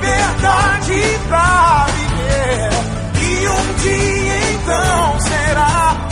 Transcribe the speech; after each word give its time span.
liberdade 0.00 1.02
pra 1.28 1.86
viver. 1.86 2.70
E 3.22 3.48
um 3.48 3.74
dia 3.82 4.38
então 4.54 5.20
será 5.20 6.08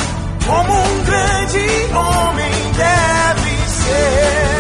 como 0.47 0.73
um 0.73 1.05
grande 1.05 1.67
homem 1.95 2.53
deve 2.77 3.51
ser. 3.71 4.59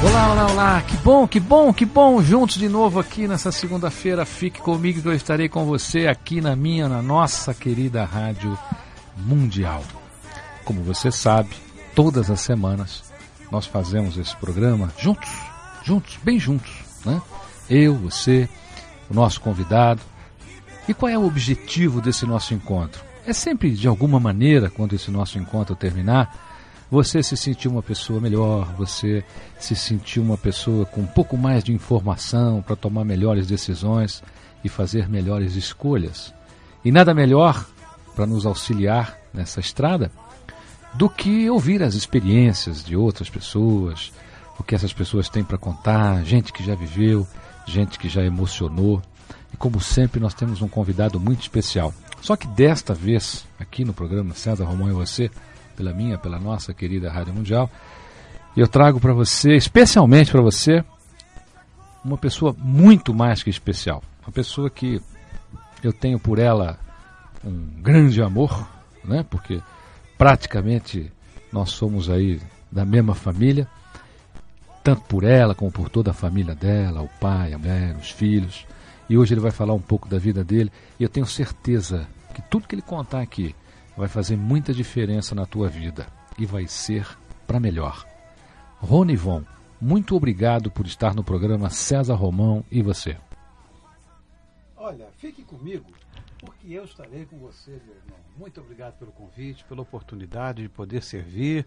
Olá, 0.00 0.32
olá, 0.32 0.46
olá, 0.46 0.82
que 0.82 0.96
bom, 0.98 1.26
que 1.26 1.40
bom, 1.40 1.72
que 1.72 1.84
bom, 1.84 2.22
juntos 2.22 2.56
de 2.56 2.68
novo 2.68 3.00
aqui 3.00 3.26
nessa 3.26 3.50
segunda-feira. 3.50 4.24
Fique 4.24 4.60
comigo 4.60 5.02
que 5.02 5.08
eu 5.08 5.12
estarei 5.12 5.48
com 5.48 5.64
você 5.64 6.06
aqui 6.06 6.40
na 6.40 6.54
minha, 6.54 6.88
na 6.88 7.02
nossa 7.02 7.52
querida 7.52 8.04
Rádio 8.04 8.56
Mundial. 9.26 9.82
Como 10.64 10.82
você 10.82 11.10
sabe, 11.10 11.50
todas 11.94 12.30
as 12.30 12.40
semanas 12.40 13.04
nós 13.50 13.66
fazemos 13.66 14.16
esse 14.18 14.36
programa 14.36 14.92
juntos, 14.98 15.30
juntos, 15.82 16.18
bem 16.22 16.38
juntos, 16.38 16.72
né? 17.04 17.20
Eu, 17.68 17.94
você, 17.94 18.48
o 19.10 19.14
nosso 19.14 19.40
convidado. 19.40 20.00
E 20.86 20.94
qual 20.94 21.10
é 21.10 21.18
o 21.18 21.26
objetivo 21.26 22.00
desse 22.00 22.24
nosso 22.24 22.54
encontro? 22.54 23.02
É 23.26 23.32
sempre, 23.32 23.70
de 23.72 23.86
alguma 23.86 24.18
maneira, 24.18 24.70
quando 24.70 24.94
esse 24.94 25.10
nosso 25.10 25.38
encontro 25.38 25.76
terminar, 25.76 26.34
você 26.90 27.22
se 27.22 27.36
sentir 27.36 27.68
uma 27.68 27.82
pessoa 27.82 28.20
melhor, 28.20 28.72
você 28.74 29.22
se 29.58 29.76
sentir 29.76 30.20
uma 30.20 30.38
pessoa 30.38 30.86
com 30.86 31.02
um 31.02 31.06
pouco 31.06 31.36
mais 31.36 31.62
de 31.62 31.72
informação 31.72 32.62
para 32.62 32.74
tomar 32.74 33.04
melhores 33.04 33.46
decisões 33.46 34.22
e 34.64 34.68
fazer 34.68 35.08
melhores 35.08 35.56
escolhas. 35.56 36.32
E 36.82 36.90
nada 36.90 37.12
melhor 37.12 37.66
para 38.18 38.26
nos 38.26 38.44
auxiliar 38.44 39.16
nessa 39.32 39.60
estrada 39.60 40.10
do 40.92 41.08
que 41.08 41.48
ouvir 41.48 41.84
as 41.84 41.94
experiências 41.94 42.82
de 42.82 42.96
outras 42.96 43.30
pessoas, 43.30 44.12
o 44.58 44.64
que 44.64 44.74
essas 44.74 44.92
pessoas 44.92 45.28
têm 45.28 45.44
para 45.44 45.56
contar, 45.56 46.24
gente 46.24 46.52
que 46.52 46.64
já 46.64 46.74
viveu, 46.74 47.24
gente 47.64 47.96
que 47.96 48.08
já 48.08 48.24
emocionou. 48.24 49.00
E 49.54 49.56
como 49.56 49.80
sempre, 49.80 50.18
nós 50.18 50.34
temos 50.34 50.60
um 50.60 50.66
convidado 50.66 51.20
muito 51.20 51.42
especial. 51.42 51.94
Só 52.20 52.34
que 52.34 52.48
desta 52.48 52.92
vez, 52.92 53.46
aqui 53.56 53.84
no 53.84 53.94
programa 53.94 54.34
César 54.34 54.64
Romão 54.64 54.90
e 54.90 54.92
você, 54.92 55.30
pela 55.76 55.92
minha, 55.92 56.18
pela 56.18 56.40
nossa 56.40 56.74
querida 56.74 57.12
Rádio 57.12 57.34
Mundial. 57.34 57.70
Eu 58.56 58.66
trago 58.66 58.98
para 58.98 59.12
você, 59.12 59.54
especialmente 59.54 60.32
para 60.32 60.42
você, 60.42 60.84
uma 62.04 62.18
pessoa 62.18 62.52
muito 62.58 63.14
mais 63.14 63.44
que 63.44 63.50
especial. 63.50 64.02
Uma 64.26 64.32
pessoa 64.32 64.68
que 64.68 65.00
eu 65.84 65.92
tenho 65.92 66.18
por 66.18 66.40
ela 66.40 66.80
um 67.44 67.82
grande 67.82 68.22
amor, 68.22 68.68
né? 69.04 69.24
Porque 69.28 69.60
praticamente 70.16 71.12
nós 71.52 71.70
somos 71.70 72.10
aí 72.10 72.40
da 72.70 72.84
mesma 72.84 73.14
família, 73.14 73.66
tanto 74.82 75.02
por 75.02 75.24
ela 75.24 75.54
como 75.54 75.70
por 75.70 75.88
toda 75.88 76.10
a 76.10 76.14
família 76.14 76.54
dela, 76.54 77.02
o 77.02 77.08
pai, 77.20 77.52
a 77.52 77.58
mãe, 77.58 77.92
os 77.92 78.10
filhos. 78.10 78.66
E 79.08 79.16
hoje 79.16 79.34
ele 79.34 79.40
vai 79.40 79.50
falar 79.50 79.74
um 79.74 79.80
pouco 79.80 80.08
da 80.08 80.18
vida 80.18 80.44
dele. 80.44 80.70
E 80.98 81.02
eu 81.02 81.08
tenho 81.08 81.26
certeza 81.26 82.06
que 82.34 82.42
tudo 82.42 82.68
que 82.68 82.74
ele 82.74 82.82
contar 82.82 83.20
aqui 83.20 83.54
vai 83.96 84.08
fazer 84.08 84.36
muita 84.36 84.72
diferença 84.72 85.34
na 85.34 85.46
tua 85.46 85.68
vida 85.68 86.06
e 86.38 86.46
vai 86.46 86.66
ser 86.66 87.06
para 87.46 87.58
melhor. 87.58 88.06
Rony 88.80 89.16
Von, 89.16 89.42
muito 89.80 90.14
obrigado 90.14 90.70
por 90.70 90.86
estar 90.86 91.14
no 91.14 91.24
programa 91.24 91.70
César 91.70 92.14
Romão 92.14 92.64
e 92.70 92.82
você. 92.82 93.16
Olha, 94.76 95.06
fique 95.18 95.42
comigo, 95.42 95.86
porque 96.40 96.72
eu 96.72 96.84
estarei 96.84 97.26
com 97.26 97.38
você, 97.38 97.70
meu 97.70 97.96
irmão. 97.96 98.18
Muito 98.36 98.60
obrigado 98.60 98.98
pelo 98.98 99.12
convite, 99.12 99.64
pela 99.64 99.82
oportunidade 99.82 100.62
de 100.62 100.68
poder 100.68 101.02
servir 101.02 101.66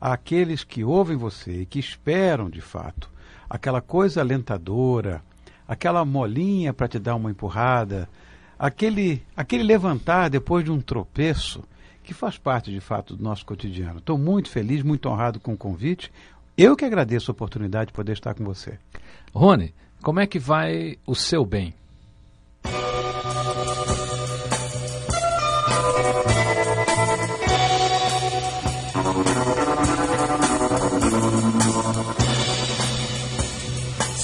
àqueles 0.00 0.64
que 0.64 0.82
ouvem 0.82 1.16
você 1.16 1.62
e 1.62 1.66
que 1.66 1.78
esperam 1.78 2.50
de 2.50 2.60
fato 2.60 3.10
aquela 3.52 3.82
coisa 3.82 4.22
alentadora, 4.22 5.22
aquela 5.68 6.04
molinha 6.06 6.72
para 6.72 6.88
te 6.88 6.98
dar 6.98 7.14
uma 7.14 7.30
empurrada, 7.30 8.08
aquele, 8.58 9.22
aquele 9.36 9.62
levantar 9.62 10.30
depois 10.30 10.64
de 10.64 10.72
um 10.72 10.80
tropeço 10.80 11.62
que 12.02 12.14
faz 12.14 12.38
parte 12.38 12.70
de 12.70 12.80
fato 12.80 13.14
do 13.14 13.22
nosso 13.22 13.44
cotidiano. 13.44 13.98
Estou 13.98 14.16
muito 14.16 14.48
feliz, 14.48 14.82
muito 14.82 15.06
honrado 15.06 15.38
com 15.38 15.52
o 15.52 15.56
convite. 15.56 16.10
Eu 16.56 16.74
que 16.74 16.84
agradeço 16.84 17.30
a 17.30 17.34
oportunidade 17.34 17.88
de 17.88 17.92
poder 17.92 18.12
estar 18.12 18.34
com 18.34 18.42
você. 18.42 18.78
Rony, 19.34 19.74
como 20.02 20.18
é 20.18 20.26
que 20.26 20.38
vai 20.38 20.98
o 21.06 21.14
seu 21.14 21.44
bem? 21.44 21.74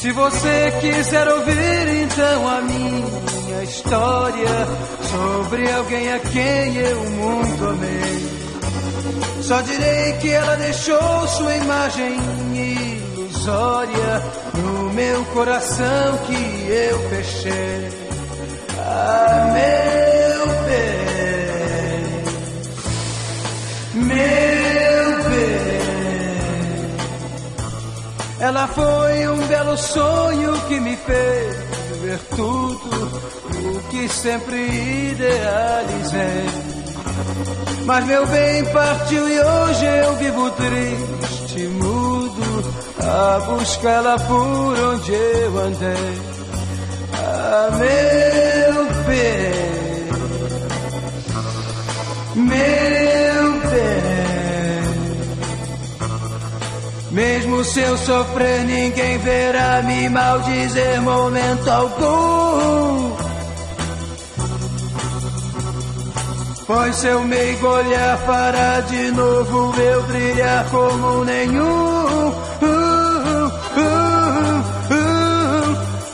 Se 0.00 0.12
você 0.12 0.72
quiser 0.80 1.26
ouvir 1.26 1.88
então 2.04 2.48
a 2.48 2.60
minha 2.60 3.64
história 3.64 4.68
sobre 5.02 5.72
alguém 5.72 6.12
a 6.12 6.20
quem 6.20 6.76
eu 6.76 7.02
muito 7.10 7.64
amei, 7.64 9.42
só 9.42 9.60
direi 9.60 10.12
que 10.20 10.30
ela 10.30 10.54
deixou 10.54 11.26
sua 11.26 11.56
imagem 11.56 12.16
ilusória 12.54 14.22
no 14.54 14.92
meu 14.92 15.24
coração 15.24 16.18
que 16.26 16.70
eu 16.70 17.08
fechei. 17.08 17.88
Ah, 18.78 19.52
meu 19.52 20.46
bem, 23.96 24.06
meu 24.06 24.57
Ela 28.40 28.68
foi 28.68 29.28
um 29.28 29.46
belo 29.48 29.76
sonho 29.76 30.52
que 30.68 30.78
me 30.78 30.96
fez 30.96 31.56
ver 32.00 32.18
tudo 32.36 32.88
o 32.88 33.82
que 33.90 34.08
sempre 34.08 34.56
idealizei. 35.10 36.46
Mas 37.84 38.04
meu 38.06 38.26
bem 38.26 38.64
partiu 38.66 39.28
e 39.28 39.40
hoje 39.40 39.84
eu 39.84 40.16
vivo 40.16 40.50
triste, 40.52 41.66
mudo, 41.68 42.72
a 43.00 43.40
buscá-la 43.40 44.18
por 44.20 44.78
onde 44.78 45.12
eu 45.12 45.58
andei. 45.58 46.18
Ah, 47.14 47.70
meu 47.72 48.84
bem, 49.06 49.54
meu 52.36 53.52
bem. 53.70 54.07
Mesmo 57.10 57.64
se 57.64 57.80
eu 57.80 57.96
sofrer, 57.96 58.64
ninguém 58.64 59.18
verá 59.18 59.82
me 59.82 60.08
maldizer 60.08 61.00
momento 61.00 61.68
algum. 61.70 63.16
Pois 66.66 66.96
seu 66.96 67.24
meio 67.24 67.66
olhar 67.66 68.18
fará 68.18 68.80
de 68.80 69.10
novo 69.12 69.74
eu 69.80 70.02
brilhar 70.02 70.68
como 70.70 71.24
nenhum. 71.24 72.34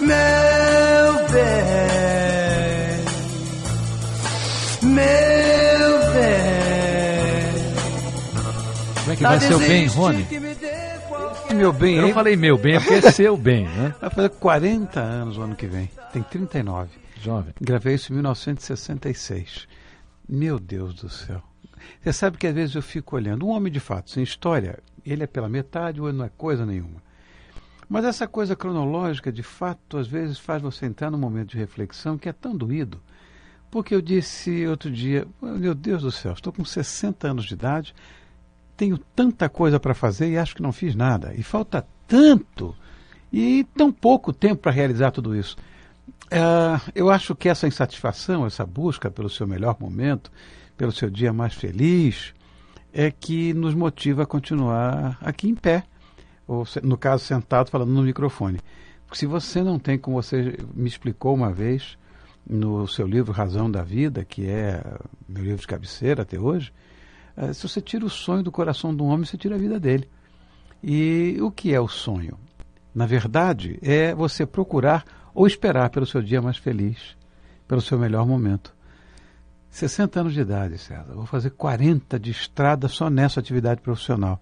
Meu 0.00 1.14
bem, 1.32 2.05
meu 4.82 5.99
bem. 6.12 6.55
Como 9.00 9.12
é 9.12 9.17
que 9.17 9.23
vai 9.25 9.41
tá 9.41 9.46
ser 9.46 9.55
o 9.55 9.58
bem, 9.58 9.87
Rony? 9.88 10.44
Meu 11.55 11.73
bem, 11.73 11.97
Eu 11.97 12.03
não 12.03 12.12
falei 12.12 12.37
meu 12.37 12.59
bem, 12.59 12.75
é 12.75 12.81
porque 12.81 12.95
é 12.95 13.11
seu 13.12 13.37
bem, 13.37 13.65
né? 13.67 13.95
Vai 14.01 14.11
fazer 14.11 14.29
40 14.31 15.01
anos 15.01 15.39
o 15.39 15.43
ano 15.43 15.55
que 15.55 15.67
vem. 15.67 15.89
Tem 16.12 16.23
39. 16.23 16.91
Jovem. 17.21 17.55
Gravei 17.61 17.95
isso 17.95 18.12
em 18.12 18.17
1966. 18.17 19.67
Meu 20.29 20.59
Deus 20.59 20.95
do 20.95 21.09
céu. 21.09 21.43
Você 22.03 22.12
sabe 22.12 22.39
que 22.39 22.47
às 22.47 22.55
vezes 22.55 22.75
eu 22.75 22.83
fico 22.83 23.17
olhando. 23.17 23.47
Um 23.47 23.51
homem 23.51 23.73
de 23.73 23.81
fato, 23.81 24.11
sem 24.11 24.23
história, 24.23 24.79
ele 25.06 25.23
é 25.23 25.27
pela 25.27 25.49
metade 25.49 26.01
ou 26.01 26.09
ele 26.09 26.19
não 26.19 26.25
é 26.25 26.31
coisa 26.37 26.67
nenhuma. 26.67 27.03
Mas 27.89 28.05
essa 28.05 28.27
coisa 28.27 28.56
cronológica, 28.56 29.31
de 29.31 29.43
fato, 29.43 29.99
às 29.99 30.06
vezes 30.06 30.39
faz 30.39 30.61
você 30.62 30.87
entrar 30.87 31.11
num 31.11 31.19
momento 31.19 31.51
de 31.51 31.59
reflexão 31.59 32.19
que 32.19 32.29
é 32.29 32.33
tão 32.33 32.56
doído. 32.56 33.01
Porque 33.71 33.95
eu 33.95 34.01
disse 34.01 34.67
outro 34.67 34.91
dia, 34.91 35.27
meu 35.43 35.75
Deus 35.75 36.03
do 36.03 36.11
céu, 36.11 36.33
estou 36.33 36.53
com 36.53 36.65
60 36.65 37.29
anos 37.29 37.45
de 37.45 37.55
idade, 37.55 37.95
tenho 38.76 38.99
tanta 38.99 39.49
coisa 39.49 39.79
para 39.79 39.94
fazer 39.94 40.31
e 40.31 40.38
acho 40.38 40.55
que 40.55 40.62
não 40.62 40.73
fiz 40.73 40.94
nada. 40.94 41.35
E 41.35 41.43
falta 41.43 41.87
tanto 42.06 42.75
e 43.32 43.65
tão 43.76 43.91
pouco 43.91 44.32
tempo 44.32 44.62
para 44.62 44.73
realizar 44.73 45.11
tudo 45.11 45.35
isso. 45.35 45.56
Ah, 46.31 46.81
eu 46.94 47.11
acho 47.11 47.35
que 47.35 47.49
essa 47.49 47.67
insatisfação, 47.67 48.47
essa 48.47 48.65
busca 48.65 49.11
pelo 49.11 49.29
seu 49.29 49.47
melhor 49.47 49.76
momento, 49.79 50.31
pelo 50.76 50.93
seu 50.93 51.11
dia 51.11 51.32
mais 51.32 51.55
feliz, 51.55 52.35
é 52.93 53.11
que 53.11 53.53
nos 53.53 53.75
motiva 53.75 54.23
a 54.23 54.26
continuar 54.26 55.19
aqui 55.20 55.49
em 55.49 55.55
pé, 55.55 55.85
ou 56.47 56.65
no 56.82 56.97
caso 56.97 57.25
sentado 57.25 57.70
falando 57.70 57.91
no 57.91 58.03
microfone. 58.03 58.61
Porque 59.06 59.19
se 59.19 59.27
você 59.27 59.62
não 59.62 59.79
tem, 59.79 59.99
como 59.99 60.20
você 60.20 60.56
me 60.75 60.88
explicou 60.88 61.35
uma 61.35 61.53
vez 61.53 61.99
no 62.49 62.87
seu 62.87 63.06
livro 63.06 63.32
Razão 63.32 63.70
da 63.70 63.82
Vida, 63.82 64.25
que 64.25 64.47
é 64.47 64.82
meu 65.29 65.43
livro 65.43 65.61
de 65.61 65.67
cabeceira 65.67 66.23
até 66.23 66.38
hoje, 66.38 66.73
se 67.53 67.69
você 67.69 67.81
tira 67.81 68.05
o 68.05 68.11
sonho 68.11 68.43
do 68.43 68.53
coração 68.53 68.95
de 68.95 69.03
um 69.03 69.07
homem, 69.07 69.25
você 69.25 69.37
tira 69.37 69.57
a 69.57 69.59
vida 69.59 69.79
dele. 69.81 70.09
E 70.83 71.39
o 71.41 71.51
que 71.51 71.73
é 71.73 71.81
o 71.81 71.89
sonho? 71.89 72.39
Na 72.95 73.07
verdade, 73.07 73.79
é 73.83 74.15
você 74.15 74.47
procurar 74.47 75.05
ou 75.35 75.47
esperar 75.47 75.91
pelo 75.91 76.07
seu 76.07 76.23
dia 76.23 76.41
mais 76.41 76.57
feliz, 76.57 77.17
pelo 77.67 77.81
seu 77.81 77.99
melhor 77.99 78.27
momento. 78.27 78.75
60 79.71 80.21
anos 80.21 80.35
de 80.35 80.41
idade, 80.41 80.79
César. 80.79 81.13
Vou 81.13 81.27
fazer 81.27 81.51
40 81.51 82.21
de 82.21 82.31
estrada 82.31 82.87
só 82.87 83.11
nessa 83.11 83.41
atividade 83.41 83.81
profissional. 83.81 84.41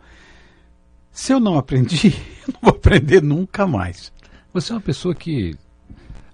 Se 1.11 1.33
eu 1.33 1.41
não 1.41 1.57
aprendi, 1.57 2.11
não 2.53 2.61
vou 2.61 2.71
aprender 2.71 3.23
nunca 3.23 3.67
mais. 3.67 4.13
Você 4.53 4.73
é 4.73 4.75
uma 4.75 4.83
pessoa 4.83 5.15
que 5.15 5.57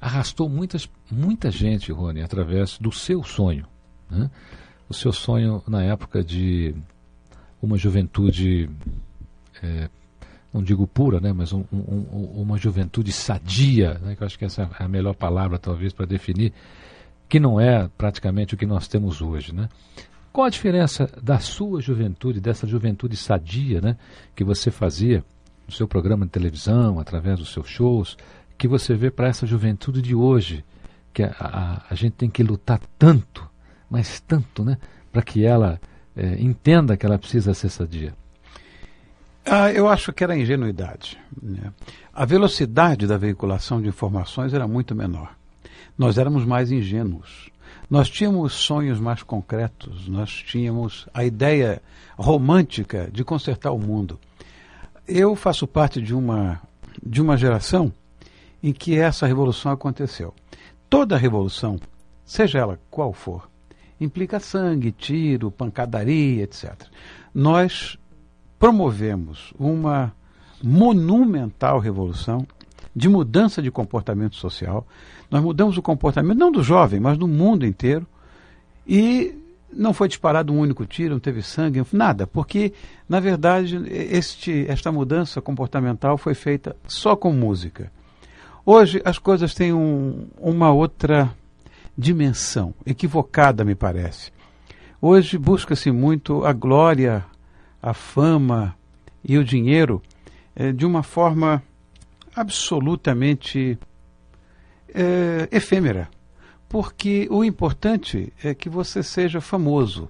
arrastou 0.00 0.48
muitas, 0.48 0.88
muita 1.10 1.50
gente, 1.50 1.92
Rony, 1.92 2.22
através 2.22 2.76
do 2.78 2.90
seu 2.90 3.22
sonho. 3.22 3.66
Né? 4.10 4.28
O 4.88 4.94
seu 4.94 5.12
sonho 5.12 5.62
na 5.68 5.82
época 5.82 6.22
de 6.24 6.74
uma 7.62 7.76
juventude, 7.76 8.70
é, 9.62 9.88
não 10.52 10.62
digo 10.62 10.86
pura, 10.86 11.20
né, 11.20 11.32
mas 11.32 11.52
um- 11.52 11.64
um- 11.72 12.06
um- 12.12 12.42
uma 12.42 12.56
juventude 12.56 13.12
sadia, 13.12 13.94
né, 13.98 14.16
que 14.16 14.22
eu 14.22 14.26
acho 14.26 14.38
que 14.38 14.44
essa 14.44 14.62
é 14.78 14.84
a 14.84 14.88
melhor 14.88 15.14
palavra 15.14 15.58
talvez 15.58 15.92
para 15.92 16.06
definir, 16.06 16.52
que 17.28 17.38
não 17.38 17.60
é 17.60 17.88
praticamente 17.98 18.54
o 18.54 18.56
que 18.56 18.64
nós 18.64 18.88
temos 18.88 19.20
hoje. 19.20 19.54
Né? 19.54 19.68
Qual 20.32 20.46
a 20.46 20.50
diferença 20.50 21.10
da 21.22 21.38
sua 21.38 21.80
juventude, 21.80 22.40
dessa 22.40 22.66
juventude 22.66 23.16
sadia 23.16 23.80
né, 23.80 23.96
que 24.34 24.42
você 24.44 24.70
fazia 24.70 25.22
no 25.66 25.72
seu 25.72 25.86
programa 25.86 26.24
de 26.24 26.30
televisão, 26.30 26.98
através 26.98 27.38
dos 27.38 27.52
seus 27.52 27.68
shows, 27.68 28.16
que 28.56 28.66
você 28.66 28.94
vê 28.94 29.10
para 29.10 29.28
essa 29.28 29.46
juventude 29.46 30.00
de 30.00 30.14
hoje, 30.14 30.64
que 31.12 31.22
a, 31.22 31.34
a, 31.38 31.82
a 31.90 31.94
gente 31.94 32.12
tem 32.12 32.30
que 32.30 32.42
lutar 32.42 32.80
tanto, 32.98 33.46
mas 33.90 34.20
tanto, 34.20 34.64
né, 34.64 34.78
para 35.12 35.22
que 35.22 35.44
ela 35.44 35.80
eh, 36.16 36.36
entenda 36.38 36.96
que 36.96 37.06
ela 37.06 37.18
precisa 37.18 37.54
ser 37.54 37.68
sadia. 37.70 38.14
Ah, 39.44 39.72
eu 39.72 39.88
acho 39.88 40.12
que 40.12 40.22
era 40.22 40.36
ingenuidade. 40.36 41.18
né? 41.40 41.72
A 42.12 42.24
velocidade 42.26 43.06
da 43.06 43.16
veiculação 43.16 43.80
de 43.80 43.88
informações 43.88 44.52
era 44.52 44.68
muito 44.68 44.94
menor. 44.94 45.34
Nós 45.96 46.18
éramos 46.18 46.44
mais 46.44 46.70
ingênuos. 46.70 47.50
Nós 47.88 48.10
tínhamos 48.10 48.52
sonhos 48.52 49.00
mais 49.00 49.22
concretos, 49.22 50.06
nós 50.08 50.30
tínhamos 50.30 51.08
a 51.14 51.24
ideia 51.24 51.80
romântica 52.18 53.08
de 53.10 53.24
consertar 53.24 53.72
o 53.72 53.78
mundo. 53.78 54.18
Eu 55.06 55.34
faço 55.34 55.66
parte 55.66 56.02
de 56.02 56.14
uma, 56.14 56.60
de 57.02 57.22
uma 57.22 57.34
geração 57.36 57.90
em 58.62 58.74
que 58.74 58.98
essa 58.98 59.26
revolução 59.26 59.72
aconteceu. 59.72 60.34
Toda 60.90 61.16
revolução, 61.16 61.80
seja 62.26 62.58
ela 62.58 62.78
qual 62.90 63.14
for, 63.14 63.47
implica 64.00 64.38
sangue, 64.40 64.92
tiro, 64.92 65.50
pancadaria, 65.50 66.44
etc. 66.44 66.74
Nós 67.34 67.98
promovemos 68.58 69.52
uma 69.58 70.12
monumental 70.62 71.78
revolução 71.78 72.46
de 72.94 73.08
mudança 73.08 73.62
de 73.62 73.70
comportamento 73.70 74.36
social. 74.36 74.86
Nós 75.30 75.42
mudamos 75.42 75.76
o 75.76 75.82
comportamento 75.82 76.38
não 76.38 76.50
do 76.50 76.62
jovem, 76.62 76.98
mas 76.98 77.16
do 77.16 77.28
mundo 77.28 77.64
inteiro. 77.64 78.06
E 78.86 79.36
não 79.72 79.92
foi 79.92 80.08
disparado 80.08 80.52
um 80.52 80.58
único 80.58 80.86
tiro, 80.86 81.14
não 81.14 81.20
teve 81.20 81.42
sangue, 81.42 81.84
nada, 81.92 82.26
porque 82.26 82.72
na 83.08 83.20
verdade 83.20 83.76
este, 83.86 84.64
esta 84.66 84.90
mudança 84.90 85.40
comportamental 85.42 86.16
foi 86.16 86.34
feita 86.34 86.74
só 86.86 87.14
com 87.14 87.32
música. 87.32 87.92
Hoje 88.64 89.00
as 89.04 89.18
coisas 89.18 89.54
têm 89.54 89.72
um, 89.72 90.26
uma 90.38 90.72
outra 90.72 91.30
dimensão, 91.98 92.72
equivocada 92.86 93.64
me 93.64 93.74
parece. 93.74 94.30
Hoje 95.02 95.36
busca-se 95.36 95.90
muito 95.90 96.44
a 96.44 96.52
glória, 96.52 97.26
a 97.82 97.92
fama 97.92 98.76
e 99.24 99.36
o 99.36 99.44
dinheiro 99.44 100.00
eh, 100.54 100.70
de 100.70 100.86
uma 100.86 101.02
forma 101.02 101.60
absolutamente 102.34 103.76
eh, 104.94 105.48
efêmera. 105.50 106.08
Porque 106.68 107.26
o 107.30 107.42
importante 107.42 108.32
é 108.44 108.54
que 108.54 108.68
você 108.68 109.02
seja 109.02 109.40
famoso. 109.40 110.08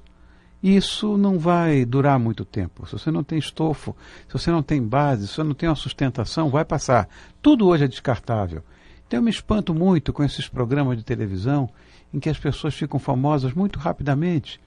Isso 0.62 1.16
não 1.16 1.38
vai 1.38 1.84
durar 1.84 2.18
muito 2.18 2.44
tempo. 2.44 2.84
Se 2.86 2.92
você 2.92 3.10
não 3.10 3.22
tem 3.22 3.38
estofo, 3.38 3.96
se 4.26 4.32
você 4.32 4.50
não 4.50 4.62
tem 4.62 4.82
base, 4.82 5.26
se 5.26 5.34
você 5.34 5.42
não 5.42 5.54
tem 5.54 5.68
uma 5.68 5.76
sustentação, 5.76 6.50
vai 6.50 6.64
passar. 6.64 7.08
Tudo 7.40 7.66
hoje 7.68 7.84
é 7.84 7.88
descartável. 7.88 8.62
Então 9.08 9.20
eu 9.20 9.22
me 9.22 9.30
espanto 9.30 9.74
muito 9.74 10.12
com 10.12 10.22
esses 10.22 10.46
programas 10.46 10.98
de 10.98 11.02
televisão 11.02 11.68
em 12.12 12.20
que 12.20 12.28
as 12.28 12.38
pessoas 12.38 12.74
ficam 12.74 13.00
famosas 13.00 13.54
muito 13.54 13.78
rapidamente 13.78 14.60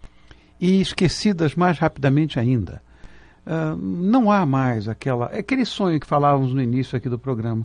e 0.60 0.81
esquecidas 0.81 1.53
mais 1.53 1.77
rapidamente 1.77 2.39
ainda. 2.39 2.81
Uh, 3.45 3.75
não 3.77 4.31
há 4.31 4.43
mais 4.43 4.88
aquela 4.88 5.27
aquele 5.27 5.63
sonho 5.63 6.00
que 6.00 6.07
falávamos 6.07 6.53
no 6.53 6.62
início 6.62 6.98
aqui 6.98 7.07
do 7.07 7.19
programa, 7.19 7.63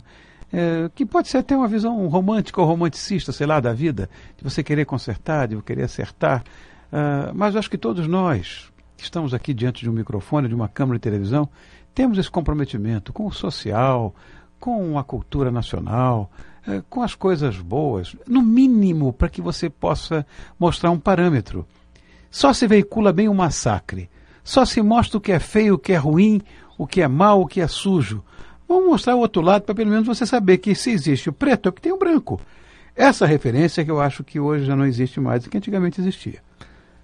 é, 0.53 0.89
que 0.95 1.05
pode 1.05 1.27
ser 1.27 1.39
até 1.39 1.57
uma 1.57 1.67
visão 1.67 2.07
romântica 2.07 2.61
ou 2.61 2.67
romanticista, 2.67 3.31
sei 3.31 3.45
lá, 3.45 3.59
da 3.59 3.73
vida, 3.73 4.09
de 4.37 4.43
você 4.43 4.63
querer 4.63 4.85
consertar, 4.85 5.47
de 5.47 5.61
querer 5.61 5.83
acertar. 5.83 6.43
Uh, 6.91 7.33
mas 7.33 7.55
acho 7.55 7.69
que 7.69 7.77
todos 7.77 8.07
nós 8.07 8.71
que 8.95 9.03
estamos 9.03 9.33
aqui 9.33 9.53
diante 9.53 9.83
de 9.83 9.89
um 9.89 9.93
microfone, 9.93 10.47
de 10.47 10.55
uma 10.55 10.67
câmera 10.67 10.97
de 10.97 11.03
televisão, 11.03 11.49
temos 11.93 12.17
esse 12.17 12.29
comprometimento 12.29 13.11
com 13.11 13.25
o 13.25 13.31
social, 13.31 14.13
com 14.59 14.97
a 14.97 15.03
cultura 15.03 15.51
nacional, 15.51 16.31
uh, 16.67 16.83
com 16.89 17.01
as 17.01 17.15
coisas 17.15 17.57
boas, 17.57 18.15
no 18.27 18.41
mínimo 18.41 19.13
para 19.13 19.29
que 19.29 19.41
você 19.41 19.69
possa 19.69 20.25
mostrar 20.59 20.91
um 20.91 20.99
parâmetro. 20.99 21.65
Só 22.29 22.53
se 22.53 22.67
veicula 22.67 23.13
bem 23.13 23.27
o 23.27 23.33
massacre. 23.33 24.09
Só 24.43 24.63
se 24.63 24.81
mostra 24.81 25.17
o 25.17 25.21
que 25.21 25.31
é 25.31 25.39
feio, 25.39 25.75
o 25.75 25.79
que 25.79 25.93
é 25.93 25.97
ruim, 25.97 26.41
o 26.77 26.87
que 26.87 27.01
é 27.01 27.07
mal, 27.07 27.41
o 27.41 27.47
que 27.47 27.59
é 27.59 27.67
sujo. 27.67 28.23
Vamos 28.67 28.85
mostrar 28.85 29.15
o 29.15 29.19
outro 29.19 29.41
lado 29.41 29.63
para 29.63 29.75
pelo 29.75 29.89
menos 29.89 30.05
você 30.05 30.25
saber 30.25 30.57
que 30.57 30.75
se 30.75 30.91
existe 30.91 31.29
o 31.29 31.33
preto 31.33 31.69
é 31.69 31.71
porque 31.71 31.89
tem 31.89 31.91
o 31.91 31.97
branco. 31.97 32.39
Essa 32.95 33.25
referência 33.25 33.85
que 33.85 33.91
eu 33.91 34.01
acho 34.01 34.23
que 34.23 34.39
hoje 34.39 34.65
já 34.65 34.75
não 34.75 34.85
existe 34.85 35.19
mais 35.19 35.45
e 35.45 35.49
que 35.49 35.57
antigamente 35.57 36.01
existia. 36.01 36.41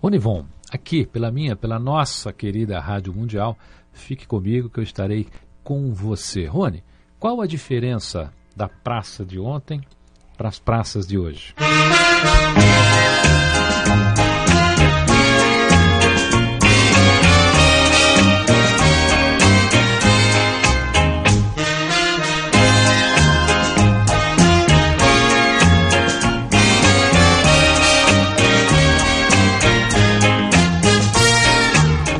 Onivon, 0.02 0.46
aqui 0.72 1.06
pela 1.06 1.32
minha, 1.32 1.56
pela 1.56 1.80
nossa 1.80 2.34
querida 2.34 2.80
Rádio 2.80 3.14
Mundial, 3.14 3.58
fique 3.94 4.28
comigo 4.28 4.70
que 4.70 4.80
eu 4.80 4.84
estarei 4.84 5.28
com 5.64 5.94
você. 5.94 6.46
Rony, 6.46 6.84
qual 7.24 7.39
a 7.39 7.48
diferença 7.48 8.34
da 8.53 8.68
praça 8.68 9.24
de 9.24 9.39
ontem 9.39 9.80
para 10.36 10.50
as 10.50 10.60
praças 10.60 11.08
de 11.08 11.18
hoje? 11.18 11.56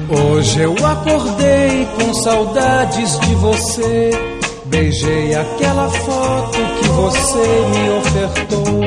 Hoje 0.10 0.62
eu 0.62 0.74
acordei 0.86 1.88
com 1.98 2.14
saudades 2.14 3.20
de 3.20 3.36
você. 3.36 4.33
Beijei 4.74 5.36
aquela 5.36 5.88
foto 5.88 6.58
que 6.58 6.88
você 6.90 7.46
me 7.70 7.90
ofertou. 8.00 8.82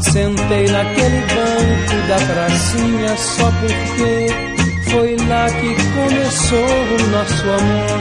Sentei 0.00 0.68
naquele 0.68 1.20
banco 1.34 1.96
da 2.06 2.16
pracinha 2.32 3.16
só 3.16 3.50
porque 3.58 4.28
foi 4.88 5.16
lá 5.28 5.50
que 5.50 5.74
começou 5.96 6.70
o 6.94 7.08
nosso 7.10 7.42
amor. 7.50 8.00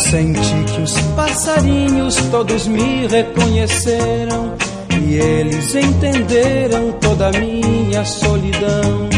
Senti 0.00 0.64
que 0.74 0.82
os 0.82 0.98
passarinhos 1.14 2.16
todos 2.32 2.66
me 2.66 3.06
reconheceram 3.06 4.56
e 5.00 5.14
eles 5.14 5.76
entenderam 5.76 6.90
toda 7.00 7.28
a 7.28 7.32
minha 7.38 8.04
solidão. 8.04 9.08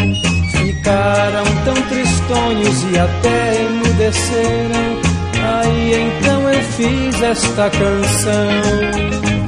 Ficaram 0.53 1.45
tão 1.65 1.75
tristonhos 1.89 2.85
e 2.93 2.99
até 2.99 3.63
emudeceram. 3.63 5.04
Aí 5.45 5.93
então 5.93 6.49
eu 6.51 6.63
fiz 6.63 7.21
esta 7.23 7.71
canção. 7.71 8.49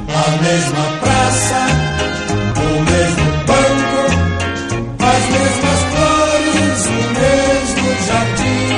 A 0.07 0.31
mesma 0.43 0.85
praça, 0.99 1.67
o 2.55 2.81
mesmo 2.91 3.31
banco, 3.47 4.01
as 5.03 5.23
mesmas 5.29 5.81
flores, 5.91 6.79
o 6.87 7.01
mesmo 7.19 7.87
jardim. 8.07 8.71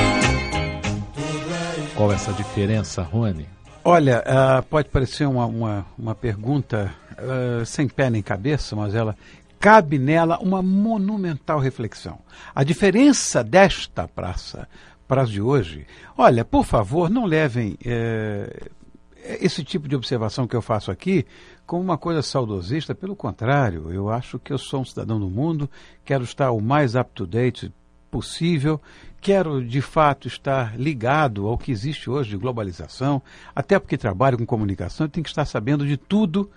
Qual 1.94 2.10
é 2.10 2.14
essa 2.14 2.32
diferença, 2.32 3.02
Rony? 3.02 3.46
Olha, 3.84 4.22
uh, 4.26 4.62
pode 4.64 4.88
parecer 4.88 5.26
uma, 5.26 5.44
uma, 5.46 5.86
uma 5.98 6.14
pergunta 6.14 6.92
uh, 7.18 7.64
sem 7.66 7.88
pé 7.88 8.08
nem 8.10 8.22
cabeça, 8.22 8.76
mas 8.76 8.94
ela 8.94 9.16
cabe 9.58 9.98
nela 9.98 10.38
uma 10.38 10.62
monumental 10.62 11.58
reflexão. 11.58 12.18
A 12.54 12.64
diferença 12.64 13.44
desta 13.44 14.08
praça 14.08 14.66
para 15.10 15.22
as 15.22 15.28
de 15.28 15.42
hoje, 15.42 15.88
olha, 16.16 16.44
por 16.44 16.64
favor, 16.64 17.10
não 17.10 17.24
levem 17.26 17.76
eh, 17.84 18.68
esse 19.40 19.64
tipo 19.64 19.88
de 19.88 19.96
observação 19.96 20.46
que 20.46 20.54
eu 20.54 20.62
faço 20.62 20.88
aqui 20.88 21.26
como 21.66 21.82
uma 21.82 21.98
coisa 21.98 22.22
saudosista, 22.22 22.94
pelo 22.94 23.16
contrário, 23.16 23.92
eu 23.92 24.08
acho 24.08 24.38
que 24.38 24.52
eu 24.52 24.58
sou 24.58 24.82
um 24.82 24.84
cidadão 24.84 25.18
do 25.18 25.28
mundo, 25.28 25.68
quero 26.04 26.22
estar 26.22 26.52
o 26.52 26.60
mais 26.60 26.94
up-to-date 26.94 27.74
possível, 28.08 28.80
quero 29.20 29.64
de 29.64 29.80
fato 29.80 30.28
estar 30.28 30.78
ligado 30.78 31.48
ao 31.48 31.58
que 31.58 31.72
existe 31.72 32.08
hoje 32.08 32.30
de 32.30 32.36
globalização, 32.36 33.20
até 33.52 33.80
porque 33.80 33.98
trabalho 33.98 34.38
com 34.38 34.46
comunicação, 34.46 35.06
eu 35.06 35.10
tenho 35.10 35.24
que 35.24 35.30
estar 35.30 35.44
sabendo 35.44 35.84
de 35.84 35.96
tudo 35.96 36.48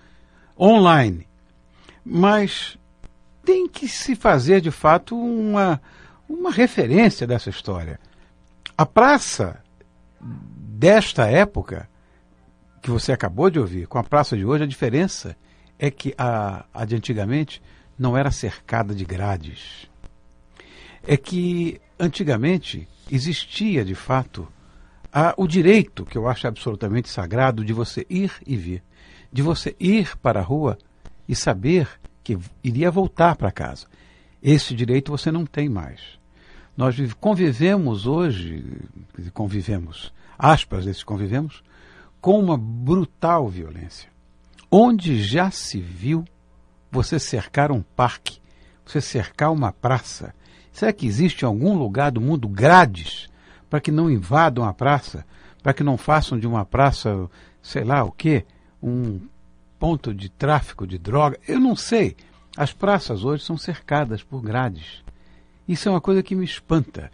online. 0.56 1.26
Mas 2.04 2.78
tem 3.44 3.66
que 3.66 3.88
se 3.88 4.14
fazer 4.14 4.60
de 4.60 4.70
fato 4.70 5.18
uma, 5.18 5.82
uma 6.28 6.52
referência 6.52 7.26
dessa 7.26 7.50
história. 7.50 7.98
A 8.76 8.84
praça 8.84 9.62
desta 10.20 11.28
época, 11.28 11.88
que 12.82 12.90
você 12.90 13.12
acabou 13.12 13.48
de 13.48 13.60
ouvir, 13.60 13.86
com 13.86 13.98
a 13.98 14.02
praça 14.02 14.36
de 14.36 14.44
hoje, 14.44 14.64
a 14.64 14.66
diferença 14.66 15.36
é 15.78 15.92
que 15.92 16.12
a, 16.18 16.66
a 16.74 16.84
de 16.84 16.96
antigamente 16.96 17.62
não 17.96 18.16
era 18.16 18.32
cercada 18.32 18.92
de 18.92 19.04
grades. 19.04 19.88
É 21.06 21.16
que 21.16 21.80
antigamente 22.00 22.88
existia 23.08 23.84
de 23.84 23.94
fato 23.94 24.48
a, 25.12 25.32
o 25.36 25.46
direito, 25.46 26.04
que 26.04 26.18
eu 26.18 26.26
acho 26.26 26.48
absolutamente 26.48 27.08
sagrado, 27.08 27.64
de 27.64 27.72
você 27.72 28.04
ir 28.10 28.32
e 28.44 28.56
vir, 28.56 28.82
de 29.32 29.40
você 29.40 29.76
ir 29.78 30.16
para 30.16 30.40
a 30.40 30.42
rua 30.42 30.76
e 31.28 31.36
saber 31.36 31.88
que 32.24 32.36
iria 32.62 32.90
voltar 32.90 33.36
para 33.36 33.52
casa. 33.52 33.86
Esse 34.42 34.74
direito 34.74 35.12
você 35.12 35.30
não 35.30 35.46
tem 35.46 35.68
mais. 35.68 36.18
Nós 36.76 36.96
convivemos 37.20 38.06
hoje, 38.06 38.64
convivemos, 39.32 40.12
aspas, 40.36 40.86
esse 40.86 41.04
convivemos, 41.04 41.62
com 42.20 42.38
uma 42.40 42.58
brutal 42.58 43.48
violência. 43.48 44.08
Onde 44.70 45.22
já 45.22 45.50
se 45.52 45.80
viu 45.80 46.24
você 46.90 47.18
cercar 47.18 47.70
um 47.70 47.80
parque, 47.80 48.40
você 48.84 49.00
cercar 49.00 49.52
uma 49.52 49.72
praça? 49.72 50.34
Será 50.72 50.92
que 50.92 51.06
existe 51.06 51.42
em 51.42 51.46
algum 51.46 51.78
lugar 51.78 52.10
do 52.10 52.20
mundo 52.20 52.48
grades 52.48 53.28
para 53.70 53.80
que 53.80 53.92
não 53.92 54.10
invadam 54.10 54.64
a 54.64 54.74
praça, 54.74 55.24
para 55.62 55.72
que 55.72 55.84
não 55.84 55.96
façam 55.96 56.38
de 56.38 56.46
uma 56.46 56.64
praça, 56.64 57.30
sei 57.62 57.84
lá 57.84 58.02
o 58.02 58.10
quê, 58.10 58.44
um 58.82 59.20
ponto 59.78 60.12
de 60.12 60.28
tráfico 60.28 60.88
de 60.88 60.98
droga? 60.98 61.38
Eu 61.46 61.60
não 61.60 61.76
sei. 61.76 62.16
As 62.56 62.72
praças 62.72 63.24
hoje 63.24 63.44
são 63.44 63.56
cercadas 63.56 64.24
por 64.24 64.42
grades. 64.42 65.04
Isso 65.66 65.88
é 65.88 65.92
uma 65.92 66.00
coisa 66.00 66.22
que 66.22 66.34
me 66.34 66.44
espanta. 66.44 67.10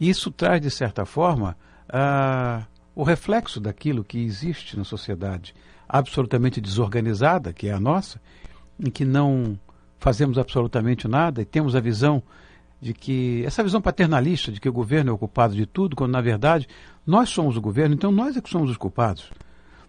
Isso 0.00 0.30
traz, 0.30 0.60
de 0.60 0.70
certa 0.70 1.04
forma, 1.04 1.56
uh, 1.88 2.64
o 2.94 3.02
reflexo 3.02 3.60
daquilo 3.60 4.04
que 4.04 4.18
existe 4.18 4.76
na 4.76 4.84
sociedade 4.84 5.54
absolutamente 5.88 6.60
desorganizada, 6.60 7.52
que 7.52 7.68
é 7.68 7.72
a 7.72 7.80
nossa, 7.80 8.20
em 8.80 8.90
que 8.90 9.04
não 9.04 9.58
fazemos 9.98 10.38
absolutamente 10.38 11.06
nada 11.06 11.42
e 11.42 11.44
temos 11.44 11.76
a 11.76 11.80
visão 11.80 12.22
de 12.80 12.92
que 12.92 13.44
essa 13.46 13.62
visão 13.62 13.80
paternalista 13.80 14.50
de 14.50 14.60
que 14.60 14.68
o 14.68 14.72
governo 14.72 15.10
é 15.10 15.14
o 15.14 15.18
culpado 15.18 15.54
de 15.54 15.64
tudo, 15.64 15.94
quando 15.94 16.10
na 16.10 16.20
verdade 16.20 16.66
nós 17.06 17.28
somos 17.28 17.56
o 17.56 17.60
governo, 17.60 17.94
então 17.94 18.10
nós 18.10 18.36
é 18.36 18.40
que 18.40 18.50
somos 18.50 18.70
os 18.70 18.76
culpados. 18.76 19.30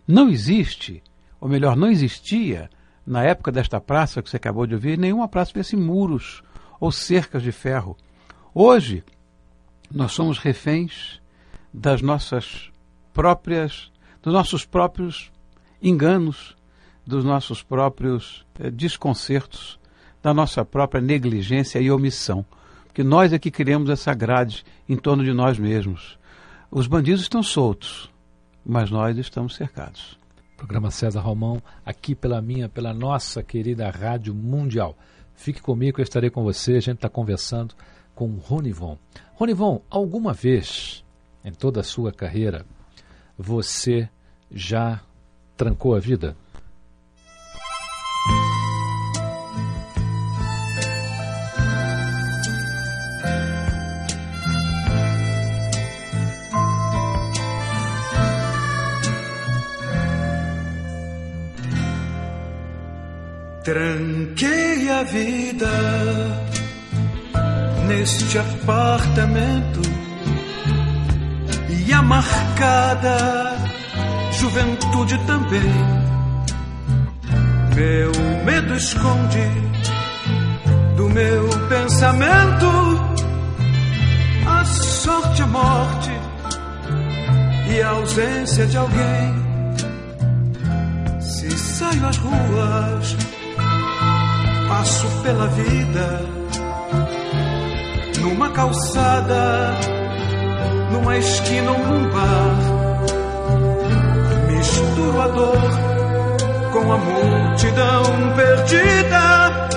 Não 0.07 0.29
existe, 0.29 1.01
ou 1.41 1.49
melhor, 1.49 1.75
não 1.75 1.89
existia 1.89 2.69
na 3.05 3.23
época 3.23 3.51
desta 3.51 3.81
praça 3.81 4.21
que 4.21 4.29
você 4.29 4.37
acabou 4.37 4.67
de 4.67 4.75
ouvir, 4.75 4.97
nenhuma 4.97 5.27
praça 5.27 5.51
tivesse 5.51 5.75
muros 5.75 6.43
ou 6.79 6.91
cercas 6.91 7.41
de 7.41 7.51
ferro. 7.51 7.97
Hoje, 8.55 9.03
nós 9.91 10.11
somos 10.11 10.37
reféns 10.37 11.19
das 11.73 12.03
nossas 12.03 12.71
próprias, 13.11 13.91
dos 14.21 14.31
nossos 14.31 14.63
próprios 14.63 15.31
enganos, 15.81 16.55
dos 17.03 17.25
nossos 17.25 17.63
próprios 17.63 18.45
eh, 18.59 18.69
desconcertos, 18.69 19.79
da 20.21 20.35
nossa 20.35 20.63
própria 20.63 21.01
negligência 21.01 21.79
e 21.79 21.89
omissão. 21.89 22.45
Porque 22.85 23.03
nós 23.03 23.33
é 23.33 23.39
que 23.39 23.49
criamos 23.49 23.89
essa 23.89 24.13
grade 24.13 24.63
em 24.87 24.95
torno 24.97 25.23
de 25.23 25.33
nós 25.33 25.57
mesmos. 25.57 26.19
Os 26.69 26.85
bandidos 26.85 27.23
estão 27.23 27.41
soltos, 27.41 28.07
mas 28.63 28.91
nós 28.91 29.17
estamos 29.17 29.55
cercados. 29.55 30.15
Programa 30.55 30.91
César 30.91 31.21
Romão, 31.21 31.59
aqui 31.83 32.13
pela 32.13 32.39
minha, 32.39 32.69
pela 32.69 32.93
nossa 32.93 33.41
querida 33.41 33.89
Rádio 33.89 34.31
Mundial. 34.35 34.95
Fique 35.35 35.59
comigo, 35.59 35.99
eu 35.99 36.03
estarei 36.03 36.29
com 36.29 36.43
você. 36.43 36.73
A 36.73 36.79
gente 36.79 36.97
está 36.97 37.09
conversando 37.09 37.73
com 38.15 38.35
Ronivon. 38.37 38.97
Ronivon, 39.35 39.81
alguma 39.89 40.33
vez 40.33 41.03
em 41.43 41.51
toda 41.51 41.81
a 41.81 41.83
sua 41.83 42.11
carreira 42.11 42.65
você 43.37 44.09
já 44.51 45.01
trancou 45.57 45.95
a 45.95 45.99
vida? 45.99 46.35
Tranquei 63.63 64.89
a 64.89 65.03
vida 65.03 66.52
neste 67.87 68.37
apartamento 68.37 69.81
e 71.69 71.93
a 71.93 72.01
marcada 72.01 73.57
juventude 74.31 75.17
também. 75.25 75.71
Meu 77.75 78.11
medo 78.45 78.75
esconde 78.75 79.49
do 80.95 81.09
meu 81.09 81.49
pensamento 81.67 82.67
a 84.47 84.65
sorte, 84.65 85.41
a 85.41 85.47
morte 85.47 86.11
e 87.69 87.81
a 87.81 87.89
ausência 87.89 88.65
de 88.67 88.77
alguém. 88.77 89.43
Se 91.19 91.49
saio 91.57 92.05
às 92.07 92.17
ruas 92.17 93.17
passo 94.67 95.07
pela 95.23 95.47
vida 95.47 96.42
numa 98.23 98.49
calçada, 98.51 99.77
numa 100.91 101.17
esquina 101.17 101.71
ou 101.71 101.77
num 101.77 102.09
bar. 102.09 102.57
Misturo 104.47 105.21
a 105.21 105.27
dor 105.27 105.61
com 106.71 106.93
a 106.93 106.97
multidão 106.97 108.03
perdida 108.35 109.69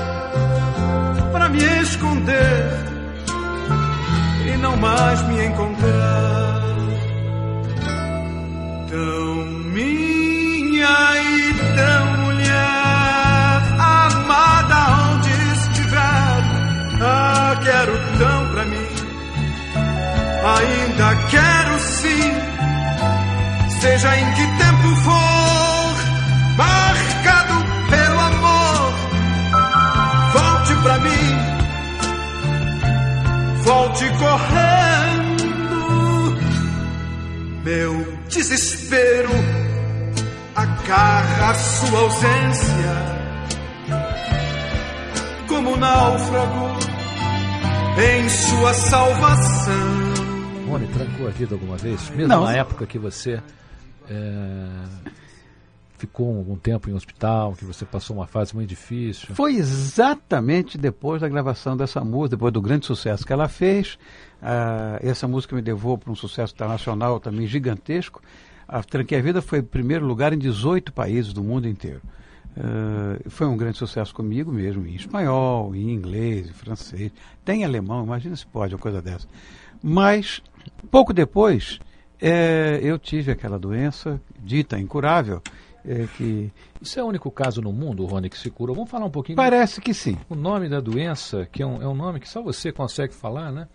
para 1.32 1.48
me 1.48 1.58
esconder 1.82 2.70
e 4.46 4.56
não 4.58 4.76
mais 4.76 5.20
me 5.22 5.44
encontrar. 5.46 6.62
Tão 8.88 9.55
Ainda 20.58 21.16
quero 21.28 21.78
sim, 21.80 22.32
seja 23.80 24.16
em 24.16 24.32
que 24.32 24.46
tempo 24.56 24.96
for, 25.04 25.94
marcado 26.56 27.64
pelo 27.90 28.20
amor. 28.20 28.94
Volte 30.32 30.74
pra 30.82 30.98
mim, 30.98 31.26
volte 33.64 34.04
correndo. 34.18 35.36
Meu 37.64 38.18
desespero 38.28 39.30
agarra 40.54 41.54
sua 41.54 41.98
ausência 41.98 43.16
como 45.48 45.72
um 45.72 45.76
náufrago 45.76 46.76
em 47.98 48.28
sua 48.28 48.74
salvação. 48.74 50.05
Rony, 50.76 50.86
trancou 50.88 51.26
a 51.26 51.30
vida 51.30 51.54
alguma 51.54 51.76
vez? 51.78 52.10
Mesmo 52.10 52.28
Não. 52.28 52.44
na 52.44 52.52
época 52.52 52.86
que 52.86 52.98
você 52.98 53.40
é, 54.10 54.68
ficou 55.96 56.36
algum 56.36 56.56
tempo 56.56 56.90
em 56.90 56.92
hospital, 56.92 57.54
que 57.54 57.64
você 57.64 57.86
passou 57.86 58.16
uma 58.16 58.26
fase 58.26 58.54
muito 58.54 58.68
difícil. 58.68 59.34
Foi 59.34 59.54
exatamente 59.54 60.76
depois 60.76 61.22
da 61.22 61.28
gravação 61.28 61.78
dessa 61.78 62.04
música, 62.04 62.36
depois 62.36 62.52
do 62.52 62.60
grande 62.60 62.84
sucesso 62.84 63.24
que 63.26 63.32
ela 63.32 63.48
fez. 63.48 63.98
Ah, 64.42 64.98
essa 65.02 65.26
música 65.26 65.56
me 65.56 65.62
levou 65.62 65.96
para 65.96 66.12
um 66.12 66.14
sucesso 66.14 66.52
internacional 66.52 67.18
também 67.18 67.46
gigantesco. 67.46 68.20
A 68.68 68.82
Tranquei 68.82 69.18
a 69.18 69.22
Vida 69.22 69.40
foi 69.40 69.60
em 69.60 69.64
primeiro 69.64 70.04
lugar 70.04 70.34
em 70.34 70.38
18 70.38 70.92
países 70.92 71.32
do 71.32 71.42
mundo 71.42 71.66
inteiro. 71.66 72.02
Ah, 72.54 73.18
foi 73.30 73.46
um 73.46 73.56
grande 73.56 73.78
sucesso 73.78 74.14
comigo 74.14 74.52
mesmo, 74.52 74.86
em 74.86 74.94
espanhol, 74.94 75.74
em 75.74 75.90
inglês, 75.90 76.50
em 76.50 76.52
francês, 76.52 77.12
tem 77.46 77.64
alemão, 77.64 78.04
imagina 78.04 78.36
se 78.36 78.46
pode 78.46 78.74
uma 78.74 78.80
coisa 78.80 79.00
dessa. 79.00 79.26
Mas, 79.82 80.42
pouco 80.90 81.12
depois, 81.12 81.78
eh, 82.20 82.80
eu 82.82 82.98
tive 82.98 83.32
aquela 83.32 83.58
doença 83.58 84.20
dita 84.38 84.78
incurável, 84.78 85.42
eh, 85.84 86.06
que 86.16 86.50
Isso 86.80 86.98
é 86.98 87.02
o 87.02 87.06
único 87.06 87.30
caso 87.30 87.60
no 87.60 87.72
mundo, 87.72 88.04
Rony, 88.04 88.28
que 88.28 88.38
se 88.38 88.50
curou. 88.50 88.74
Vamos 88.74 88.90
falar 88.90 89.06
um 89.06 89.10
pouquinho 89.10 89.36
parece 89.36 89.80
que 89.80 89.94
sim. 89.94 90.16
o 90.28 90.34
nome 90.34 90.68
da 90.68 90.80
doença, 90.80 91.46
que 91.50 91.62
é 91.62 91.66
um, 91.66 91.82
é 91.82 91.88
um 91.88 91.94
nome 91.94 92.20
que 92.20 92.28
só 92.28 92.42
você 92.42 92.72
consegue 92.72 93.14
falar, 93.14 93.50
né? 93.52 93.68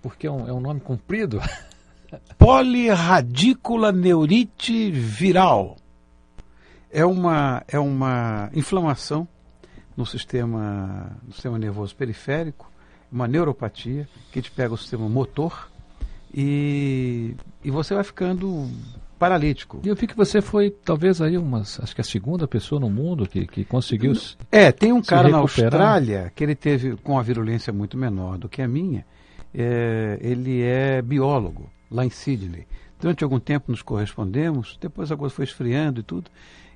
Porque 0.00 0.26
é 0.26 0.30
um, 0.30 0.48
é 0.48 0.52
um 0.52 0.60
nome 0.60 0.80
comprido. 0.80 1.40
Polirradícula 2.38 3.92
neurite 3.92 4.90
viral. 4.90 5.76
É 6.90 7.04
uma, 7.04 7.62
é 7.68 7.78
uma 7.78 8.50
inflamação 8.52 9.28
no 9.96 10.04
sistema, 10.04 11.16
no 11.22 11.32
sistema 11.32 11.58
nervoso 11.58 11.94
periférico, 11.94 12.70
uma 13.12 13.28
neuropatia 13.28 14.08
que 14.32 14.42
te 14.42 14.50
pega 14.50 14.74
o 14.74 14.78
sistema 14.78 15.08
motor 15.08 15.70
e, 16.34 17.34
e 17.64 17.70
você 17.70 17.94
vai 17.94 18.04
ficando 18.04 18.68
paralítico. 19.18 19.80
E 19.84 19.88
eu 19.88 19.94
vi 19.94 20.06
que 20.06 20.16
você 20.16 20.40
foi, 20.40 20.70
talvez, 20.70 21.20
aí, 21.20 21.36
umas, 21.36 21.78
acho 21.80 21.94
que 21.94 22.00
a 22.00 22.04
segunda 22.04 22.48
pessoa 22.48 22.80
no 22.80 22.88
mundo 22.88 23.28
que, 23.28 23.46
que 23.46 23.64
conseguiu. 23.64 24.14
se- 24.14 24.36
É, 24.50 24.72
tem 24.72 24.92
um 24.92 25.02
cara 25.02 25.28
na. 25.28 25.38
Austrália 25.38 26.32
que 26.34 26.42
ele 26.42 26.54
teve 26.54 26.96
com 26.96 27.18
a 27.18 27.22
virulência 27.22 27.72
muito 27.72 27.98
menor 27.98 28.38
do 28.38 28.48
que 28.48 28.62
a 28.62 28.68
minha. 28.68 29.04
É, 29.52 30.18
ele 30.22 30.62
é 30.62 31.02
biólogo 31.02 31.68
lá 31.90 32.04
em 32.04 32.10
Sydney. 32.10 32.66
Durante 33.00 33.24
algum 33.24 33.40
tempo 33.40 33.70
nos 33.70 33.82
correspondemos, 33.82 34.78
depois 34.80 35.10
a 35.10 35.16
coisa 35.16 35.34
foi 35.34 35.44
esfriando 35.44 36.00
e 36.00 36.02
tudo, 36.02 36.30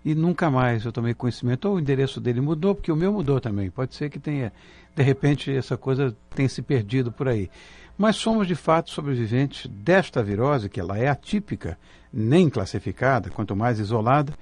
e 0.04 0.14
nunca 0.14 0.50
mais 0.50 0.84
eu 0.84 0.90
tomei 0.92 1.14
conhecimento. 1.14 1.66
Ou 1.68 1.76
o 1.76 1.80
endereço 1.80 2.20
dele 2.20 2.40
mudou, 2.40 2.74
porque 2.74 2.90
o 2.90 2.96
meu 2.96 3.12
mudou 3.12 3.40
também. 3.40 3.70
Pode 3.70 3.94
ser 3.94 4.10
que 4.10 4.18
tenha, 4.18 4.52
de 4.94 5.02
repente, 5.02 5.50
essa 5.54 5.76
coisa 5.76 6.14
tenha 6.34 6.48
se 6.48 6.60
perdido 6.62 7.12
por 7.12 7.28
aí. 7.28 7.48
Mas 7.96 8.16
somos 8.16 8.46
de 8.46 8.54
fato 8.54 8.90
sobreviventes 8.90 9.66
desta 9.70 10.22
virose, 10.22 10.68
que 10.68 10.80
ela 10.80 10.98
é 10.98 11.08
atípica, 11.08 11.78
nem 12.12 12.50
classificada, 12.50 13.30
quanto 13.30 13.54
mais 13.54 13.78
isolada, 13.78 14.32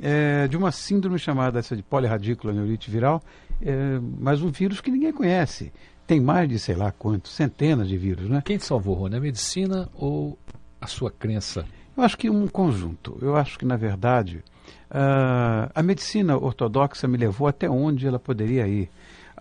é, 0.00 0.48
de 0.48 0.56
uma 0.56 0.72
síndrome 0.72 1.18
chamada 1.18 1.58
essa 1.58 1.76
de 1.76 1.82
polirradícula 1.82 2.52
neurite 2.52 2.90
viral, 2.90 3.22
é, 3.60 4.00
mas 4.18 4.42
um 4.42 4.50
vírus 4.50 4.80
que 4.80 4.90
ninguém 4.90 5.12
conhece. 5.12 5.72
Tem 6.06 6.20
mais 6.20 6.48
de 6.48 6.58
sei 6.58 6.74
lá 6.74 6.90
quantos, 6.90 7.32
centenas 7.32 7.88
de 7.88 7.96
vírus, 7.96 8.28
né? 8.28 8.42
Quem 8.44 8.58
te 8.58 8.64
salvou, 8.64 8.94
Rony? 8.94 9.16
A 9.16 9.20
medicina 9.20 9.88
ou 9.94 10.38
a 10.80 10.86
sua 10.86 11.10
crença? 11.10 11.64
Eu 11.96 12.02
acho 12.02 12.16
que 12.16 12.30
um 12.30 12.48
conjunto. 12.48 13.18
Eu 13.20 13.36
acho 13.36 13.58
que, 13.58 13.64
na 13.64 13.76
verdade, 13.76 14.42
ah, 14.90 15.70
a 15.74 15.82
medicina 15.82 16.36
ortodoxa 16.36 17.06
me 17.06 17.16
levou 17.16 17.46
até 17.46 17.68
onde 17.68 18.06
ela 18.06 18.18
poderia 18.18 18.66
ir. 18.66 18.88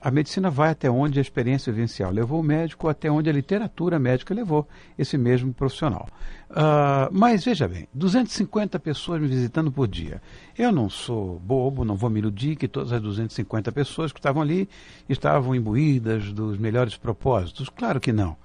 A 0.01 0.09
medicina 0.09 0.49
vai 0.49 0.69
até 0.69 0.89
onde 0.89 1.19
a 1.19 1.21
experiência 1.21 1.73
vivencial 1.73 2.12
levou 2.12 2.39
o 2.39 2.43
médico, 2.43 2.88
até 2.88 3.12
onde 3.12 3.29
a 3.29 3.33
literatura 3.33 3.99
médica 3.99 4.33
levou 4.33 4.67
esse 4.97 5.17
mesmo 5.17 5.53
profissional. 5.53 6.07
Ah, 6.49 7.09
mas 7.12 7.43
veja 7.43 7.67
bem, 7.67 7.88
250 7.93 8.79
pessoas 8.79 9.21
me 9.21 9.27
visitando 9.27 9.71
por 9.71 9.88
dia. 9.88 10.21
Eu 10.57 10.71
não 10.71 10.89
sou 10.89 11.39
bobo, 11.39 11.83
não 11.83 11.95
vou 11.95 12.09
me 12.09 12.19
iludir 12.19 12.55
que 12.55 12.67
todas 12.67 12.93
as 12.93 13.01
250 13.01 13.71
pessoas 13.71 14.12
que 14.12 14.19
estavam 14.19 14.41
ali 14.41 14.69
estavam 15.07 15.53
imbuídas 15.53 16.31
dos 16.31 16.57
melhores 16.57 16.95
propósitos. 16.95 17.69
Claro 17.69 17.99
que 17.99 18.13
não. 18.13 18.38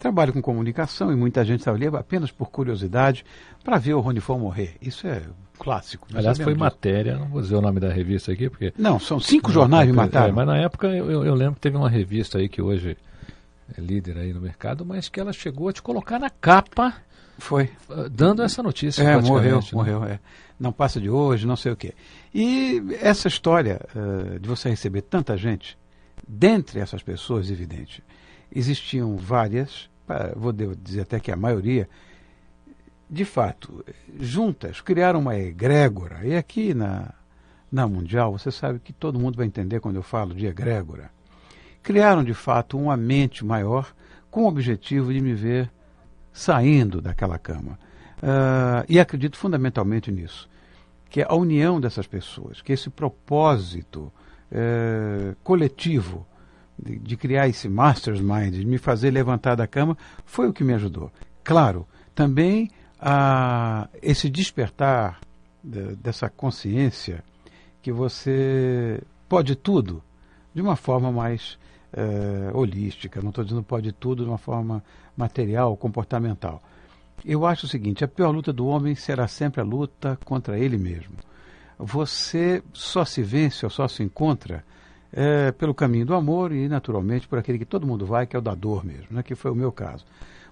Trabalho 0.00 0.32
com 0.32 0.40
comunicação 0.42 1.12
e 1.12 1.14
muita 1.14 1.44
gente 1.44 1.60
estava 1.60 1.76
ali 1.76 1.86
apenas 1.86 2.32
por 2.32 2.50
curiosidade 2.50 3.22
para 3.62 3.76
ver 3.78 3.92
o 3.94 4.00
Rony 4.00 4.18
Fon 4.18 4.38
morrer. 4.38 4.74
Isso 4.80 5.06
é 5.06 5.22
clássico. 5.58 6.08
Aliás, 6.14 6.38
foi 6.38 6.54
disso. 6.54 6.58
matéria, 6.64 7.18
não 7.18 7.28
vou 7.28 7.42
dizer 7.42 7.54
o 7.54 7.60
nome 7.60 7.78
da 7.78 7.92
revista 7.92 8.32
aqui, 8.32 8.48
porque. 8.48 8.72
Não, 8.78 8.98
são 8.98 9.20
cinco 9.20 9.52
jornais 9.52 9.88
É, 9.88 9.92
mataram. 9.92 10.32
mas 10.34 10.46
na 10.46 10.56
época 10.56 10.86
eu, 10.88 11.22
eu- 11.22 11.34
lembro 11.34 11.56
que 11.56 11.60
teve 11.60 11.76
uma 11.76 11.88
revista 11.90 12.38
aí 12.38 12.48
que 12.48 12.62
hoje 12.62 12.96
é 13.76 13.80
líder 13.80 14.16
aí 14.16 14.32
no 14.32 14.40
mercado, 14.40 14.86
mas 14.86 15.10
que 15.10 15.20
ela 15.20 15.34
chegou 15.34 15.68
a 15.68 15.72
te 15.74 15.82
colocar 15.82 16.18
na 16.18 16.30
capa 16.30 16.94
Foi. 17.36 17.68
ah, 17.90 18.08
dando 18.10 18.42
essa 18.42 18.62
notícia. 18.62 19.02
É, 19.02 19.20
morreu, 19.20 19.58
né? 19.58 19.66
morreu. 19.74 20.02
É. 20.04 20.18
Não 20.58 20.72
passa 20.72 20.98
de 20.98 21.10
hoje, 21.10 21.46
não 21.46 21.56
sei 21.56 21.72
o 21.72 21.76
quê. 21.76 21.92
E 22.34 22.82
essa 23.02 23.28
história 23.28 23.80
eh, 23.94 24.38
de 24.38 24.48
você 24.48 24.70
receber 24.70 25.02
tanta 25.02 25.36
gente, 25.36 25.76
dentre 26.26 26.80
essas 26.80 27.02
pessoas, 27.02 27.50
evidente, 27.50 28.02
existiam 28.50 29.16
várias, 29.16 29.89
vou 30.36 30.52
dizer 30.52 31.02
até 31.02 31.20
que 31.20 31.30
a 31.30 31.36
maioria, 31.36 31.88
de 33.08 33.24
fato, 33.24 33.84
juntas, 34.18 34.80
criaram 34.80 35.20
uma 35.20 35.38
egrégora. 35.38 36.26
E 36.26 36.36
aqui 36.36 36.74
na, 36.74 37.12
na 37.70 37.86
Mundial, 37.86 38.32
você 38.32 38.50
sabe 38.50 38.78
que 38.78 38.92
todo 38.92 39.18
mundo 39.18 39.36
vai 39.36 39.46
entender 39.46 39.80
quando 39.80 39.96
eu 39.96 40.02
falo 40.02 40.34
de 40.34 40.46
egrégora. 40.46 41.10
Criaram, 41.82 42.22
de 42.22 42.34
fato, 42.34 42.78
uma 42.78 42.96
mente 42.96 43.44
maior 43.44 43.92
com 44.30 44.44
o 44.44 44.48
objetivo 44.48 45.12
de 45.12 45.20
me 45.20 45.34
ver 45.34 45.70
saindo 46.32 47.00
daquela 47.00 47.38
cama. 47.38 47.78
Ah, 48.22 48.84
e 48.88 49.00
acredito 49.00 49.36
fundamentalmente 49.36 50.12
nisso, 50.12 50.48
que 51.08 51.22
é 51.22 51.26
a 51.28 51.34
união 51.34 51.80
dessas 51.80 52.06
pessoas, 52.06 52.60
que 52.60 52.72
esse 52.72 52.90
propósito 52.90 54.12
eh, 54.52 55.34
coletivo 55.42 56.26
de, 56.82 56.98
de 56.98 57.16
criar 57.16 57.48
esse 57.48 57.68
master's 57.68 58.20
mind, 58.20 58.54
de 58.54 58.64
me 58.64 58.78
fazer 58.78 59.10
levantar 59.10 59.54
da 59.54 59.66
cama, 59.66 59.96
foi 60.24 60.48
o 60.48 60.52
que 60.52 60.64
me 60.64 60.74
ajudou. 60.74 61.10
Claro, 61.44 61.86
também 62.14 62.70
ah, 63.00 63.88
esse 64.02 64.28
despertar 64.28 65.20
de- 65.62 65.96
dessa 65.96 66.28
consciência 66.28 67.22
que 67.82 67.92
você 67.92 69.00
pode 69.28 69.54
tudo 69.54 70.02
de 70.54 70.60
uma 70.60 70.76
forma 70.76 71.10
mais 71.10 71.58
eh, 71.92 72.50
holística. 72.52 73.20
Não 73.22 73.30
estou 73.30 73.44
dizendo 73.44 73.62
pode 73.62 73.92
tudo 73.92 74.24
de 74.24 74.28
uma 74.28 74.38
forma 74.38 74.82
material, 75.16 75.76
comportamental. 75.76 76.62
Eu 77.24 77.46
acho 77.46 77.66
o 77.66 77.68
seguinte: 77.68 78.04
a 78.04 78.08
pior 78.08 78.30
luta 78.30 78.52
do 78.52 78.66
homem 78.66 78.94
será 78.94 79.26
sempre 79.28 79.60
a 79.60 79.64
luta 79.64 80.18
contra 80.24 80.58
ele 80.58 80.76
mesmo. 80.76 81.14
Você 81.78 82.62
só 82.72 83.04
se 83.04 83.22
vence 83.22 83.64
ou 83.64 83.70
só 83.70 83.88
se 83.88 84.02
encontra 84.02 84.64
eh, 85.12 85.52
pelo 85.52 85.74
caminho 85.74 86.06
do 86.06 86.14
amor 86.14 86.52
e, 86.52 86.68
naturalmente, 86.68 87.26
por 87.26 87.38
aquele 87.38 87.58
que 87.58 87.64
todo 87.64 87.86
mundo 87.86 88.06
vai, 88.06 88.26
que 88.26 88.36
é 88.36 88.38
o 88.38 88.42
da 88.42 88.54
dor 88.54 88.84
mesmo, 88.84 89.08
né, 89.10 89.22
que 89.22 89.34
foi 89.34 89.50
o 89.50 89.54
meu 89.54 89.72
caso. 89.72 90.04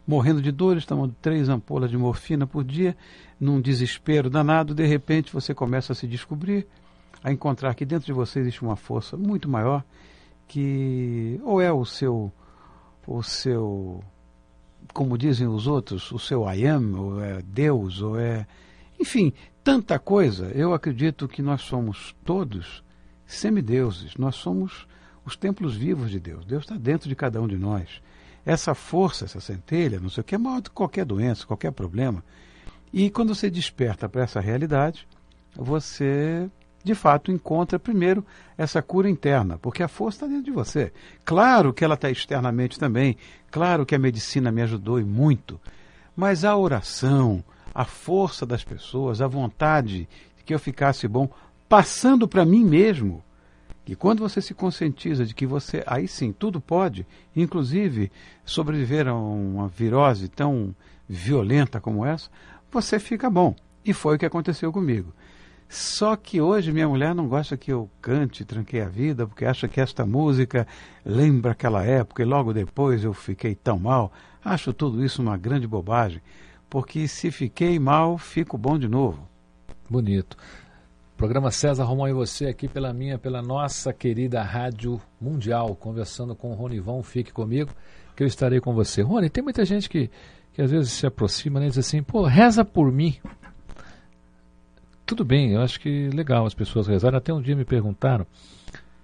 Morrendo 0.06 0.40
de 0.40 0.50
dores, 0.50 0.86
tomando 0.86 1.14
três 1.20 1.48
ampolas 1.48 1.90
de 1.90 1.98
morfina 1.98 2.46
por 2.46 2.64
dia, 2.64 2.96
num 3.38 3.60
desespero 3.60 4.30
danado, 4.30 4.74
de 4.74 4.86
repente 4.86 5.32
você 5.32 5.54
começa 5.54 5.92
a 5.92 5.96
se 5.96 6.06
descobrir, 6.06 6.66
a 7.22 7.30
encontrar 7.30 7.74
que 7.74 7.84
dentro 7.84 8.06
de 8.06 8.12
você 8.12 8.40
existe 8.40 8.62
uma 8.62 8.76
força 8.76 9.16
muito 9.16 9.48
maior 9.48 9.84
que 10.46 11.38
ou 11.44 11.60
é 11.60 11.70
o 11.70 11.84
seu 11.84 12.32
o 13.06 13.22
seu 13.22 14.02
como 14.92 15.18
dizem 15.18 15.46
os 15.46 15.66
outros, 15.66 16.10
o 16.12 16.18
seu 16.18 16.50
I 16.50 16.66
am, 16.66 16.94
ou 16.98 17.22
é 17.22 17.42
Deus, 17.42 18.00
ou 18.00 18.18
é. 18.18 18.46
Enfim, 18.98 19.32
tanta 19.62 19.98
coisa. 19.98 20.46
Eu 20.54 20.72
acredito 20.72 21.28
que 21.28 21.42
nós 21.42 21.62
somos 21.62 22.16
todos 22.24 22.82
semideuses. 23.28 24.16
Nós 24.16 24.34
somos 24.34 24.88
os 25.24 25.36
templos 25.36 25.76
vivos 25.76 26.10
de 26.10 26.18
Deus. 26.18 26.44
Deus 26.44 26.64
está 26.64 26.76
dentro 26.76 27.08
de 27.08 27.14
cada 27.14 27.40
um 27.40 27.46
de 27.46 27.56
nós. 27.56 28.00
Essa 28.44 28.74
força, 28.74 29.26
essa 29.26 29.40
centelha, 29.40 30.00
não 30.00 30.08
sei 30.08 30.22
o 30.22 30.24
que, 30.24 30.34
é 30.34 30.38
maior 30.38 30.60
do 30.60 30.70
que 30.70 30.74
qualquer 30.74 31.04
doença, 31.04 31.46
qualquer 31.46 31.70
problema. 31.70 32.24
E 32.92 33.10
quando 33.10 33.34
você 33.34 33.50
desperta 33.50 34.08
para 34.08 34.22
essa 34.22 34.40
realidade, 34.40 35.06
você 35.54 36.50
de 36.82 36.94
fato 36.94 37.30
encontra 37.30 37.78
primeiro 37.78 38.24
essa 38.56 38.80
cura 38.80 39.10
interna, 39.10 39.58
porque 39.58 39.82
a 39.82 39.88
força 39.88 40.16
está 40.16 40.26
dentro 40.26 40.44
de 40.44 40.50
você. 40.50 40.90
Claro 41.24 41.74
que 41.74 41.84
ela 41.84 41.94
está 41.94 42.10
externamente 42.10 42.78
também, 42.78 43.16
claro 43.50 43.84
que 43.84 43.94
a 43.94 43.98
medicina 43.98 44.50
me 44.50 44.62
ajudou 44.62 44.98
e 44.98 45.04
muito, 45.04 45.60
mas 46.16 46.44
a 46.44 46.56
oração, 46.56 47.44
a 47.74 47.84
força 47.84 48.46
das 48.46 48.64
pessoas, 48.64 49.20
a 49.20 49.26
vontade 49.26 50.08
de 50.38 50.44
que 50.44 50.54
eu 50.54 50.58
ficasse 50.58 51.06
bom, 51.06 51.28
passando 51.68 52.26
para 52.26 52.44
mim 52.44 52.64
mesmo, 52.64 53.22
E 53.86 53.94
quando 53.94 54.20
você 54.20 54.42
se 54.42 54.52
conscientiza 54.52 55.24
de 55.24 55.34
que 55.34 55.46
você, 55.46 55.82
aí 55.86 56.06
sim, 56.06 56.30
tudo 56.30 56.60
pode, 56.60 57.06
inclusive 57.34 58.12
sobreviver 58.44 59.08
a 59.08 59.14
uma 59.14 59.66
virose 59.66 60.28
tão 60.28 60.76
violenta 61.08 61.80
como 61.80 62.04
essa, 62.04 62.28
você 62.70 62.98
fica 62.98 63.30
bom. 63.30 63.56
E 63.82 63.94
foi 63.94 64.16
o 64.16 64.18
que 64.18 64.26
aconteceu 64.26 64.70
comigo. 64.70 65.14
Só 65.70 66.16
que 66.16 66.38
hoje 66.38 66.70
minha 66.70 66.88
mulher 66.88 67.14
não 67.14 67.28
gosta 67.28 67.56
que 67.56 67.72
eu 67.72 67.90
cante 68.00 68.44
Tranquei 68.44 68.82
a 68.82 68.88
Vida, 68.88 69.26
porque 69.26 69.46
acha 69.46 69.66
que 69.66 69.80
esta 69.80 70.04
música 70.04 70.66
lembra 71.04 71.52
aquela 71.52 71.82
época 71.82 72.22
e 72.22 72.26
logo 72.26 72.52
depois 72.52 73.04
eu 73.04 73.14
fiquei 73.14 73.54
tão 73.54 73.78
mal. 73.78 74.12
Acho 74.44 74.72
tudo 74.72 75.02
isso 75.02 75.22
uma 75.22 75.38
grande 75.38 75.66
bobagem, 75.66 76.20
porque 76.68 77.08
se 77.08 77.30
fiquei 77.30 77.78
mal, 77.78 78.18
fico 78.18 78.58
bom 78.58 78.78
de 78.78 78.88
novo. 78.88 79.26
Bonito. 79.88 80.36
Programa 81.18 81.50
César 81.50 81.82
Romão 81.82 82.06
e 82.06 82.12
você 82.12 82.46
aqui 82.46 82.68
pela 82.68 82.92
minha, 82.92 83.18
pela 83.18 83.42
nossa 83.42 83.92
querida 83.92 84.40
Rádio 84.40 85.00
Mundial, 85.20 85.74
conversando 85.74 86.32
com 86.32 86.52
o 86.52 86.54
Ronivão. 86.54 87.02
Fique 87.02 87.32
comigo, 87.32 87.72
que 88.14 88.22
eu 88.22 88.26
estarei 88.28 88.60
com 88.60 88.72
você. 88.72 89.02
Rony, 89.02 89.28
tem 89.28 89.42
muita 89.42 89.64
gente 89.64 89.88
que, 89.88 90.08
que 90.52 90.62
às 90.62 90.70
vezes 90.70 90.92
se 90.92 91.08
aproxima 91.08 91.58
né, 91.58 91.66
e 91.66 91.70
diz 91.70 91.78
assim, 91.78 92.04
pô, 92.04 92.22
reza 92.22 92.64
por 92.64 92.92
mim. 92.92 93.16
Tudo 95.04 95.24
bem, 95.24 95.54
eu 95.54 95.60
acho 95.60 95.80
que 95.80 96.08
legal 96.10 96.46
as 96.46 96.54
pessoas 96.54 96.86
rezarem. 96.86 97.18
Até 97.18 97.34
um 97.34 97.42
dia 97.42 97.56
me 97.56 97.64
perguntaram 97.64 98.24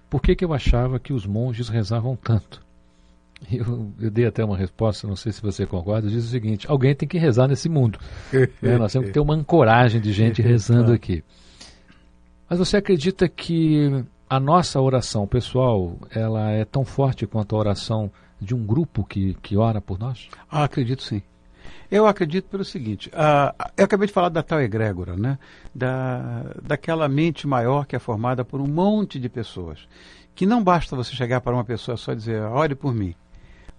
por 0.09 0.21
que, 0.21 0.37
que 0.37 0.45
eu 0.45 0.53
achava 0.53 0.97
que 0.97 1.11
os 1.11 1.25
monges 1.25 1.67
rezavam 1.67 2.15
tanto. 2.15 2.63
Eu, 3.51 3.91
eu, 3.99 4.09
dei 4.09 4.25
até 4.25 4.41
uma 4.45 4.55
resposta, 4.55 5.05
não 5.05 5.17
sei 5.17 5.33
se 5.33 5.41
você 5.41 5.65
concorda, 5.65 6.07
diz 6.07 6.23
o 6.23 6.29
seguinte: 6.29 6.65
alguém 6.69 6.95
tem 6.95 7.09
que 7.09 7.17
rezar 7.17 7.49
nesse 7.49 7.67
mundo. 7.67 7.99
né? 8.61 8.77
Nós 8.77 8.93
temos 8.93 9.07
que 9.07 9.13
ter 9.13 9.19
uma 9.19 9.35
ancoragem 9.35 9.99
de 9.99 10.13
gente 10.13 10.41
rezando 10.41 10.93
aqui. 10.93 11.21
Mas 12.49 12.59
você 12.59 12.77
acredita 12.77 13.27
que 13.27 14.05
a 14.29 14.39
nossa 14.39 14.79
oração 14.79 15.27
pessoal 15.27 15.97
ela 16.11 16.51
é 16.51 16.65
tão 16.65 16.85
forte 16.85 17.25
quanto 17.25 17.55
a 17.55 17.59
oração 17.59 18.11
de 18.39 18.53
um 18.53 18.65
grupo 18.65 19.03
que, 19.03 19.35
que 19.41 19.57
ora 19.57 19.81
por 19.81 19.97
nós? 19.97 20.29
Ah, 20.49 20.63
acredito 20.63 21.03
sim. 21.03 21.21
Eu 21.89 22.07
acredito 22.07 22.49
pelo 22.49 22.63
seguinte, 22.63 23.09
uh, 23.09 23.69
eu 23.77 23.85
acabei 23.85 24.07
de 24.07 24.13
falar 24.13 24.29
da 24.29 24.41
tal 24.41 24.61
egrégora, 24.61 25.15
né? 25.15 25.37
da, 25.73 26.43
daquela 26.61 27.07
mente 27.07 27.47
maior 27.47 27.85
que 27.85 27.95
é 27.95 27.99
formada 27.99 28.43
por 28.43 28.59
um 28.59 28.67
monte 28.67 29.19
de 29.19 29.29
pessoas, 29.29 29.87
que 30.33 30.45
não 30.45 30.63
basta 30.63 30.95
você 30.95 31.15
chegar 31.15 31.41
para 31.41 31.53
uma 31.53 31.63
pessoa 31.63 31.95
só 31.95 32.13
dizer, 32.13 32.41
ore 32.41 32.75
por 32.75 32.93
mim. 32.93 33.13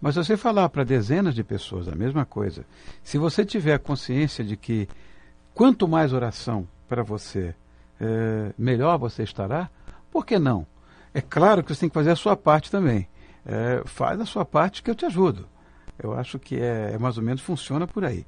Mas 0.00 0.14
você 0.14 0.37
falar 0.37 0.68
para 0.68 0.85
dezenas 0.85 1.35
de 1.35 1.42
pessoas 1.42 1.88
a 1.88 1.94
mesma 1.94 2.24
coisa, 2.24 2.64
se 3.02 3.18
você 3.18 3.44
tiver 3.44 3.79
consciência 3.79 4.44
de 4.44 4.57
que 4.57 4.88
quanto 5.55 5.88
mais 5.88 6.12
oração 6.12 6.66
para 6.88 7.02
você, 7.02 7.55
é, 8.01 8.53
melhor 8.59 8.99
você 8.99 9.23
estará, 9.23 9.71
por 10.11 10.25
que 10.25 10.39
não? 10.39 10.67
É 11.13 11.21
claro 11.21 11.63
que 11.63 11.75
você 11.75 11.81
tem 11.81 11.89
que 11.89 11.95
fazer 11.95 12.11
a 12.11 12.17
sua 12.17 12.37
parte 12.37 12.71
também. 12.71 13.09
É, 13.45 13.83
faz 13.87 14.21
a 14.21 14.27
sua 14.27 14.45
parte 14.45 14.83
que 14.83 14.91
eu 14.91 14.95
te 14.95 15.07
ajudo. 15.07 15.49
Eu 15.99 16.13
acho 16.13 16.39
que 16.39 16.57
é, 16.57 16.93
é, 16.93 16.99
mais 16.99 17.17
ou 17.17 17.25
menos 17.25 17.41
funciona 17.41 17.87
por 17.87 18.05
aí. 18.05 18.27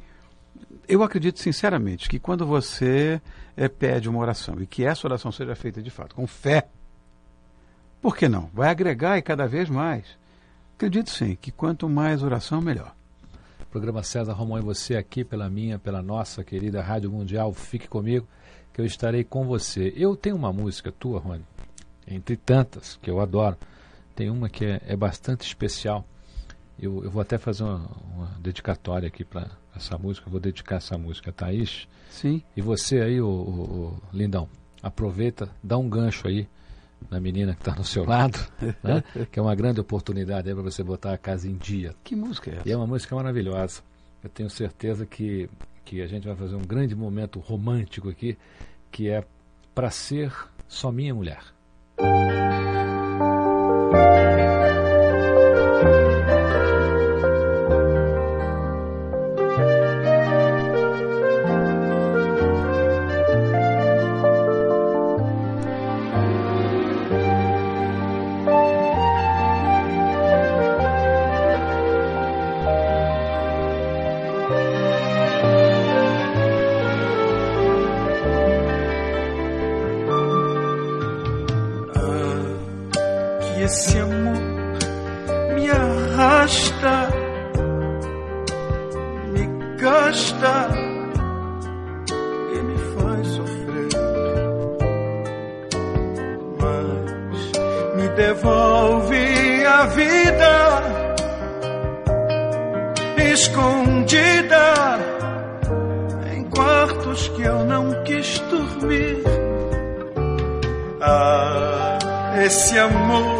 Eu 0.88 1.02
acredito 1.02 1.38
sinceramente 1.38 2.08
que 2.08 2.18
quando 2.18 2.46
você 2.46 3.20
é, 3.56 3.68
pede 3.68 4.08
uma 4.08 4.18
oração 4.18 4.60
e 4.60 4.66
que 4.66 4.84
essa 4.84 5.06
oração 5.06 5.30
seja 5.30 5.54
feita 5.54 5.82
de 5.82 5.90
fato 5.90 6.14
com 6.14 6.26
fé, 6.26 6.68
por 8.00 8.16
que 8.16 8.28
não? 8.28 8.48
Vai 8.54 8.70
agregar 8.70 9.18
e 9.18 9.22
cada 9.22 9.46
vez 9.46 9.68
mais. 9.68 10.06
Acredito 10.76 11.10
sim 11.10 11.36
que 11.36 11.50
quanto 11.50 11.88
mais 11.88 12.22
oração, 12.22 12.62
melhor. 12.62 12.94
Programa 13.70 14.02
César 14.02 14.32
Romão 14.32 14.58
e 14.58 14.62
você 14.62 14.96
aqui 14.96 15.24
pela 15.24 15.50
minha, 15.50 15.78
pela 15.78 16.00
nossa 16.00 16.42
querida 16.42 16.80
Rádio 16.80 17.10
Mundial. 17.10 17.52
Fique 17.52 17.86
comigo 17.86 18.26
que 18.78 18.82
eu 18.82 18.86
estarei 18.86 19.24
com 19.24 19.44
você. 19.44 19.92
Eu 19.96 20.14
tenho 20.14 20.36
uma 20.36 20.52
música 20.52 20.92
tua, 20.92 21.18
Rony, 21.18 21.44
entre 22.06 22.36
tantas 22.36 22.96
que 23.02 23.10
eu 23.10 23.18
adoro. 23.18 23.56
Tem 24.14 24.30
uma 24.30 24.48
que 24.48 24.64
é, 24.64 24.80
é 24.86 24.94
bastante 24.94 25.44
especial. 25.44 26.06
Eu, 26.80 27.02
eu, 27.02 27.10
vou 27.10 27.20
até 27.20 27.36
fazer 27.38 27.64
uma, 27.64 27.90
uma 28.14 28.26
dedicatória 28.38 29.08
aqui 29.08 29.24
para 29.24 29.50
essa 29.74 29.98
música. 29.98 30.28
Eu 30.28 30.30
vou 30.30 30.40
dedicar 30.40 30.76
essa 30.76 30.96
música 30.96 31.30
a 31.30 31.32
Thaís. 31.32 31.88
Sim. 32.08 32.40
E 32.56 32.62
você 32.62 33.00
aí, 33.00 33.20
o, 33.20 33.26
o, 33.26 34.00
o 34.12 34.16
Lindão, 34.16 34.48
aproveita, 34.80 35.50
dá 35.60 35.76
um 35.76 35.88
gancho 35.88 36.28
aí 36.28 36.46
na 37.10 37.18
menina 37.18 37.54
que 37.54 37.62
está 37.62 37.74
no 37.74 37.82
seu 37.82 38.04
lado, 38.04 38.38
né? 38.80 39.02
que 39.32 39.40
é 39.40 39.42
uma 39.42 39.56
grande 39.56 39.80
oportunidade 39.80 40.54
para 40.54 40.62
você 40.62 40.84
botar 40.84 41.14
a 41.14 41.18
casa 41.18 41.48
em 41.48 41.56
dia. 41.56 41.96
Que 42.04 42.14
música 42.14 42.52
é 42.52 42.54
essa? 42.58 42.68
E 42.68 42.70
é 42.70 42.76
uma 42.76 42.86
música 42.86 43.16
maravilhosa. 43.16 43.82
Eu 44.22 44.30
tenho 44.30 44.48
certeza 44.48 45.04
que, 45.04 45.50
que 45.84 46.00
a 46.00 46.06
gente 46.06 46.28
vai 46.28 46.36
fazer 46.36 46.54
um 46.54 46.62
grande 46.62 46.94
momento 46.94 47.40
romântico 47.40 48.08
aqui, 48.08 48.38
que 48.90 49.10
é 49.10 49.24
para 49.74 49.90
ser 49.90 50.32
só 50.66 50.90
minha 50.90 51.14
mulher. 51.14 51.42
esse 83.68 83.98
amor 83.98 84.40
me 85.54 85.68
arrasta, 85.68 87.10
me 89.30 89.44
gasta 89.76 90.68
e 92.54 92.62
me 92.62 92.78
faz 92.94 93.26
sofrer. 93.26 93.88
Mas 96.62 97.96
me 97.96 98.08
devolve 98.16 99.66
a 99.66 99.84
vida 99.84 100.82
escondida 103.34 104.98
em 106.34 106.44
quartos 106.44 107.28
que 107.28 107.42
eu 107.42 107.64
não 107.66 108.02
quis 108.04 108.38
dormir. 108.50 109.22
Ah, 111.02 111.98
esse 112.42 112.78
amor 112.78 113.37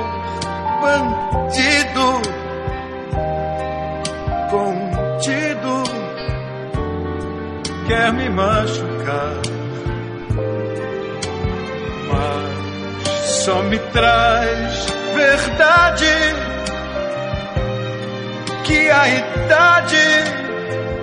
machucar, 8.38 9.42
mas 12.08 13.20
só 13.44 13.62
me 13.64 13.78
traz 13.92 14.86
verdade 15.16 16.06
que 18.62 18.90
a 18.90 19.08
idade 19.08 20.06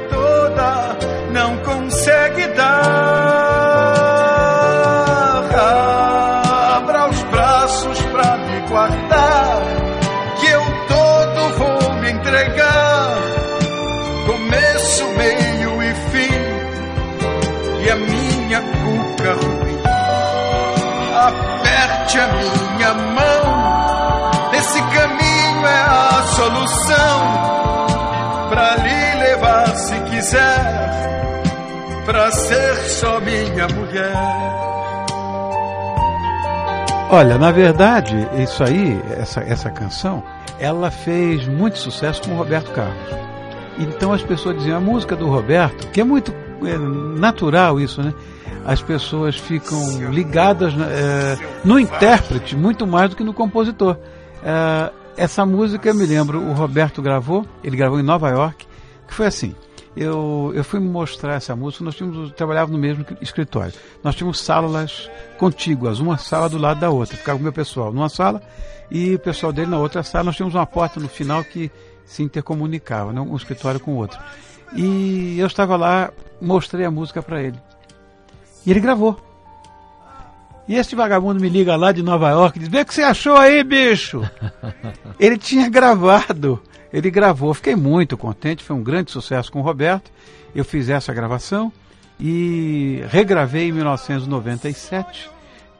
toda 0.09 0.97
não 1.33 1.57
consegue 1.57 2.47
dar. 2.55 3.04
Olha, 37.09 37.37
na 37.37 37.51
verdade, 37.51 38.27
isso 38.37 38.63
aí, 38.63 39.01
essa, 39.19 39.41
essa 39.41 39.69
canção, 39.69 40.23
ela 40.59 40.91
fez 40.91 41.47
muito 41.47 41.77
sucesso 41.77 42.21
com 42.21 42.31
o 42.31 42.37
Roberto 42.37 42.71
Carlos. 42.71 42.95
Então 43.77 44.13
as 44.13 44.23
pessoas 44.23 44.57
diziam, 44.57 44.77
a 44.77 44.81
música 44.81 45.15
do 45.15 45.27
Roberto, 45.27 45.87
que 45.87 46.01
é 46.01 46.03
muito 46.03 46.31
é, 46.67 46.77
natural 46.77 47.79
isso, 47.79 48.01
né? 48.01 48.13
As 48.65 48.81
pessoas 48.81 49.35
ficam 49.35 50.11
ligadas 50.11 50.73
é, 50.73 51.37
no 51.63 51.79
intérprete 51.79 52.55
muito 52.55 52.87
mais 52.87 53.09
do 53.09 53.15
que 53.15 53.23
no 53.23 53.33
compositor. 53.33 53.97
É, 54.43 54.91
essa 55.17 55.45
música, 55.45 55.89
eu 55.89 55.95
me 55.95 56.05
lembro, 56.05 56.41
o 56.41 56.53
Roberto 56.53 57.01
gravou, 57.01 57.45
ele 57.63 57.77
gravou 57.77 57.99
em 57.99 58.03
Nova 58.03 58.29
York, 58.29 58.67
que 59.07 59.13
foi 59.13 59.27
assim. 59.27 59.55
eu, 59.95 60.51
eu 60.53 60.63
fui 60.63 60.79
mostrar 60.79 61.35
essa 61.35 61.55
música, 61.55 61.83
nós 61.83 61.95
tínhamos, 61.95 62.31
trabalhávamos 62.31 62.75
no 62.75 62.81
mesmo 62.81 63.05
escritório. 63.21 63.73
Nós 64.03 64.15
tínhamos 64.15 64.39
salas 64.39 65.09
contíguas, 65.37 65.99
uma 65.99 66.17
sala 66.17 66.49
do 66.49 66.57
lado 66.57 66.79
da 66.79 66.89
outra. 66.89 67.15
Ficava 67.15 67.39
o 67.39 67.41
meu 67.41 67.53
pessoal 67.53 67.93
numa 67.93 68.09
sala 68.09 68.41
e 68.91 69.15
o 69.15 69.19
pessoal 69.19 69.53
dele 69.53 69.69
na 69.69 69.77
outra 69.77 70.03
sala. 70.03 70.25
Nós 70.25 70.35
tínhamos 70.35 70.55
uma 70.55 70.65
porta 70.65 70.99
no 70.99 71.07
final 71.07 71.43
que 71.43 71.71
se 72.05 72.23
intercomunicava, 72.23 73.11
né? 73.11 73.21
um 73.21 73.35
escritório 73.35 73.79
com 73.79 73.91
o 73.93 73.97
outro. 73.97 74.19
E 74.75 75.39
eu 75.39 75.47
estava 75.47 75.75
lá, 75.75 76.11
mostrei 76.41 76.85
a 76.85 76.91
música 76.91 77.21
para 77.21 77.41
ele. 77.41 77.59
E 78.65 78.71
ele 78.71 78.79
gravou. 78.79 79.19
E 80.67 80.75
esse 80.75 80.95
vagabundo 80.95 81.39
me 81.39 81.49
liga 81.49 81.75
lá 81.75 81.91
de 81.91 82.01
Nova 82.01 82.29
York 82.29 82.57
e 82.57 82.61
diz: 82.61 82.69
Vê 82.69 82.81
o 82.81 82.85
que 82.85 82.93
você 82.93 83.03
achou 83.03 83.37
aí, 83.37 83.63
bicho! 83.63 84.21
ele 85.19 85.37
tinha 85.37 85.69
gravado 85.69 86.61
ele 86.95 87.11
gravou, 87.11 87.53
fiquei 87.53 87.75
muito 87.75 88.15
contente, 88.15 88.63
foi 88.63 88.73
um 88.73 88.81
grande 88.81 89.11
sucesso 89.11 89.51
com 89.51 89.59
o 89.59 89.61
Roberto. 89.61 90.09
Eu 90.55 90.63
fiz 90.63 90.87
essa 90.87 91.13
gravação 91.13 91.69
e 92.17 93.03
regravei 93.09 93.67
em 93.67 93.73
1997 93.73 95.29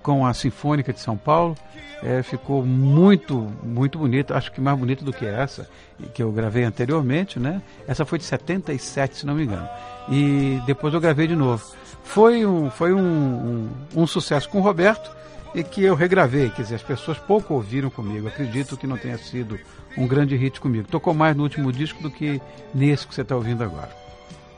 com 0.06 0.24
a 0.24 0.36
Sinfônica 0.36 0.94
de 0.94 1.00
São 1.00 1.18
Paulo. 1.18 1.58
É, 2.04 2.22
ficou 2.22 2.64
muito, 2.64 3.52
muito 3.64 3.98
bonito, 3.98 4.36
acho 4.36 4.52
que 4.52 4.62
mais 4.62 4.78
bonito 4.78 5.04
do 5.04 5.12
que 5.12 5.26
essa 5.26 5.68
que 6.14 6.22
eu 6.22 6.32
gravei 6.32 6.64
anteriormente, 6.64 7.40
né? 7.40 7.60
Essa 7.88 8.06
foi 8.06 8.20
de 8.20 8.26
77, 8.26 9.18
se 9.18 9.26
não 9.26 9.34
me 9.34 9.46
engano. 9.46 9.68
E 10.08 10.62
depois 10.68 10.94
eu 10.94 11.02
gravei 11.02 11.26
de 11.26 11.36
novo. 11.36 11.66
Foi 12.04 12.46
um, 12.46 12.70
foi 12.70 12.94
um, 12.94 13.00
um, 13.00 13.70
um 13.96 14.06
sucesso 14.06 14.48
com 14.48 14.60
o 14.60 14.62
Roberto 14.62 15.10
e 15.56 15.64
que 15.64 15.84
eu 15.84 15.96
regravei, 15.96 16.52
quer 16.52 16.62
dizer, 16.62 16.76
as 16.76 16.84
pessoas 16.84 17.18
pouco 17.18 17.56
ouviram 17.56 17.90
comigo. 17.90 18.28
Acredito 18.28 18.78
que 18.78 18.86
não 18.86 18.98
tenha 18.98 19.18
sido 19.18 19.58
um 19.98 20.06
grande 20.06 20.36
hit 20.36 20.62
comigo. 20.62 20.88
Tocou 20.88 21.16
mais 21.16 21.36
no 21.36 21.42
último 21.42 21.72
disco 21.72 22.04
do 22.04 22.12
que 22.12 22.40
nesse 22.76 23.08
que 23.08 23.16
você 23.16 23.22
está 23.22 23.36
ouvindo 23.36 23.64
agora. 23.64 24.05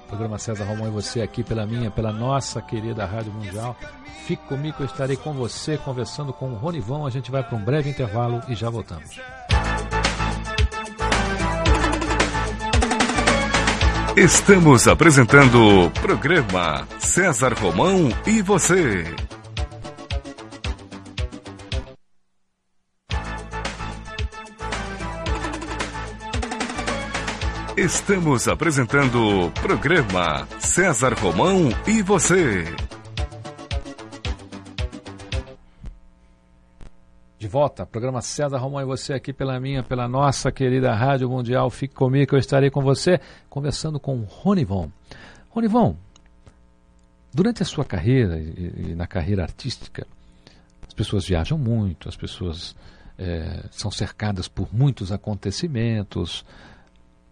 Programa 0.07 0.39
César 0.39 0.63
Romão 0.63 0.87
e 0.87 0.91
você 0.91 1.21
aqui 1.21 1.43
pela 1.43 1.65
minha, 1.65 1.91
pela 1.91 2.11
nossa 2.11 2.61
querida 2.61 3.05
Rádio 3.05 3.31
Mundial. 3.31 3.75
Fique 4.25 4.43
comigo, 4.47 4.77
eu 4.79 4.85
estarei 4.85 5.15
com 5.15 5.33
você 5.33 5.77
conversando 5.77 6.33
com 6.33 6.49
o 6.51 6.55
Ronivão. 6.55 7.05
A 7.05 7.09
gente 7.09 7.29
vai 7.29 7.43
para 7.43 7.55
um 7.57 7.63
breve 7.63 7.89
intervalo 7.89 8.41
e 8.47 8.55
já 8.55 8.69
voltamos. 8.69 9.19
Estamos 14.15 14.87
apresentando 14.87 15.85
o 15.85 15.91
programa 15.91 16.87
César 16.97 17.53
Romão 17.53 18.09
e 18.25 18.41
você. 18.41 19.05
Estamos 27.77 28.47
apresentando 28.47 29.45
o 29.45 29.51
programa 29.51 30.47
César 30.59 31.13
Romão 31.13 31.69
e 31.85 32.01
você. 32.01 32.63
De 37.37 37.47
volta, 37.47 37.85
programa 37.85 38.19
César 38.23 38.57
Romão 38.57 38.81
e 38.81 38.83
você 38.83 39.13
aqui 39.13 39.31
pela 39.31 39.59
minha, 39.59 39.83
pela 39.83 40.07
nossa 40.07 40.51
querida 40.51 40.91
Rádio 40.95 41.29
Mundial. 41.29 41.69
Fique 41.69 41.93
comigo 41.93 42.33
eu 42.35 42.39
estarei 42.39 42.71
com 42.71 42.81
você 42.81 43.21
conversando 43.47 43.99
com 43.99 44.21
Ronivon. 44.21 44.89
Ronivon, 45.51 45.95
durante 47.31 47.61
a 47.61 47.65
sua 47.65 47.85
carreira 47.85 48.39
e, 48.39 48.87
e, 48.87 48.95
na 48.95 49.05
carreira 49.05 49.43
artística, 49.43 50.07
as 50.87 50.95
pessoas 50.95 51.27
viajam 51.27 51.59
muito, 51.59 52.09
as 52.09 52.15
pessoas 52.15 52.75
é, 53.19 53.65
são 53.69 53.91
cercadas 53.91 54.47
por 54.47 54.67
muitos 54.73 55.11
acontecimentos, 55.11 56.43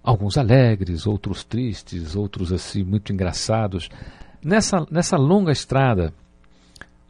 alguns 0.05 0.37
alegres, 0.37 1.07
outros 1.07 1.43
tristes, 1.43 2.15
outros 2.15 2.53
assim 2.53 2.83
muito 2.83 3.11
engraçados. 3.11 3.89
Nessa, 4.43 4.85
nessa 4.91 5.17
longa 5.17 5.51
estrada, 5.51 6.13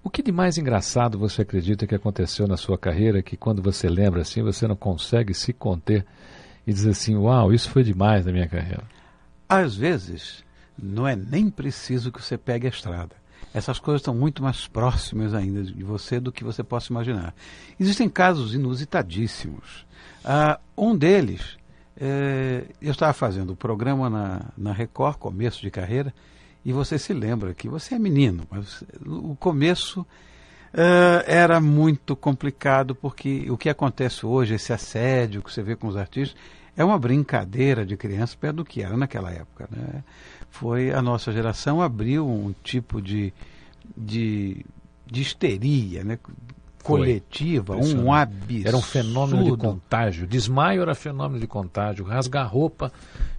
o 0.01 0.09
que 0.09 0.23
de 0.23 0.31
mais 0.31 0.57
engraçado 0.57 1.19
você 1.19 1.41
acredita 1.41 1.85
que 1.85 1.93
aconteceu 1.93 2.47
na 2.47 2.55
sua 2.55 2.77
carreira 2.77 3.21
que 3.21 3.35
quando 3.35 3.61
você 3.61 3.89
lembra 3.89 4.21
assim, 4.21 4.41
você 4.41 4.65
não 4.65 4.75
consegue 4.75 5.33
se 5.33 5.51
conter 5.51 6.05
e 6.65 6.71
dizer 6.71 6.91
assim, 6.91 7.15
uau, 7.17 7.53
isso 7.53 7.69
foi 7.69 7.83
demais 7.83 8.25
na 8.25 8.31
minha 8.31 8.47
carreira? 8.47 8.83
Às 9.47 9.75
vezes, 9.75 10.43
não 10.81 11.05
é 11.05 11.15
nem 11.15 11.49
preciso 11.49 12.11
que 12.11 12.21
você 12.21 12.37
pegue 12.37 12.65
a 12.65 12.69
estrada. 12.69 13.15
Essas 13.53 13.77
coisas 13.77 14.01
estão 14.01 14.15
muito 14.15 14.41
mais 14.41 14.67
próximas 14.67 15.33
ainda 15.33 15.63
de 15.63 15.83
você 15.83 16.19
do 16.19 16.31
que 16.31 16.43
você 16.43 16.63
possa 16.63 16.91
imaginar. 16.91 17.33
Existem 17.79 18.09
casos 18.09 18.53
inusitadíssimos. 18.53 19.85
Uh, 20.23 20.59
um 20.77 20.97
deles 20.97 21.57
é, 21.99 22.65
eu 22.81 22.91
estava 22.91 23.13
fazendo 23.13 23.53
o 23.53 23.55
programa 23.55 24.09
na, 24.09 24.41
na 24.57 24.73
Record, 24.73 25.17
começo 25.17 25.61
de 25.61 25.71
carreira, 25.71 26.13
e 26.63 26.73
você 26.73 26.97
se 26.97 27.13
lembra 27.13 27.53
que 27.53 27.69
você 27.69 27.95
é 27.95 27.99
menino, 27.99 28.45
mas 28.49 28.83
o 29.05 29.35
começo 29.35 30.05
é, 30.73 31.23
era 31.25 31.61
muito 31.61 32.15
complicado, 32.15 32.93
porque 32.95 33.49
o 33.49 33.57
que 33.57 33.69
acontece 33.69 34.25
hoje, 34.25 34.55
esse 34.55 34.73
assédio 34.73 35.41
que 35.41 35.51
você 35.51 35.63
vê 35.63 35.75
com 35.75 35.87
os 35.87 35.95
artistas, 35.95 36.35
é 36.75 36.83
uma 36.83 36.99
brincadeira 36.99 37.85
de 37.85 37.95
criança 37.95 38.35
perto 38.39 38.57
do 38.57 38.65
que 38.65 38.81
era 38.81 38.97
naquela 38.97 39.31
época. 39.31 39.69
Né? 39.71 40.03
Foi 40.49 40.91
a 40.91 41.01
nossa 41.01 41.31
geração 41.31 41.81
abriu 41.81 42.27
um 42.27 42.53
tipo 42.63 43.01
de, 43.01 43.33
de, 43.95 44.65
de 45.05 45.21
histeria, 45.21 46.03
né? 46.03 46.19
Coletiva, 46.85 47.75
um 47.75 48.13
absurdo. 48.13 48.67
Era 48.67 48.77
um 48.77 48.81
fenômeno 48.81 49.43
de 49.43 49.57
contágio. 49.57 50.27
Desmaio 50.27 50.83
era 50.83 50.93
fenômeno 50.93 51.39
de 51.39 51.47
contágio. 51.47 52.05
Rasgar 52.05 52.47
roupa 52.47 52.91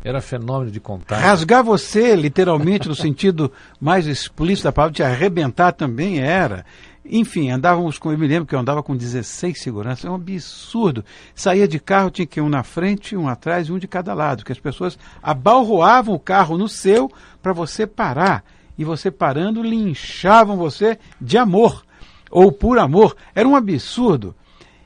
era 0.02 0.20
fenômeno 0.20 0.72
de 0.72 0.80
contágio. 0.80 1.24
Rasgar 1.24 1.62
você, 1.62 2.16
literalmente, 2.16 2.88
no 2.88 2.94
sentido 2.96 3.52
mais 3.80 4.06
explícito 4.06 4.64
da 4.64 4.72
palavra, 4.72 4.94
te 4.94 5.02
arrebentar 5.04 5.72
também 5.72 6.18
era. 6.18 6.66
Enfim, 7.08 7.50
andávamos 7.50 7.98
com. 7.98 8.10
Eu 8.10 8.18
me 8.18 8.26
lembro 8.26 8.48
que 8.48 8.54
eu 8.54 8.58
andava 8.58 8.82
com 8.82 8.96
16 8.96 9.62
seguranças, 9.62 10.04
é 10.04 10.10
um 10.10 10.16
absurdo. 10.16 11.04
Saía 11.32 11.68
de 11.68 11.78
carro, 11.78 12.10
tinha 12.10 12.26
que 12.26 12.40
ir 12.40 12.42
um 12.42 12.48
na 12.48 12.64
frente, 12.64 13.16
um 13.16 13.28
atrás 13.28 13.68
e 13.68 13.72
um 13.72 13.78
de 13.78 13.86
cada 13.86 14.12
lado, 14.12 14.44
que 14.44 14.50
as 14.50 14.58
pessoas 14.58 14.98
abalroavam 15.22 16.16
o 16.16 16.20
carro 16.20 16.58
no 16.58 16.68
seu 16.68 17.08
para 17.40 17.52
você 17.52 17.86
parar. 17.86 18.42
E 18.76 18.84
você 18.84 19.08
parando, 19.08 19.62
linchavam 19.62 20.56
você 20.56 20.98
de 21.20 21.38
amor 21.38 21.85
ou 22.30 22.52
por 22.52 22.78
amor, 22.78 23.16
era 23.34 23.48
um 23.48 23.56
absurdo. 23.56 24.34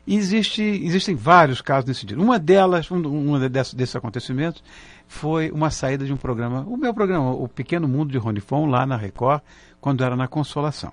Existe, 0.07 0.63
existem 0.63 1.15
vários 1.15 1.61
casos 1.61 1.85
nesse 1.85 2.01
sentido. 2.01 2.23
Uma 2.23 2.39
delas, 2.39 2.91
um, 2.91 2.97
um 2.97 3.49
desses, 3.49 3.95
acontecimentos, 3.95 4.63
foi 5.07 5.51
uma 5.51 5.71
saída 5.71 6.05
de 6.05 6.13
um 6.13 6.17
programa, 6.17 6.65
o 6.67 6.77
meu 6.77 6.93
programa, 6.93 7.31
o 7.31 7.49
Pequeno 7.49 7.87
Mundo 7.87 8.11
de 8.11 8.19
Ronifon, 8.19 8.67
lá 8.67 8.87
na 8.87 8.97
Record, 8.97 9.43
quando 9.81 10.03
era 10.03 10.17
na 10.17 10.27
Consolação. 10.27 10.93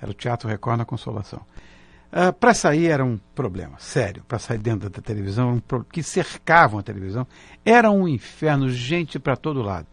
Era 0.00 0.10
o 0.10 0.14
Teatro 0.14 0.48
Record 0.48 0.78
na 0.78 0.84
Consolação. 0.84 1.40
Uh, 2.12 2.28
ah, 2.28 2.32
para 2.32 2.52
sair 2.54 2.86
era 2.86 3.04
um 3.04 3.20
problema, 3.36 3.76
sério, 3.78 4.24
para 4.26 4.38
sair 4.38 4.58
dentro 4.58 4.90
da 4.90 5.00
televisão, 5.00 5.62
um 5.70 5.82
que 5.84 6.02
cercavam 6.02 6.80
a 6.80 6.82
televisão, 6.82 7.24
era 7.64 7.88
um 7.90 8.08
inferno, 8.08 8.68
gente 8.68 9.18
para 9.18 9.36
todo 9.36 9.62
lado. 9.62 9.86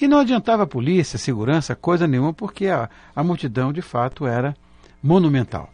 E 0.00 0.06
não 0.06 0.20
adiantava 0.20 0.66
polícia, 0.66 1.18
segurança, 1.18 1.74
coisa 1.74 2.06
nenhuma, 2.06 2.32
porque 2.32 2.68
a, 2.68 2.88
a 3.14 3.24
multidão 3.24 3.72
de 3.72 3.82
fato 3.82 4.26
era 4.26 4.54
monumental. 5.02 5.70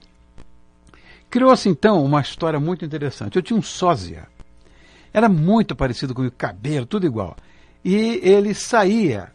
Criou-se 1.30 1.68
então 1.68 2.04
uma 2.04 2.20
história 2.20 2.60
muito 2.60 2.84
interessante. 2.84 3.36
Eu 3.36 3.42
tinha 3.42 3.58
um 3.58 3.62
sósia. 3.62 4.28
Era 5.14 5.28
muito 5.28 5.74
parecido 5.74 6.14
com 6.14 6.26
o 6.26 6.30
cabelo, 6.30 6.84
tudo 6.84 7.06
igual. 7.06 7.36
E 7.84 8.20
ele 8.22 8.54
saía 8.54 9.32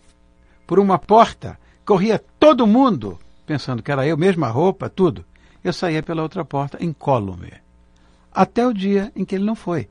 por 0.65 0.80
uma 0.80 1.00
porta, 1.00 1.58
corria 1.86 2.23
todo 2.39 2.67
mundo, 2.67 3.17
pensando 3.45 3.82
que 3.82 3.91
era 3.91 4.06
eu, 4.06 4.17
mesma 4.17 4.47
roupa, 4.50 4.89
tudo. 4.89 5.26
Eu 5.63 5.73
saía 5.73 6.04
pela 6.04 6.21
outra 6.21 6.45
porta, 6.45 6.84
incólume. 6.84 7.52
Até 8.32 8.65
o 8.67 8.73
dia 8.73 9.12
em 9.15 9.26
que 9.26 9.36
ele 9.36 9.45
não 9.45 9.56
foi. 9.56 9.89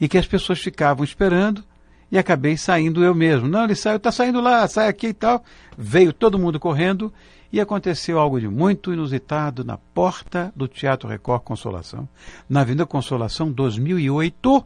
E 0.00 0.08
que 0.08 0.16
as 0.16 0.26
pessoas 0.26 0.58
ficavam 0.58 1.04
esperando 1.04 1.62
e 2.10 2.18
acabei 2.18 2.56
saindo 2.56 3.04
eu 3.04 3.14
mesmo. 3.14 3.46
Não, 3.46 3.64
ele 3.64 3.74
saiu, 3.74 3.96
está 3.96 4.10
saindo 4.10 4.40
lá, 4.40 4.66
sai 4.66 4.88
aqui 4.88 5.08
e 5.08 5.14
tal. 5.14 5.44
Veio 5.76 6.12
todo 6.12 6.38
mundo 6.38 6.58
correndo 6.58 7.12
e 7.52 7.60
aconteceu 7.60 8.18
algo 8.18 8.40
de 8.40 8.48
muito 8.48 8.92
inusitado 8.92 9.64
na 9.64 9.76
porta 9.76 10.52
do 10.54 10.68
Teatro 10.68 11.08
Record 11.08 11.42
Consolação. 11.42 12.08
Na 12.48 12.60
Avenida 12.60 12.86
Consolação 12.86 13.50
2008, 13.50 14.64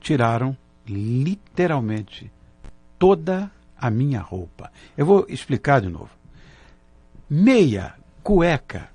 tiraram 0.00 0.56
literalmente 0.86 2.30
toda 2.98 3.50
a 3.80 3.90
minha 3.90 4.20
roupa. 4.20 4.70
Eu 4.96 5.06
vou 5.06 5.26
explicar 5.28 5.80
de 5.80 5.88
novo. 5.88 6.10
Meia, 7.28 7.94
cueca, 8.22 8.88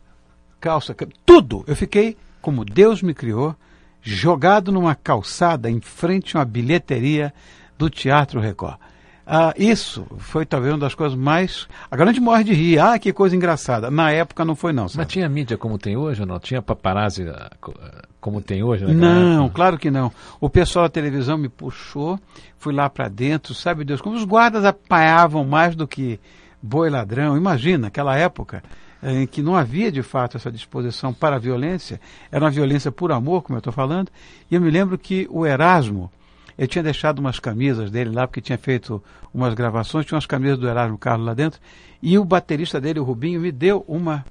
calça, 0.60 0.96
tudo. 1.26 1.64
Eu 1.68 1.76
fiquei 1.76 2.18
como 2.44 2.66
Deus 2.66 3.02
me 3.02 3.14
criou, 3.14 3.56
jogado 4.02 4.70
numa 4.70 4.94
calçada 4.96 5.72
em 5.72 5.80
frente 5.80 6.36
a 6.36 6.42
uma 6.42 6.46
bilheteria 6.46 7.34
do 7.78 7.90
Teatro 7.90 8.42
Record. 8.42 8.78
Ah, 9.26 9.54
isso 9.58 10.06
foi 10.18 10.46
talvez 10.46 10.74
uma 10.74 10.80
das 10.80 10.96
coisas 10.96 11.18
mais. 11.18 11.68
Agora 11.90 12.10
a 12.10 12.14
gente 12.14 12.22
morre 12.22 12.44
de 12.44 12.54
rir. 12.54 12.80
Ah, 12.80 13.00
que 13.00 13.14
coisa 13.14 13.36
engraçada. 13.36 13.90
Na 13.90 14.12
época 14.12 14.44
não 14.44 14.56
foi, 14.56 14.74
não. 14.74 14.88
Sabe? 14.88 14.98
Mas 15.00 15.08
tinha 15.08 15.30
mídia 15.30 15.58
como 15.58 15.78
tem 15.78 15.96
hoje 15.96 16.22
ou 16.22 16.28
não? 16.28 16.40
Tinha 16.40 16.62
paparazzi 16.62 17.28
ah, 17.30 17.50
ah, 17.62 18.02
como 18.20 18.42
tem 18.42 18.64
hoje? 18.64 18.86
Não, 18.86 19.44
época? 19.44 19.56
claro 19.56 19.78
que 19.78 19.90
não. 19.90 20.12
O 20.42 20.50
pessoal 20.50 20.86
da 20.86 20.90
televisão 20.90 21.38
me 21.38 21.48
puxou, 21.48 22.20
fui 22.58 22.74
lá 22.74 22.90
para 22.90 23.08
dentro, 23.08 23.54
sabe 23.54 23.86
Deus, 23.86 24.02
como 24.02 24.16
os 24.16 24.26
guardas 24.26 24.66
apanhavam 24.66 25.46
mais 25.46 25.76
do 25.76 25.88
que 25.88 26.20
boi 26.62 26.90
ladrão. 26.90 27.38
Imagina, 27.38 27.88
aquela 27.88 28.18
época 28.18 28.62
eh, 29.02 29.24
em 29.24 29.28
que 29.28 29.42
não 29.42 29.56
havia 29.56 29.92
de 29.92 30.02
fato 30.02 30.38
essa 30.38 30.50
disposição 30.50 31.14
para 31.14 31.36
a 31.36 31.40
violência, 31.40 32.00
era 32.32 32.44
uma 32.44 32.52
violência 32.52 32.92
por 32.92 33.12
amor, 33.12 33.44
como 33.44 33.58
eu 33.58 33.60
estou 33.60 33.74
falando, 33.74 34.10
e 34.50 34.56
eu 34.56 34.62
me 34.62 34.72
lembro 34.72 34.98
que 34.98 35.28
o 35.30 35.46
Erasmo, 35.46 36.10
eu 36.58 36.68
tinha 36.68 36.84
deixado 36.84 37.20
umas 37.20 37.40
camisas 37.40 37.90
dele 37.90 38.12
lá, 38.12 38.28
porque 38.28 38.42
tinha 38.42 38.58
feito 38.58 39.04
umas 39.34 39.54
gravações, 39.54 40.06
tinha 40.06 40.16
umas 40.16 40.26
camisas 40.26 40.58
do 40.58 40.68
Erasmo 40.68 40.98
Carlos 40.98 41.26
lá 41.26 41.34
dentro, 41.34 41.60
e 42.02 42.18
o 42.18 42.26
baterista 42.26 42.80
dele, 42.80 43.00
o 43.00 43.04
Rubinho, 43.04 43.40
me 43.40 43.52
deu 43.52 43.84
uma, 43.88 44.26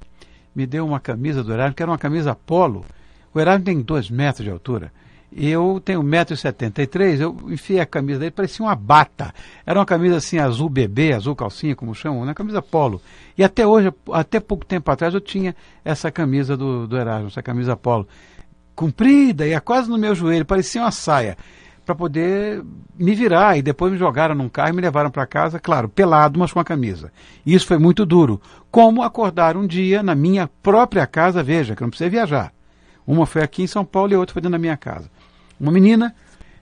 me 0.55 0.67
deu 0.67 0.87
uma 0.87 1.01
camisa 1.01 1.43
do 1.43 1.53
Erasmo, 1.53 1.75
que 1.75 1.83
era 1.83 1.91
uma 1.91 1.99
camisa 1.99 2.35
polo. 2.35 2.85
O 3.35 3.41
Erasmo 3.41 3.65
tem 3.65 3.81
dois 3.81 4.11
metros 4.11 4.45
de 4.45 4.51
altura. 4.51 4.93
E 5.35 5.49
eu 5.49 5.81
tenho 5.83 6.03
1,73m, 6.03 7.21
eu 7.21 7.37
enfiei 7.49 7.81
a 7.81 7.87
camisa 7.87 8.19
dele, 8.19 8.31
parecia 8.31 8.65
uma 8.65 8.75
bata. 8.75 9.33
Era 9.65 9.79
uma 9.79 9.87
camisa 9.87 10.17
assim, 10.17 10.39
azul 10.39 10.69
bebê, 10.69 11.15
azul 11.15 11.35
calcinha, 11.35 11.75
como 11.75 11.95
chamam, 11.95 12.23
uma 12.23 12.35
camisa 12.35 12.61
polo. 12.61 13.01
E 13.37 13.43
até 13.43 13.67
hoje, 13.67 13.91
até 14.13 14.39
pouco 14.39 14.67
tempo 14.67 14.91
atrás, 14.91 15.15
eu 15.15 15.21
tinha 15.21 15.57
essa 15.83 16.11
camisa 16.11 16.55
do, 16.55 16.87
do 16.87 16.99
Erasmo, 16.99 17.29
essa 17.29 17.43
camisa 17.43 17.75
polo. 17.75 18.07
Comprida, 18.75 19.47
ia 19.47 19.61
quase 19.61 19.89
no 19.89 19.97
meu 19.97 20.15
joelho, 20.15 20.45
parecia 20.45 20.83
uma 20.83 20.91
saia. 20.91 21.39
Para 21.85 21.95
poder 21.95 22.63
me 22.97 23.15
virar. 23.15 23.57
E 23.57 23.63
depois 23.63 23.93
me 23.93 23.99
jogaram 23.99 24.35
num 24.35 24.49
carro 24.49 24.71
e 24.71 24.73
me 24.73 24.83
levaram 24.83 25.11
para 25.11 25.27
casa, 25.27 25.59
claro, 25.59 25.89
pelado, 25.89 26.39
mas 26.39 26.53
com 26.53 26.61
a 26.61 26.65
camisa. 26.65 27.13
E 27.45 27.55
isso 27.55 27.67
foi 27.67 27.79
muito 27.79 28.07
duro. 28.07 28.41
Como 28.71 29.03
acordar 29.03 29.57
um 29.57 29.67
dia 29.67 30.03
na 30.03 30.15
minha 30.15 30.49
própria 30.63 31.07
casa, 31.07 31.43
veja, 31.43 31.75
que 31.75 31.83
eu 31.83 31.87
não 31.87 31.91
precisei 31.91 32.11
viajar. 32.11 32.53
Uma 33.07 33.27
foi 33.27 33.43
aqui 33.43 33.63
em 33.63 33.67
São 33.67 33.85
Paulo 33.85 34.13
e 34.13 34.17
outra 34.17 34.33
foi 34.33 34.43
dentro 34.43 34.53
da 34.53 34.59
minha 34.59 34.77
casa. 34.77 35.11
Uma 35.59 35.73
menina 35.73 36.15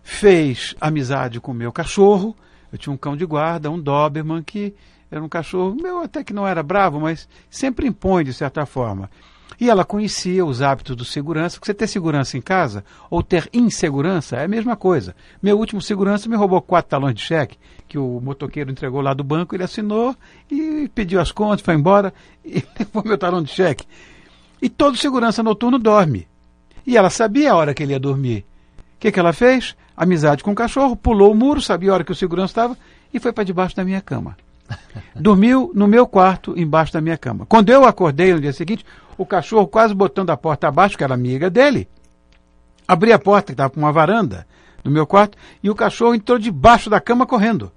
fez 0.03 0.75
amizade 0.81 1.41
com 1.41 1.53
o 1.53 1.55
meu 1.55 1.71
cachorro. 1.71 2.35
Eu 2.73 2.79
tinha 2.79 2.93
um 2.93 2.97
cão 2.97 3.17
de 3.17 3.27
guarda, 3.27 3.71
um 3.71 3.79
Doberman, 3.79 4.43
que 4.43 4.75
era 5.11 5.23
um 5.23 5.29
cachorro 5.29 5.77
meu, 5.81 5.99
até 5.99 6.23
que 6.23 6.33
não 6.33 6.47
era 6.47 6.63
bravo, 6.63 7.01
mas 7.01 7.29
sempre 7.51 7.87
impõe 7.87 8.25
de 8.25 8.33
certa 8.33 8.65
forma. 8.65 9.11
E 9.59 9.69
ela 9.69 9.85
conhecia 9.85 10.45
os 10.45 10.63
hábitos 10.63 10.97
do 10.97 11.05
segurança, 11.05 11.57
porque 11.57 11.67
você 11.67 11.75
ter 11.75 11.87
segurança 11.87 12.37
em 12.37 12.41
casa 12.41 12.85
ou 13.11 13.23
ter 13.23 13.49
insegurança 13.53 14.37
é 14.37 14.45
a 14.45 14.49
mesma 14.49 14.77
coisa. 14.77 15.15
Meu 15.43 15.59
último 15.59 15.83
segurança 15.83 16.29
me 16.29 16.37
roubou 16.37 16.63
quatro 16.63 16.91
talões 16.91 17.15
de 17.15 17.23
cheque, 17.23 17.59
que 17.89 17.99
o 17.99 18.21
motoqueiro 18.21 18.71
entregou 18.71 19.01
lá 19.01 19.13
do 19.13 19.25
banco, 19.25 19.55
ele 19.55 19.65
assinou 19.65 20.15
e 20.51 20.89
pediu 20.95 21.21
as 21.21 21.33
contas, 21.33 21.63
foi 21.63 21.75
embora 21.75 22.13
e 22.45 22.65
levou 22.79 23.03
meu 23.05 23.19
talão 23.19 23.43
de 23.43 23.51
cheque. 23.51 23.87
E 24.63 24.69
todo 24.69 24.97
segurança 24.97 25.43
noturno 25.43 25.79
dorme. 25.79 26.27
E 26.87 26.97
ela 26.97 27.11
sabia 27.11 27.53
a 27.53 27.57
hora 27.57 27.75
que 27.75 27.83
ele 27.83 27.93
ia 27.93 28.01
dormir. 28.01 28.45
O 28.97 29.01
que, 29.01 29.13
que 29.13 29.21
ela 29.21 29.33
fez? 29.33 29.75
Amizade 29.97 30.43
com 30.43 30.53
o 30.53 30.55
cachorro, 30.55 30.97
pulou 30.97 31.33
o 31.33 31.35
muro, 31.35 31.61
sabia 31.61 31.91
a 31.91 31.95
hora 31.95 32.05
que 32.05 32.13
o 32.13 32.15
segurança 32.15 32.53
estava 32.53 32.79
e 33.13 33.19
foi 33.19 33.33
para 33.33 33.45
debaixo 33.45 33.77
da 33.77 33.85
minha 33.85 34.01
cama. 34.01 34.37
Dormiu 35.15 35.71
no 35.75 35.87
meu 35.87 36.07
quarto, 36.07 36.59
embaixo 36.59 36.93
da 36.93 37.01
minha 37.01 37.19
cama. 37.19 37.47
Quando 37.47 37.71
eu 37.71 37.85
acordei 37.85 38.33
no 38.33 38.41
dia 38.41 38.53
seguinte, 38.53 38.85
o 39.21 39.27
cachorro 39.27 39.67
quase 39.67 39.93
botando 39.93 40.31
a 40.31 40.37
porta 40.37 40.67
abaixo, 40.67 40.97
que 40.97 41.05
era 41.05 41.13
amiga 41.13 41.51
dele, 41.51 41.87
abri 42.89 43.13
a 43.13 43.19
porta, 43.19 43.49
que 43.49 43.53
estava 43.53 43.69
com 43.69 43.79
uma 43.79 43.93
varanda, 43.93 44.47
no 44.83 44.91
meu 44.91 45.07
quarto, 45.07 45.37
e 45.63 45.69
o 45.69 45.75
cachorro 45.75 46.15
entrou 46.15 46.39
debaixo 46.39 46.89
da 46.89 46.99
cama 46.99 47.27
correndo. 47.27 47.71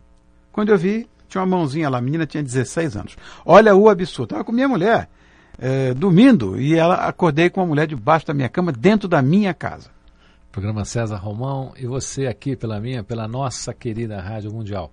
Quando 0.54 0.70
eu 0.70 0.78
vi, 0.78 1.06
tinha 1.28 1.44
uma 1.44 1.58
mãozinha 1.58 1.90
lá, 1.90 1.98
a 1.98 2.02
menina 2.02 2.26
tinha 2.26 2.42
16 2.42 2.96
anos. 2.96 3.18
Olha 3.46 3.76
o 3.76 3.90
absurdo. 3.90 4.28
Estava 4.28 4.46
com 4.46 4.54
minha 4.54 4.70
mulher, 4.70 5.10
eh, 5.60 5.94
dormindo, 5.94 6.58
e 6.58 6.76
ela 6.76 6.96
acordei 6.96 7.50
com 7.50 7.60
uma 7.60 7.68
mulher 7.68 7.88
debaixo 7.88 8.26
da 8.26 8.34
minha 8.34 8.48
cama, 8.48 8.72
dentro 8.72 9.10
da 9.10 9.22
minha 9.22 9.54
casa. 9.54 9.90
Programa 10.50 10.86
César 10.86 11.18
Romão 11.18 11.74
e 11.78 11.86
você 11.86 12.26
aqui 12.26 12.56
pela 12.56 12.80
minha, 12.80 13.04
pela 13.04 13.28
nossa 13.28 13.74
querida 13.74 14.22
Rádio 14.22 14.54
Mundial. 14.54 14.90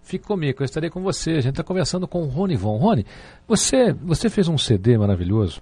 Fique 0.00 0.26
comigo, 0.26 0.62
eu 0.62 0.64
estarei 0.64 0.90
com 0.90 1.00
você. 1.00 1.30
A 1.30 1.40
gente 1.40 1.50
está 1.50 1.62
conversando 1.62 2.08
com 2.08 2.24
o 2.24 2.26
Rony 2.26 2.56
Von. 2.56 2.76
Rony, 2.76 3.06
você, 3.46 3.92
você 3.92 4.28
fez 4.28 4.48
um 4.48 4.58
CD 4.58 4.98
maravilhoso 4.98 5.60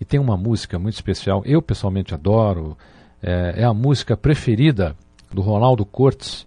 e 0.00 0.04
tem 0.04 0.18
uma 0.20 0.36
música 0.36 0.78
muito 0.78 0.94
especial. 0.94 1.42
Eu 1.44 1.60
pessoalmente 1.60 2.14
adoro. 2.14 2.76
É, 3.22 3.62
é 3.62 3.64
a 3.64 3.74
música 3.74 4.16
preferida 4.16 4.94
do 5.32 5.42
Ronaldo 5.42 5.84
Cortes, 5.84 6.46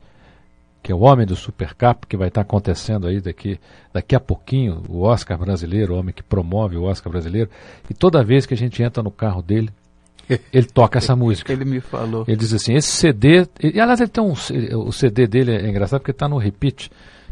que 0.82 0.92
é 0.92 0.96
o 0.96 1.02
homem 1.02 1.26
do 1.26 1.36
Supercap, 1.36 2.08
que 2.08 2.18
vai 2.18 2.30
estar 2.30 2.42
acontecendo 2.42 3.08
aí 3.08 3.20
daqui, 3.20 3.60
daqui 3.94 4.16
a 4.16 4.20
pouquinho, 4.20 4.82
o 4.88 5.02
Oscar 5.02 5.38
brasileiro, 5.38 5.94
o 5.94 6.00
homem 6.00 6.14
que 6.14 6.24
promove 6.24 6.78
o 6.78 6.84
Oscar 6.84 7.12
brasileiro. 7.12 7.50
E 7.90 7.94
toda 7.94 8.24
vez 8.24 8.46
que 8.46 8.54
a 8.54 8.58
gente 8.58 8.82
entra 8.82 9.04
no 9.04 9.12
carro 9.12 9.42
dele, 9.42 9.70
ele 10.52 10.66
toca 10.66 10.98
essa 10.98 11.16
música. 11.16 11.52
Ele 11.52 11.66
me 11.66 11.80
falou. 11.82 12.24
Ele 12.28 12.38
diz 12.38 12.54
assim, 12.54 12.74
esse 12.74 12.90
CD. 12.90 13.46
E 13.62 13.80
aliás, 13.80 14.00
ele 14.00 14.10
tem 14.10 14.24
um. 14.24 14.34
O 14.78 14.92
CD 14.92 15.28
dele 15.28 15.52
é 15.52 15.70
engraçado 15.70 16.00
porque 16.00 16.12
está 16.12 16.28
no 16.28 16.38
repeat. 16.38 16.90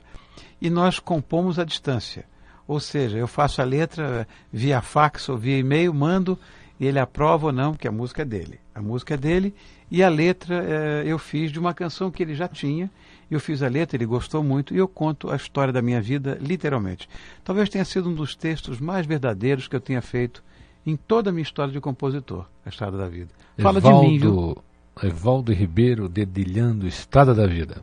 e 0.60 0.70
nós 0.70 1.00
compomos 1.00 1.58
à 1.58 1.64
distância. 1.64 2.24
Ou 2.68 2.78
seja, 2.78 3.18
eu 3.18 3.26
faço 3.26 3.60
a 3.60 3.64
letra 3.64 4.28
via 4.52 4.80
fax 4.80 5.28
ou 5.28 5.36
via 5.36 5.58
e-mail, 5.58 5.92
mando, 5.92 6.38
e 6.80 6.86
ele 6.86 6.98
aprova 6.98 7.48
ou 7.48 7.52
não, 7.52 7.72
porque 7.72 7.86
a 7.86 7.92
música 7.92 8.22
é 8.22 8.24
dele. 8.24 8.58
A 8.74 8.80
música 8.80 9.12
é 9.12 9.16
dele, 9.18 9.54
e 9.90 10.02
a 10.02 10.08
letra 10.08 10.64
é, 10.64 11.02
eu 11.06 11.18
fiz 11.18 11.52
de 11.52 11.58
uma 11.58 11.74
canção 11.74 12.10
que 12.10 12.22
ele 12.22 12.34
já 12.34 12.48
tinha, 12.48 12.90
eu 13.30 13.38
fiz 13.38 13.62
a 13.62 13.68
letra, 13.68 13.98
ele 13.98 14.06
gostou 14.06 14.42
muito, 14.42 14.74
e 14.74 14.78
eu 14.78 14.88
conto 14.88 15.30
a 15.30 15.36
história 15.36 15.72
da 15.72 15.82
minha 15.82 16.00
vida, 16.00 16.38
literalmente. 16.40 17.06
Talvez 17.44 17.68
tenha 17.68 17.84
sido 17.84 18.08
um 18.08 18.14
dos 18.14 18.34
textos 18.34 18.80
mais 18.80 19.04
verdadeiros 19.06 19.68
que 19.68 19.76
eu 19.76 19.80
tenha 19.80 20.00
feito 20.00 20.42
em 20.86 20.96
toda 20.96 21.28
a 21.28 21.32
minha 21.32 21.42
história 21.42 21.70
de 21.70 21.80
compositor, 21.80 22.46
a 22.64 22.70
Estrada 22.70 22.96
da 22.96 23.08
Vida. 23.08 23.28
Fala 23.58 23.78
Evaldo, 23.78 24.00
de 24.00 24.08
mim, 24.08 24.18
viu? 24.18 24.56
Evaldo 25.02 25.52
Ribeiro 25.52 26.08
dedilhando 26.08 26.88
Estrada 26.88 27.34
da 27.34 27.46
Vida. 27.46 27.82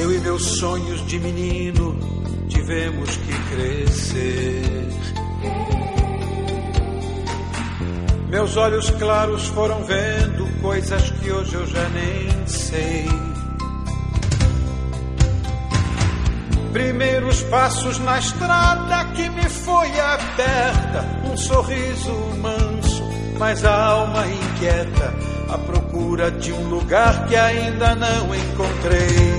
Eu 0.00 0.12
e 0.14 0.18
meus 0.20 0.44
sonhos 0.58 1.04
de 1.08 1.18
menino 1.18 1.98
tivemos 2.48 3.16
que 3.16 3.32
crescer. 3.52 4.88
Meus 8.28 8.56
olhos 8.56 8.90
claros 8.90 9.48
foram 9.48 9.82
vendo 9.84 10.60
coisas 10.60 11.10
que 11.10 11.32
hoje 11.32 11.52
eu 11.52 11.66
já 11.66 11.88
nem 11.88 12.46
sei. 12.46 13.08
Primeiros 16.72 17.42
passos 17.44 17.98
na 17.98 18.20
estrada 18.20 19.04
que 19.16 19.28
me 19.30 19.48
foi 19.48 19.88
aberta, 19.98 21.22
um 21.24 21.36
sorriso 21.36 22.12
manso, 22.40 23.02
mas 23.36 23.64
a 23.64 23.74
alma 23.74 24.24
inquieta, 24.28 25.12
à 25.48 25.58
procura 25.58 26.30
de 26.30 26.52
um 26.52 26.68
lugar 26.68 27.26
que 27.26 27.34
ainda 27.34 27.96
não 27.96 28.32
encontrei. 28.32 29.37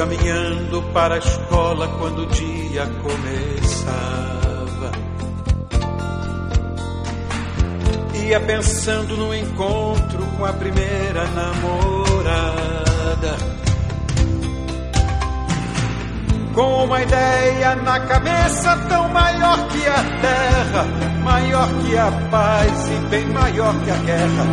Caminhando 0.00 0.82
para 0.94 1.16
a 1.16 1.18
escola 1.18 1.86
quando 1.98 2.22
o 2.22 2.26
dia 2.28 2.86
começava. 3.02 4.90
Ia 8.14 8.40
pensando 8.40 9.14
no 9.14 9.34
encontro 9.34 10.24
com 10.38 10.46
a 10.46 10.54
primeira 10.54 11.26
namorada. 11.26 12.80
com 16.54 16.84
uma 16.84 17.02
ideia 17.02 17.76
na 17.76 18.00
cabeça 18.00 18.76
tão 18.88 19.08
maior 19.10 19.68
que 19.68 19.86
a 19.86 20.02
terra, 20.20 20.84
maior 21.22 21.68
que 21.84 21.96
a 21.96 22.10
paz 22.30 22.88
e 22.88 22.96
bem 23.10 23.26
maior 23.26 23.74
que 23.84 23.90
a 23.90 23.96
guerra. 23.96 24.46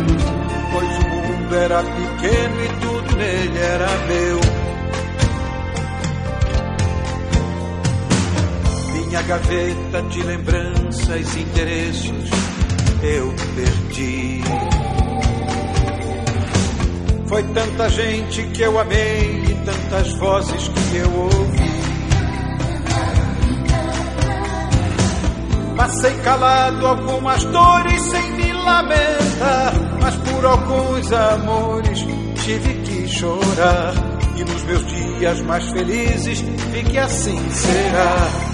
Pois 0.72 0.98
o 0.98 1.08
mundo 1.08 1.56
era 1.56 1.82
pequeno 1.82 2.64
e 2.64 2.68
tudo 2.80 3.16
nele 3.16 3.58
era 3.58 3.88
meu. 4.06 4.67
Minha 9.08 9.22
gaveta 9.22 10.02
de 10.02 10.22
lembranças 10.22 11.34
e 11.34 11.40
interesses 11.40 12.30
eu 13.02 13.34
perdi. 13.54 14.42
Foi 17.26 17.42
tanta 17.42 17.88
gente 17.88 18.42
que 18.48 18.62
eu 18.62 18.78
amei 18.78 19.44
e 19.48 19.54
tantas 19.64 20.12
vozes 20.18 20.68
que 20.68 20.96
eu 20.96 21.10
ouvi. 21.14 21.68
Passei 25.76 26.14
calado 26.18 26.86
algumas 26.86 27.44
dores 27.44 28.02
sem 28.02 28.32
me 28.32 28.52
lamentar, 28.52 29.72
mas 30.00 30.16
por 30.16 30.44
alguns 30.44 31.12
amores 31.12 32.00
tive 32.44 32.74
que 32.82 33.08
chorar. 33.08 33.94
E 34.36 34.44
nos 34.44 34.62
meus 34.64 34.86
dias 34.86 35.40
mais 35.42 35.64
felizes 35.70 36.40
vi 36.40 36.82
que 36.84 36.98
assim 36.98 37.38
será, 37.50 38.47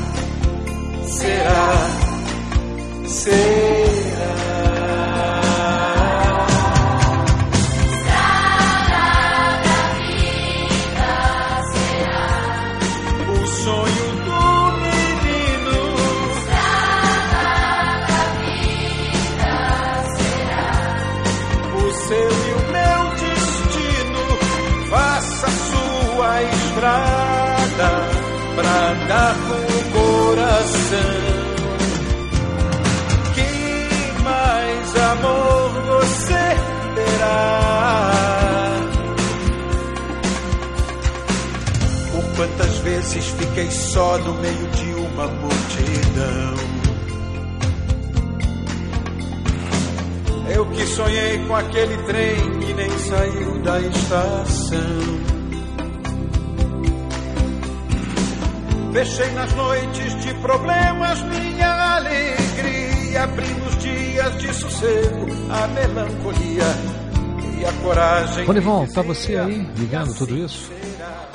de 68.52 68.92
tá 68.92 69.02
você 69.02 69.36
aí 69.36 69.66
ligando 69.76 70.14
tudo 70.14 70.36
isso? 70.36 70.70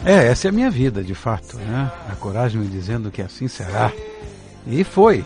É, 0.06 0.28
essa 0.28 0.48
é 0.48 0.50
a 0.50 0.52
minha 0.52 0.70
vida, 0.70 1.04
de 1.04 1.14
fato, 1.14 1.58
né? 1.58 1.92
A 2.10 2.16
coragem 2.16 2.62
me 2.62 2.68
dizendo 2.68 3.12
que 3.12 3.22
assim 3.22 3.48
será. 3.48 3.92
E 4.66 4.84
foi. 4.84 5.26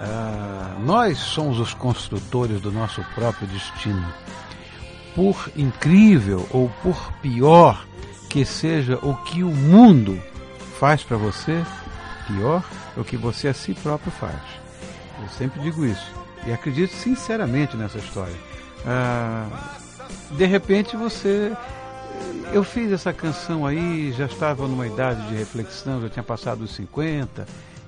Ah, 0.00 0.76
nós 0.84 1.18
somos 1.18 1.58
os 1.58 1.74
construtores 1.74 2.60
do 2.60 2.70
nosso 2.70 3.02
próprio 3.14 3.46
destino. 3.48 4.06
Por 5.14 5.50
incrível 5.56 6.46
ou 6.50 6.70
por 6.82 7.12
pior 7.20 7.86
que 8.28 8.44
seja 8.44 8.98
o 9.02 9.14
que 9.24 9.42
o 9.42 9.50
mundo 9.50 10.20
faz 10.78 11.04
para 11.04 11.16
você, 11.16 11.62
pior 12.26 12.64
é 12.96 13.00
o 13.00 13.04
que 13.04 13.16
você 13.16 13.48
a 13.48 13.54
si 13.54 13.74
próprio 13.74 14.10
faz. 14.12 14.40
Eu 15.22 15.28
sempre 15.28 15.60
digo 15.60 15.84
isso. 15.84 16.10
E 16.46 16.52
acredito 16.52 16.92
sinceramente 16.92 17.76
nessa 17.76 17.98
história. 17.98 18.34
Ah, 18.86 19.46
de 20.32 20.46
repente 20.46 20.96
você 20.96 21.52
eu 22.52 22.62
fiz 22.62 22.92
essa 22.92 23.12
canção 23.12 23.66
aí, 23.66 24.12
já 24.12 24.26
estava 24.26 24.68
numa 24.68 24.86
idade 24.86 25.26
de 25.28 25.34
reflexão, 25.34 26.00
já 26.00 26.08
tinha 26.08 26.22
passado 26.22 26.62
os 26.62 26.74
50, 26.74 27.46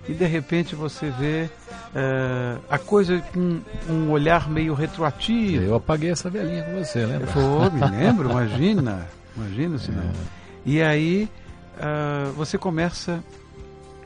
e 0.09 0.12
de 0.12 0.24
repente 0.24 0.74
você 0.74 1.11
vê 1.11 1.49
eh, 1.95 2.57
a 2.68 2.79
coisa 2.79 3.22
com 3.33 3.61
um 3.89 4.11
olhar 4.11 4.49
meio 4.49 4.74
retroativo. 4.74 5.62
Eu 5.62 5.74
apaguei 5.77 6.11
essa 6.11 6.29
velhinha 6.29 6.64
com 6.64 6.83
você, 6.83 7.07
lembra? 7.07 7.29
Me 7.70 7.81
lembro, 7.97 8.31
imagina, 8.31 9.07
imagina 9.37 9.79
se 9.79 9.93
não. 9.93 10.11
E 10.64 10.83
aí 10.83 11.29
ah, 11.79 12.33
você 12.37 12.57
começa 12.57 13.22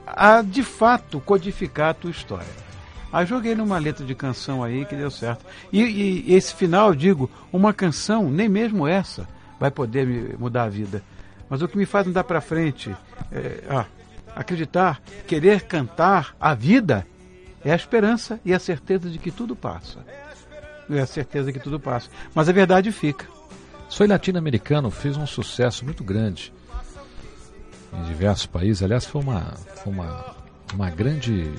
a 0.06 0.42
de 0.42 0.62
fato 0.62 1.20
codificar 1.20 1.90
a 1.90 1.94
tua 1.94 2.10
história. 2.10 2.69
Aí 3.12 3.26
joguei 3.26 3.54
numa 3.54 3.78
letra 3.78 4.04
de 4.04 4.14
canção 4.14 4.62
aí 4.62 4.84
que 4.84 4.94
deu 4.94 5.10
certo. 5.10 5.44
E, 5.72 5.82
e 5.82 6.34
esse 6.34 6.54
final, 6.54 6.94
digo, 6.94 7.30
uma 7.52 7.72
canção, 7.72 8.30
nem 8.30 8.48
mesmo 8.48 8.86
essa, 8.86 9.28
vai 9.58 9.70
poder 9.70 10.06
me 10.06 10.36
mudar 10.38 10.64
a 10.64 10.68
vida. 10.68 11.02
Mas 11.48 11.62
o 11.62 11.68
que 11.68 11.76
me 11.76 11.86
faz 11.86 12.06
andar 12.06 12.24
para 12.24 12.40
frente, 12.40 12.94
é, 13.32 13.64
ah, 13.68 13.86
acreditar, 14.34 15.02
querer 15.26 15.62
cantar 15.62 16.36
a 16.40 16.54
vida, 16.54 17.06
é 17.64 17.72
a 17.72 17.76
esperança 17.76 18.40
e 18.44 18.54
a 18.54 18.58
certeza 18.58 19.10
de 19.10 19.18
que 19.18 19.30
tudo 19.30 19.56
passa. 19.56 19.98
É 20.88 21.00
a 21.00 21.06
certeza 21.06 21.52
de 21.52 21.58
que 21.58 21.64
tudo 21.64 21.78
passa. 21.78 22.08
Mas 22.34 22.48
a 22.48 22.52
verdade 22.52 22.90
fica. 22.90 23.26
Soy 23.88 24.06
Latino-Americano 24.06 24.90
fez 24.90 25.16
um 25.16 25.26
sucesso 25.26 25.84
muito 25.84 26.04
grande 26.04 26.52
em 27.92 28.02
diversos 28.04 28.46
países. 28.46 28.82
Aliás, 28.82 29.04
foi 29.04 29.20
uma, 29.20 29.40
foi 29.82 29.92
uma, 29.92 30.36
uma, 30.72 30.90
grande, 30.90 31.52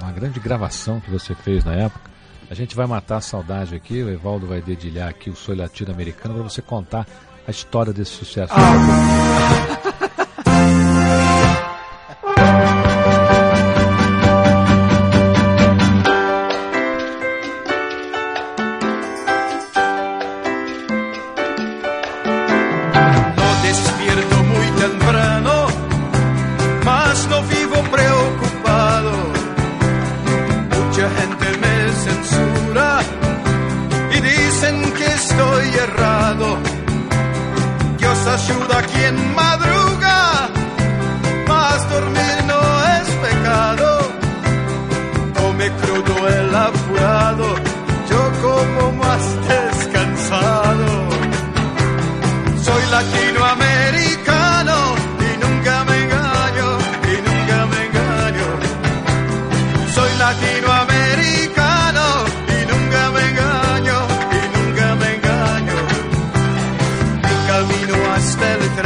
uma 0.00 0.12
grande 0.12 0.40
gravação 0.40 1.00
que 1.00 1.10
você 1.10 1.34
fez 1.34 1.64
na 1.64 1.74
época. 1.74 2.10
A 2.50 2.54
gente 2.54 2.76
vai 2.76 2.86
matar 2.86 3.16
a 3.16 3.20
saudade 3.20 3.74
aqui, 3.74 4.02
o 4.02 4.10
Evaldo 4.10 4.46
vai 4.46 4.60
dedilhar 4.60 5.08
aqui 5.08 5.30
o 5.30 5.36
Soy 5.36 5.56
Latino-Americano 5.56 6.34
para 6.34 6.42
você 6.42 6.60
contar 6.60 7.06
a 7.46 7.50
história 7.50 7.92
desse 7.92 8.12
sucesso. 8.12 8.52
No 8.54 9.73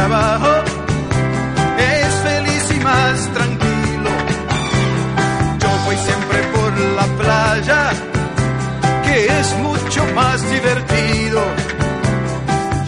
trabajo 0.08 0.64
es 1.78 2.14
feliz 2.28 2.64
y 2.76 2.80
más 2.80 3.32
tranquilo. 3.34 4.10
Yo 5.60 5.70
voy 5.84 5.96
siempre 5.96 6.38
por 6.54 6.72
la 6.98 7.06
playa, 7.20 7.90
que 9.04 9.26
es 9.26 9.56
mucho 9.58 10.06
más 10.14 10.50
divertido. 10.50 11.42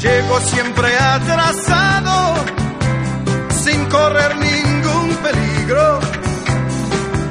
Llego 0.01 0.41
siempre 0.41 0.97
atrasado, 0.99 2.35
sin 3.65 3.85
correr 3.87 4.37
ningún 4.37 5.09
peligro. 5.27 6.01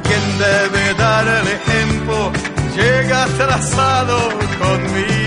Quien 0.08 0.24
debe 0.38 0.94
dar 0.94 1.28
el 1.28 1.48
ejemplo, 1.58 2.32
llega 2.76 3.24
atrasado 3.24 4.18
conmigo. 4.62 5.19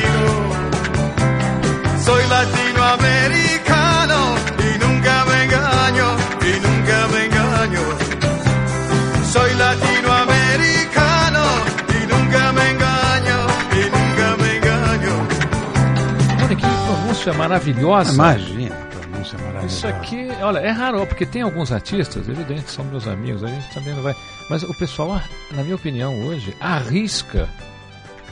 Pronúncia 17.22 17.32
maravilhosa. 17.34 18.12
Imagina, 18.12 18.74
pronúncia 18.90 19.38
maravilhosa. 19.38 19.66
Isso 19.66 19.86
aqui, 19.86 20.28
olha, 20.42 20.58
é 20.58 20.70
raro, 20.70 21.06
porque 21.06 21.24
tem 21.24 21.42
alguns 21.42 21.70
artistas, 21.70 22.28
evidente, 22.28 22.70
são 22.70 22.84
meus 22.86 23.06
amigos, 23.06 23.44
a 23.44 23.48
gente 23.48 23.72
também 23.72 23.94
não 23.94 24.02
vai. 24.02 24.16
Mas 24.50 24.62
o 24.62 24.74
pessoal, 24.74 25.20
na 25.52 25.62
minha 25.62 25.76
opinião, 25.76 26.26
hoje, 26.26 26.54
arrisca 26.60 27.48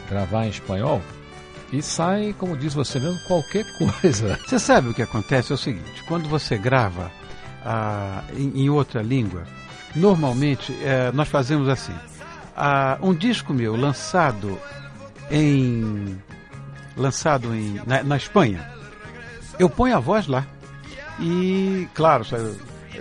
gravar 0.09 0.47
em 0.47 0.51
espanhol 0.51 1.01
e 1.72 1.80
sai, 1.80 2.34
como 2.36 2.57
diz 2.57 2.74
você 2.74 2.99
mesmo, 2.99 3.18
qualquer 3.28 3.64
coisa. 3.78 4.38
Você 4.45 4.59
sabe 4.59 4.88
o 4.88 4.95
que 4.95 5.03
acontece? 5.03 5.53
É 5.53 5.55
o 5.55 5.59
seguinte: 5.59 6.03
quando 6.09 6.28
você 6.28 6.59
grava 6.59 7.11
ah, 7.64 8.24
em, 8.36 8.64
em 8.64 8.70
outra 8.70 9.03
língua, 9.03 9.45
normalmente 9.95 10.76
eh, 10.82 11.11
nós 11.14 11.28
fazemos 11.28 11.68
assim. 11.68 11.95
Ah, 12.57 12.99
um 13.01 13.14
disco 13.14 13.55
meu 13.55 13.76
lançado 13.76 14.59
em 15.30 16.18
lançado 16.97 17.55
em, 17.55 17.80
na, 17.86 18.03
na 18.03 18.16
Espanha, 18.16 18.61
eu 19.61 19.68
ponho 19.68 19.96
a 19.96 20.00
voz 20.00 20.26
lá. 20.26 20.46
E, 21.18 21.86
claro, 21.94 22.24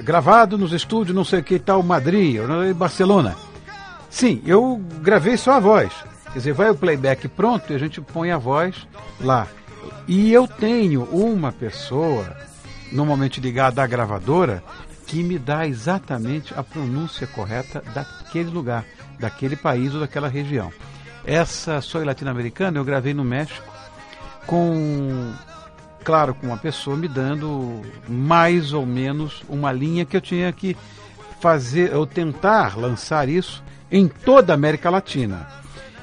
gravado 0.04 0.58
nos 0.58 0.74
estúdios, 0.74 1.16
não 1.16 1.24
sei 1.24 1.40
o 1.40 1.44
que 1.44 1.58
tal, 1.58 1.82
Madrid, 1.82 2.36
em 2.36 2.74
Barcelona. 2.74 3.36
Sim, 4.10 4.42
eu 4.46 4.82
gravei 5.02 5.38
só 5.38 5.54
a 5.54 5.60
voz. 5.60 5.92
Quer 6.26 6.40
dizer, 6.40 6.54
vai 6.54 6.70
o 6.70 6.76
playback 6.76 7.28
pronto 7.30 7.72
e 7.72 7.76
a 7.76 7.80
gente 7.80 8.02
põe 8.02 8.32
a 8.32 8.38
voz 8.38 8.88
lá. 9.22 9.48
E 10.08 10.34
eu 10.34 10.48
tenho 10.48 11.04
uma 11.06 11.52
pessoa, 11.52 12.36
normalmente 12.92 13.40
ligada 13.40 13.82
à 13.82 13.88
gravadora, 13.88 14.62
que 15.08 15.24
me 15.24 15.40
dá 15.40 15.66
exatamente 15.66 16.54
a 16.56 16.62
pronúncia 16.62 17.26
correta 17.26 17.82
daquele 17.94 18.50
lugar, 18.50 18.86
daquele 19.18 19.56
país 19.56 19.94
ou 19.94 20.02
daquela 20.02 20.28
região. 20.28 20.72
Essa 21.26 21.80
Soy 21.82 22.04
Latino-Americana 22.04 22.78
eu 22.78 22.84
gravei 22.84 23.14
no 23.14 23.24
México 23.24 23.66
com, 24.46 25.32
claro, 26.04 26.34
com 26.34 26.48
uma 26.48 26.58
pessoa 26.58 26.96
me 26.96 27.08
dando 27.08 27.82
mais 28.08 28.74
ou 28.74 28.86
menos 28.86 29.44
uma 29.48 29.72
linha 29.72 30.06
que 30.06 30.18
eu 30.18 30.22
tinha 30.22 30.52
que 30.52 30.76
fazer, 31.40 31.96
ou 31.96 32.06
tentar 32.06 32.78
lançar 32.78 33.30
isso 33.30 33.64
em 33.92 34.08
toda 34.08 34.54
a 34.54 34.56
América 34.56 34.90
Latina. 34.90 35.48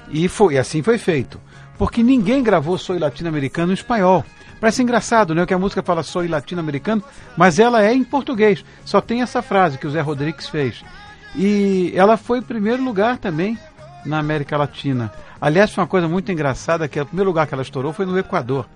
E 0.09 0.29
foi 0.29 0.59
assim 0.59 0.83
foi 0.83 0.99
feito. 0.99 1.41
Porque 1.79 2.03
ninguém 2.03 2.43
gravou 2.43 2.79
Soy 2.79 2.99
Latino-Americano 2.99 3.73
em 3.73 3.75
espanhol. 3.75 4.25
Parece 4.61 4.83
engraçado, 4.83 5.35
né? 5.35 5.45
Que 5.45 5.53
a 5.53 5.59
música 5.59 5.83
fala 5.83 6.03
Soy 6.03 6.27
Latino-Americano, 6.27 7.05
mas 7.37 7.59
ela 7.59 7.85
é 7.85 7.93
em 7.93 8.03
português. 8.03 8.65
Só 8.85 9.01
tem 9.01 9.21
essa 9.21 9.43
frase 9.43 9.77
que 9.77 9.87
o 9.87 9.91
Zé 9.91 10.01
Rodrigues 10.01 10.49
fez. 10.49 10.83
E 11.35 11.93
ela 11.95 12.17
foi 12.17 12.39
em 12.39 12.43
primeiro 12.43 12.83
lugar 12.83 13.19
também 13.19 13.59
na 14.07 14.19
América 14.19 14.57
Latina. 14.57 15.13
Aliás, 15.39 15.77
uma 15.77 15.87
coisa 15.87 16.09
muito 16.09 16.33
engraçada 16.33 16.89
que 16.89 16.99
o 16.99 17.05
primeiro 17.05 17.29
lugar 17.29 17.47
que 17.47 17.53
ela 17.53 17.63
estourou 17.63 17.93
foi 17.93 18.07
no 18.07 18.19
Equador. 18.19 18.67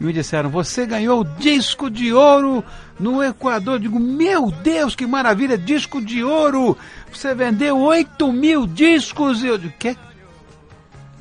E 0.00 0.04
me 0.04 0.12
disseram, 0.12 0.50
você 0.50 0.86
ganhou 0.86 1.20
o 1.20 1.24
disco 1.24 1.88
de 1.88 2.12
ouro 2.12 2.64
no 2.98 3.22
Equador. 3.22 3.74
Eu 3.74 3.78
digo, 3.78 4.00
meu 4.00 4.50
Deus, 4.50 4.94
que 4.94 5.06
maravilha, 5.06 5.56
disco 5.56 6.00
de 6.00 6.22
ouro! 6.24 6.76
Você 7.12 7.34
vendeu 7.34 7.78
8 7.78 8.32
mil 8.32 8.66
discos. 8.66 9.44
Eu 9.44 9.56
digo, 9.56 9.74
quê? 9.78 9.96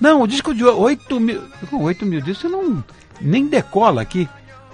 Não, 0.01 0.21
o 0.21 0.27
disco 0.27 0.53
de 0.53 0.63
ouro, 0.63 0.81
8 0.81 1.19
mil. 1.19 1.41
Com 1.69 1.83
8 1.83 2.05
mil 2.05 2.19
discos, 2.19 2.41
você 2.41 2.49
não 2.49 2.83
nem 3.21 3.47
decola 3.47 4.01
aqui. 4.01 4.27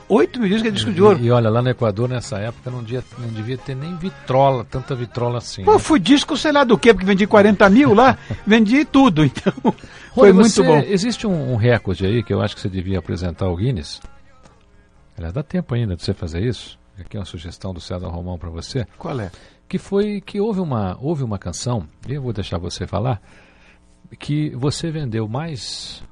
8 0.10 0.40
mil 0.40 0.50
discos 0.50 0.68
é 0.68 0.72
disco 0.72 0.92
de 0.92 1.02
ouro. 1.02 1.20
E, 1.22 1.30
olha, 1.30 1.50
lá 1.52 1.62
no 1.62 1.70
Equador, 1.70 2.10
nessa 2.10 2.40
época, 2.40 2.72
não, 2.72 2.82
dia, 2.82 3.04
não 3.20 3.28
devia 3.28 3.58
ter 3.60 3.76
nem 3.76 3.96
vitrola, 3.96 4.66
tanta 4.66 4.96
vitrola 4.96 5.38
assim. 5.38 5.64
Pô, 5.64 5.74
né? 5.74 5.80
fui 5.80 6.00
disco, 6.00 6.36
sei 6.36 6.52
lá 6.52 6.64
do 6.64 6.78
que, 6.80 6.92
porque 6.92 7.06
vendi 7.06 7.28
40 7.28 7.70
mil 7.70 7.94
lá, 7.94 8.18
vendi 8.46 8.84
tudo, 8.86 9.24
então. 9.24 9.54
Foi 10.14 10.34
muito 10.34 10.50
você, 10.50 10.64
bom. 10.64 10.80
Existe 10.80 11.28
um, 11.28 11.54
um, 11.54 11.56
recorde 11.56 12.06
aí 12.06 12.24
que 12.24 12.34
eu 12.34 12.42
acho 12.42 12.56
que 12.56 12.62
você 12.62 12.70
devia 12.70 13.00
apresentar 13.00 13.46
ao 13.46 13.56
Guinness. 13.56 14.02
Aliás, 15.18 15.34
dá 15.34 15.44
tempo 15.44 15.74
ainda 15.76 15.96
de 15.96 16.04
você 16.04 16.14
fazer 16.14 16.42
isso. 16.42 16.80
Aqui 17.00 17.18
é 17.18 17.20
uma 17.20 17.26
sugestão 17.26 17.74
do 17.74 17.80
César 17.80 18.08
Romão 18.08 18.38
para 18.38 18.50
você. 18.50 18.86
Qual 18.98 19.20
é? 19.20 19.32
Que 19.68 19.78
foi 19.78 20.22
que 20.22 20.40
houve 20.40 20.60
uma, 20.60 20.98
houve 21.00 21.24
uma 21.24 21.38
canção, 21.38 21.88
eu 22.08 22.22
vou 22.22 22.34
deixar 22.34 22.58
você 22.58 22.88
falar, 22.88 23.22
que 24.18 24.50
você 24.52 24.90
vendeu 24.90 25.28
mais 25.28 26.04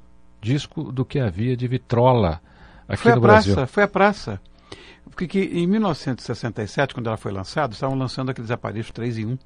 disco 0.41 0.91
do 0.91 1.03
que 1.03 1.19
havia 1.19 1.57
de 1.57 1.67
vitrola 1.67 2.41
aqui 2.87 3.03
foi 3.03 3.11
no 3.11 3.17
a 3.17 3.21
Brasil. 3.21 3.53
Praça, 3.55 3.67
foi 3.67 3.83
a 3.83 3.87
praça. 3.87 4.41
Porque 5.09 5.27
que, 5.27 5.39
em 5.39 5.65
1967, 5.65 6.93
quando 6.93 7.07
ela 7.07 7.17
foi 7.17 7.31
lançada, 7.31 7.73
estavam 7.73 7.97
lançando 7.97 8.29
aqueles 8.29 8.51
aparelhos 8.51 8.91
3 8.91 9.17
em 9.17 9.25
1. 9.25 9.37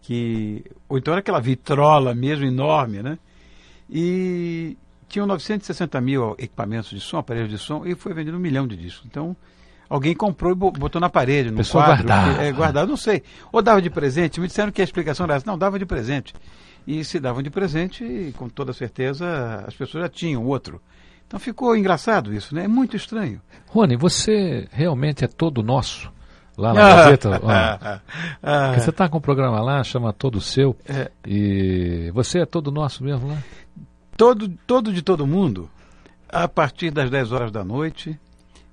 Que, 0.00 0.64
ou 0.88 0.98
então 0.98 1.12
era 1.12 1.20
aquela 1.20 1.40
vitrola 1.40 2.14
mesmo 2.14 2.44
enorme, 2.44 3.02
né? 3.02 3.18
E 3.90 4.76
tinham 5.08 5.26
960 5.26 6.00
mil 6.00 6.34
equipamentos 6.38 6.90
de 6.90 7.00
som, 7.00 7.18
aparelhos 7.18 7.50
de 7.50 7.58
som, 7.58 7.84
e 7.84 7.94
foi 7.94 8.14
vendido 8.14 8.36
um 8.36 8.40
milhão 8.40 8.66
de 8.66 8.76
discos. 8.76 9.04
Então, 9.06 9.36
alguém 9.88 10.14
comprou 10.14 10.52
e 10.52 10.54
botou 10.54 11.00
na 11.00 11.10
parede, 11.10 11.50
no 11.50 11.58
Pessoa 11.58 11.84
quadro. 11.84 12.06
guardava. 12.06 12.42
É, 12.42 12.52
guardado, 12.52 12.88
não 12.88 12.96
sei. 12.96 13.22
Ou 13.52 13.60
dava 13.60 13.82
de 13.82 13.90
presente. 13.90 14.40
Me 14.40 14.46
disseram 14.46 14.72
que 14.72 14.80
a 14.80 14.84
explicação 14.84 15.24
era 15.24 15.34
essa. 15.34 15.46
Não, 15.46 15.58
dava 15.58 15.78
de 15.78 15.84
presente. 15.84 16.32
E 16.86 17.04
se 17.04 17.20
davam 17.20 17.42
de 17.42 17.50
presente, 17.50 18.04
e 18.04 18.32
com 18.32 18.48
toda 18.48 18.72
certeza 18.72 19.64
as 19.66 19.74
pessoas 19.74 20.04
já 20.04 20.08
tinham 20.08 20.44
outro. 20.46 20.80
Então 21.26 21.38
ficou 21.38 21.76
engraçado 21.76 22.34
isso, 22.34 22.54
né? 22.54 22.64
É 22.64 22.68
muito 22.68 22.96
estranho. 22.96 23.40
Rony, 23.68 23.96
você 23.96 24.68
realmente 24.70 25.24
é 25.24 25.28
todo 25.28 25.62
nosso 25.62 26.12
lá 26.58 26.74
na 26.74 26.80
Gazeta? 26.96 27.40
Porque 27.40 28.80
você 28.80 28.90
está 28.90 29.08
com 29.08 29.18
um 29.18 29.20
programa 29.20 29.60
lá, 29.62 29.82
chama 29.84 30.12
Todo 30.12 30.40
Seu. 30.40 30.76
É. 30.86 31.10
E 31.26 32.10
você 32.12 32.40
é 32.40 32.46
todo 32.46 32.70
nosso 32.70 33.02
mesmo 33.04 33.28
lá? 33.28 33.38
Todo, 34.16 34.48
todo 34.66 34.92
de 34.92 35.02
todo 35.02 35.26
mundo, 35.26 35.70
a 36.28 36.46
partir 36.46 36.90
das 36.90 37.10
10 37.10 37.32
horas 37.32 37.50
da 37.50 37.64
noite, 37.64 38.18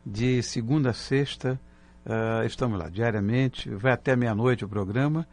de 0.05 0.41
segunda 0.43 0.89
a 0.89 0.93
sexta, 0.93 1.59
uh, 2.05 2.45
estamos 2.45 2.77
lá 2.77 2.89
diariamente, 2.89 3.69
vai 3.69 3.93
até 3.93 4.15
meia-noite 4.15 4.65
o 4.65 4.69
programa, 4.69 5.27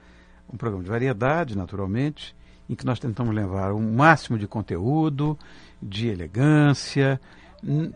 um 0.52 0.56
programa 0.56 0.84
de 0.84 0.90
variedade, 0.90 1.56
naturalmente, 1.56 2.34
em 2.68 2.74
que 2.74 2.86
nós 2.86 2.98
tentamos 2.98 3.34
levar 3.34 3.72
o 3.72 3.80
máximo 3.80 4.38
de 4.38 4.46
conteúdo, 4.46 5.38
de 5.80 6.08
elegância. 6.08 7.20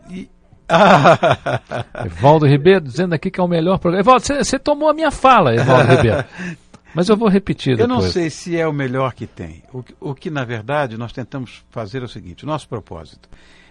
E... 0.09 0.29
Evaldo 2.05 2.45
Ribeiro 2.45 2.81
dizendo 2.81 3.13
aqui 3.13 3.29
que 3.29 3.39
é 3.39 3.43
o 3.43 3.47
melhor 3.47 3.77
programa. 3.79 4.01
Evaldo, 4.01 4.25
você 4.25 4.57
tomou 4.57 4.89
a 4.89 4.93
minha 4.93 5.11
fala, 5.11 5.53
Evaldo 5.53 5.95
Ribeiro. 5.95 6.23
Mas 6.93 7.09
eu 7.09 7.15
vou 7.15 7.29
repetir 7.29 7.77
depois. 7.77 7.89
Eu 7.89 7.95
não 7.95 8.01
sei 8.01 8.29
se 8.29 8.57
é 8.57 8.67
o 8.67 8.73
melhor 8.73 9.13
que 9.13 9.25
tem. 9.25 9.63
O 9.71 9.81
que, 9.81 9.95
o 9.99 10.13
que, 10.13 10.29
na 10.29 10.43
verdade, 10.43 10.97
nós 10.97 11.13
tentamos 11.13 11.63
fazer 11.69 12.01
é 12.01 12.05
o 12.05 12.09
seguinte: 12.09 12.43
o 12.43 12.47
nosso 12.47 12.67
propósito 12.67 13.29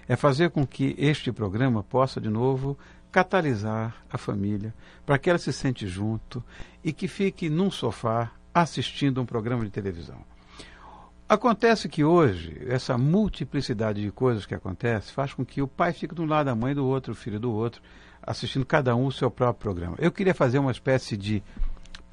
é 0.08 0.16
fazer 0.16 0.50
com 0.50 0.66
que 0.66 0.94
este 0.98 1.30
programa 1.30 1.82
possa, 1.82 2.20
de 2.20 2.28
novo, 2.28 2.76
catalisar 3.12 3.96
a 4.10 4.18
família, 4.18 4.74
para 5.04 5.18
que 5.18 5.28
ela 5.28 5.38
se 5.38 5.52
sente 5.52 5.86
junto 5.86 6.42
e 6.82 6.92
que 6.92 7.06
fique 7.06 7.48
num 7.48 7.70
sofá 7.70 8.32
assistindo 8.54 9.20
um 9.20 9.26
programa 9.26 9.64
de 9.64 9.70
televisão. 9.70 10.18
Acontece 11.28 11.88
que 11.88 12.02
hoje, 12.02 12.60
essa 12.66 12.98
multiplicidade 12.98 14.02
de 14.02 14.10
coisas 14.10 14.44
que 14.44 14.54
acontece 14.54 15.12
faz 15.12 15.32
com 15.32 15.44
que 15.44 15.62
o 15.62 15.68
pai 15.68 15.92
fique 15.92 16.12
de 16.12 16.20
um 16.20 16.26
lado, 16.26 16.48
a 16.48 16.56
mãe 16.56 16.74
do 16.74 16.84
outro, 16.84 17.12
o 17.12 17.16
filho 17.16 17.38
do 17.38 17.52
outro, 17.52 17.80
assistindo 18.20 18.66
cada 18.66 18.96
um 18.96 19.06
o 19.06 19.12
seu 19.12 19.30
próprio 19.30 19.60
programa. 19.60 19.96
Eu 20.00 20.10
queria 20.10 20.34
fazer 20.34 20.58
uma 20.58 20.72
espécie 20.72 21.16
de 21.16 21.40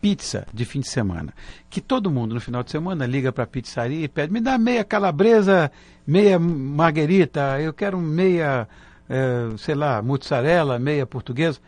pizza 0.02 0.48
de 0.54 0.66
fim 0.66 0.80
de 0.80 0.88
semana. 0.88 1.34
Que 1.70 1.82
todo 1.82 2.12
mundo 2.12 2.34
no 2.34 2.42
final 2.42 2.64
de 2.64 2.72
semana 2.72 3.06
liga 3.06 3.32
para 3.32 3.44
a 3.44 3.48
pizzaria 3.48 4.06
e 4.06 4.08
pede: 4.08 4.32
me 4.32 4.40
dá 4.40 4.58
meia 4.58 4.84
calabresa, 4.84 5.72
meia 6.06 6.40
marguerita, 6.40 7.60
eu 7.62 7.74
quero 7.74 7.98
meia, 8.00 8.68
é, 9.10 9.58
sei 9.58 9.76
lá, 9.76 10.02
mozzarella, 10.02 10.80
meia 10.80 11.06
portuguesa. 11.06 11.60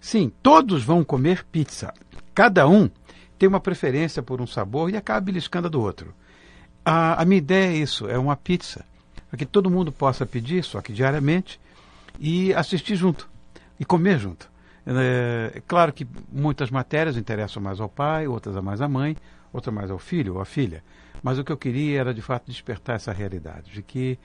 Sim, 0.00 0.30
todos 0.42 0.84
vão 0.84 1.02
comer 1.02 1.44
pizza. 1.50 1.92
Cada 2.34 2.68
um 2.68 2.90
tem 3.38 3.48
uma 3.48 3.60
preferência 3.60 4.22
por 4.22 4.40
um 4.40 4.46
sabor 4.46 4.90
e 4.90 4.96
acaba 4.96 5.20
beliscando 5.20 5.70
do 5.70 5.80
outro. 5.80 6.14
A, 6.84 7.22
a 7.22 7.24
minha 7.24 7.38
ideia 7.38 7.72
é 7.72 7.76
isso, 7.76 8.06
é 8.08 8.18
uma 8.18 8.36
pizza, 8.36 8.84
para 9.28 9.38
que 9.38 9.46
todo 9.46 9.70
mundo 9.70 9.90
possa 9.90 10.26
pedir, 10.26 10.62
só 10.62 10.82
que 10.82 10.92
diariamente, 10.92 11.58
e 12.18 12.52
assistir 12.52 12.96
junto, 12.96 13.28
e 13.80 13.84
comer 13.84 14.18
junto. 14.18 14.53
É, 14.86 15.62
claro 15.66 15.92
que 15.92 16.06
muitas 16.30 16.70
matérias 16.70 17.16
interessam 17.16 17.62
mais 17.62 17.80
ao 17.80 17.88
pai, 17.88 18.26
outras 18.26 18.56
a 18.56 18.62
mais 18.62 18.80
à 18.80 18.88
mãe, 18.88 19.16
outras 19.52 19.74
mais 19.74 19.90
ao 19.90 19.98
filho 19.98 20.34
ou 20.34 20.40
à 20.40 20.44
filha. 20.44 20.82
Mas 21.22 21.38
o 21.38 21.44
que 21.44 21.50
eu 21.50 21.56
queria 21.56 22.00
era, 22.00 22.12
de 22.12 22.20
fato, 22.20 22.50
despertar 22.50 22.96
essa 22.96 23.12
realidade, 23.12 23.72
de 23.72 23.82
que 23.82 24.18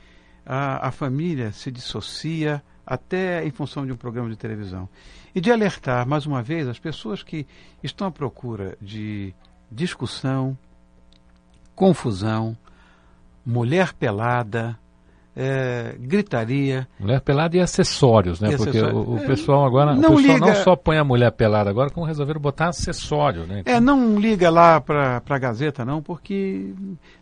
a, 0.45 0.87
a 0.87 0.91
família 0.91 1.51
se 1.51 1.71
dissocia 1.71 2.61
até 2.85 3.45
em 3.45 3.51
função 3.51 3.85
de 3.85 3.91
um 3.91 3.95
programa 3.95 4.29
de 4.29 4.35
televisão. 4.35 4.89
E 5.33 5.39
de 5.39 5.51
alertar, 5.51 6.07
mais 6.07 6.25
uma 6.25 6.41
vez, 6.41 6.67
as 6.67 6.79
pessoas 6.79 7.21
que 7.21 7.45
estão 7.83 8.07
à 8.07 8.11
procura 8.11 8.75
de 8.81 9.33
discussão, 9.71 10.57
confusão, 11.75 12.57
mulher 13.45 13.93
pelada, 13.93 14.77
é, 15.35 15.95
gritaria. 15.99 16.87
Mulher 16.99 17.21
pelada 17.21 17.55
e 17.55 17.59
acessórios, 17.59 18.39
né? 18.41 18.49
E 18.53 18.57
Porque 18.57 18.77
acessórios. 18.77 19.07
o, 19.07 19.15
o 19.15 19.19
pessoal 19.25 19.65
agora 19.65 19.93
Não 19.95 20.15
pessoal 20.15 20.19
liga- 20.19 20.39
não 20.39 20.55
só 20.55 20.75
põe 20.75 20.97
a 20.97 21.03
mulher 21.03 21.31
pelada, 21.31 21.69
agora 21.69 21.89
como 21.89 22.05
resolveram 22.05 22.41
botar 22.41 22.69
acessório, 22.69 23.45
né? 23.45 23.61
É, 23.65 23.79
não 23.79 24.19
liga 24.19 24.49
lá 24.49 24.81
para 24.81 25.21
a 25.27 25.37
Gazeta, 25.39 25.85
não, 25.85 26.01
porque 26.01 26.73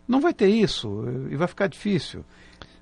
não 0.06 0.20
vai 0.20 0.32
ter 0.34 0.48
isso 0.48 1.04
e 1.30 1.36
vai 1.36 1.46
ficar 1.46 1.66
difícil. 1.68 2.24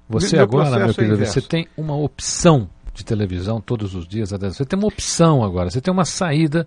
Você 0.08 0.36
meu 0.36 0.44
agora, 0.44 0.70
meu 0.78 0.90
é 0.90 0.94
querido, 0.94 1.14
inverso. 1.14 1.32
você 1.40 1.42
tem 1.42 1.66
uma 1.76 1.96
opção 1.96 2.68
de 2.94 3.04
televisão 3.04 3.60
todos 3.60 3.94
os 3.94 4.06
dias. 4.06 4.30
Você 4.30 4.64
tem 4.64 4.78
uma 4.78 4.88
opção 4.88 5.42
agora, 5.44 5.68
você 5.68 5.80
tem 5.80 5.92
uma 5.92 6.04
saída 6.04 6.66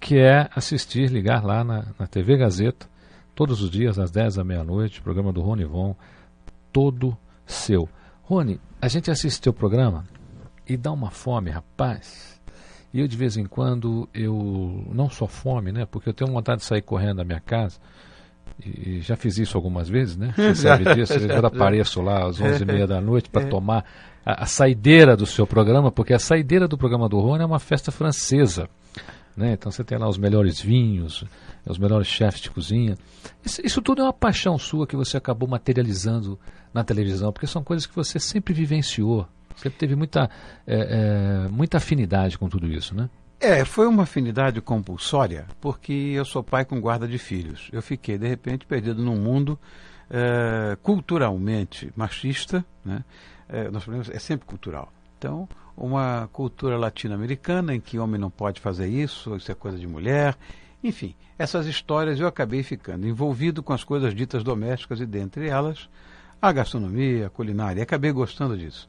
que 0.00 0.18
é 0.18 0.48
assistir, 0.54 1.08
ligar 1.10 1.42
lá 1.44 1.64
na, 1.64 1.86
na 1.98 2.06
TV 2.06 2.36
Gazeta, 2.36 2.86
todos 3.34 3.62
os 3.62 3.70
dias, 3.70 3.98
às 3.98 4.10
10 4.10 4.34
da 4.34 4.44
meia-noite, 4.44 5.00
programa 5.00 5.32
do 5.32 5.40
Rony 5.40 5.64
Von, 5.64 5.94
todo 6.72 7.16
seu. 7.46 7.88
Rony, 8.22 8.60
a 8.80 8.88
gente 8.88 9.10
assiste 9.10 9.40
teu 9.40 9.52
programa 9.52 10.04
e 10.68 10.76
dá 10.76 10.92
uma 10.92 11.10
fome, 11.10 11.50
rapaz. 11.50 12.40
E 12.92 13.00
eu 13.00 13.08
de 13.08 13.16
vez 13.16 13.36
em 13.36 13.44
quando, 13.44 14.08
eu 14.12 14.84
não 14.92 15.08
só 15.08 15.26
fome, 15.26 15.70
né? 15.72 15.86
Porque 15.86 16.08
eu 16.08 16.14
tenho 16.14 16.32
vontade 16.32 16.60
de 16.60 16.66
sair 16.66 16.82
correndo 16.82 17.18
da 17.18 17.24
minha 17.24 17.40
casa. 17.40 17.78
E 18.64 19.00
já 19.00 19.16
fiz 19.16 19.38
isso 19.38 19.56
algumas 19.56 19.88
vezes, 19.88 20.16
né? 20.16 20.32
Você 20.34 20.54
sabe 20.66 20.94
disso. 20.94 21.14
Eu 21.14 21.44
apareço 21.44 22.00
lá 22.00 22.26
às 22.26 22.40
11h30 22.40 22.86
da 22.86 23.00
noite 23.00 23.28
para 23.28 23.46
tomar 23.46 23.84
a, 24.24 24.44
a 24.44 24.46
saideira 24.46 25.16
do 25.16 25.26
seu 25.26 25.46
programa, 25.46 25.92
porque 25.92 26.14
a 26.14 26.18
saideira 26.18 26.66
do 26.66 26.78
programa 26.78 27.08
do 27.08 27.20
Rony 27.20 27.42
é 27.42 27.46
uma 27.46 27.58
festa 27.58 27.92
francesa. 27.92 28.68
Né? 29.36 29.52
Então 29.52 29.70
você 29.70 29.84
tem 29.84 29.98
lá 29.98 30.08
os 30.08 30.16
melhores 30.16 30.60
vinhos, 30.60 31.24
os 31.66 31.78
melhores 31.78 32.06
chefes 32.06 32.40
de 32.40 32.50
cozinha. 32.50 32.96
Isso, 33.44 33.60
isso, 33.64 33.82
tudo 33.82 34.00
é 34.00 34.04
uma 34.04 34.12
paixão 34.12 34.56
sua 34.56 34.86
que 34.86 34.96
você 34.96 35.16
acabou 35.16 35.48
materializando 35.48 36.38
na 36.72 36.82
televisão, 36.82 37.32
porque 37.32 37.46
são 37.46 37.62
coisas 37.62 37.86
que 37.86 37.94
você 37.94 38.18
sempre 38.18 38.54
vivenciou, 38.54 39.28
sempre 39.54 39.78
teve 39.78 39.94
muita, 39.94 40.30
é, 40.66 41.44
é, 41.46 41.48
muita 41.48 41.76
afinidade 41.76 42.38
com 42.38 42.48
tudo 42.48 42.66
isso, 42.66 42.94
né? 42.94 43.10
É, 43.38 43.62
foi 43.66 43.86
uma 43.86 44.04
afinidade 44.04 44.62
compulsória, 44.62 45.46
porque 45.60 45.92
eu 45.92 46.24
sou 46.24 46.42
pai 46.42 46.64
com 46.64 46.80
guarda 46.80 47.06
de 47.06 47.18
filhos. 47.18 47.68
Eu 47.70 47.82
fiquei, 47.82 48.16
de 48.16 48.26
repente, 48.26 48.64
perdido 48.64 49.02
num 49.02 49.16
mundo 49.16 49.58
é, 50.08 50.76
culturalmente 50.82 51.92
machista, 51.94 52.64
né? 52.82 53.04
É, 53.48 53.64
problema 53.64 54.04
é 54.10 54.18
sempre 54.18 54.46
cultural. 54.46 54.90
Então, 55.18 55.46
uma 55.76 56.28
cultura 56.32 56.78
latino-americana 56.78 57.74
em 57.74 57.80
que 57.80 57.98
homem 57.98 58.20
não 58.20 58.30
pode 58.30 58.60
fazer 58.60 58.88
isso, 58.88 59.36
isso 59.36 59.52
é 59.52 59.54
coisa 59.54 59.78
de 59.78 59.86
mulher. 59.86 60.36
Enfim, 60.82 61.14
essas 61.38 61.66
histórias 61.66 62.18
eu 62.18 62.26
acabei 62.26 62.62
ficando 62.62 63.06
envolvido 63.06 63.62
com 63.62 63.72
as 63.72 63.84
coisas 63.84 64.14
ditas 64.14 64.42
domésticas 64.42 65.00
e, 65.00 65.06
dentre 65.06 65.48
elas, 65.48 65.88
a 66.40 66.52
gastronomia, 66.52 67.26
a 67.26 67.30
culinária. 67.30 67.82
Acabei 67.82 68.12
gostando 68.12 68.56
disso. 68.56 68.88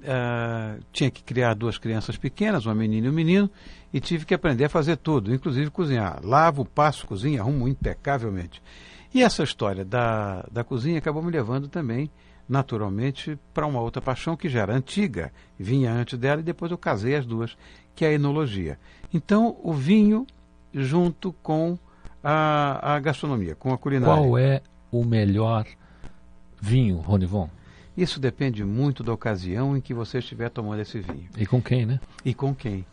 Uh, 0.00 0.82
tinha 0.92 1.10
que 1.10 1.22
criar 1.22 1.54
duas 1.54 1.76
crianças 1.76 2.16
pequenas, 2.16 2.64
uma 2.64 2.74
menina 2.74 3.06
e 3.06 3.10
um 3.10 3.12
menino, 3.12 3.50
e 3.92 4.00
tive 4.00 4.24
que 4.24 4.32
aprender 4.32 4.64
a 4.64 4.68
fazer 4.68 4.96
tudo, 4.96 5.34
inclusive 5.34 5.70
cozinhar. 5.70 6.20
Lavo, 6.22 6.64
passo, 6.64 7.06
cozinho, 7.06 7.40
arrumo 7.40 7.68
impecavelmente. 7.68 8.62
E 9.12 9.22
essa 9.22 9.42
história 9.42 9.84
da, 9.84 10.46
da 10.50 10.62
cozinha 10.62 10.98
acabou 10.98 11.22
me 11.22 11.30
levando 11.30 11.68
também 11.68 12.10
naturalmente 12.50 13.38
para 13.54 13.64
uma 13.64 13.80
outra 13.80 14.02
paixão 14.02 14.36
que 14.36 14.48
já 14.48 14.62
era 14.62 14.74
antiga, 14.74 15.32
vinha 15.56 15.92
antes 15.92 16.18
dela 16.18 16.40
e 16.40 16.44
depois 16.44 16.72
eu 16.72 16.76
casei 16.76 17.14
as 17.14 17.24
duas, 17.24 17.56
que 17.94 18.04
é 18.04 18.08
a 18.08 18.12
enologia. 18.12 18.76
Então, 19.14 19.56
o 19.62 19.72
vinho 19.72 20.26
junto 20.74 21.32
com 21.44 21.78
a, 22.24 22.96
a 22.96 22.98
gastronomia, 22.98 23.54
com 23.54 23.72
a 23.72 23.78
culinária. 23.78 24.16
Qual 24.16 24.36
é 24.36 24.62
o 24.90 25.04
melhor 25.04 25.64
vinho, 26.60 26.96
Ronivon? 26.98 27.48
Isso 27.96 28.18
depende 28.18 28.64
muito 28.64 29.04
da 29.04 29.12
ocasião 29.12 29.76
em 29.76 29.80
que 29.80 29.94
você 29.94 30.18
estiver 30.18 30.50
tomando 30.50 30.80
esse 30.80 30.98
vinho. 30.98 31.28
E 31.38 31.46
com 31.46 31.62
quem, 31.62 31.86
né? 31.86 32.00
E 32.24 32.34
com 32.34 32.52
quem. 32.52 32.84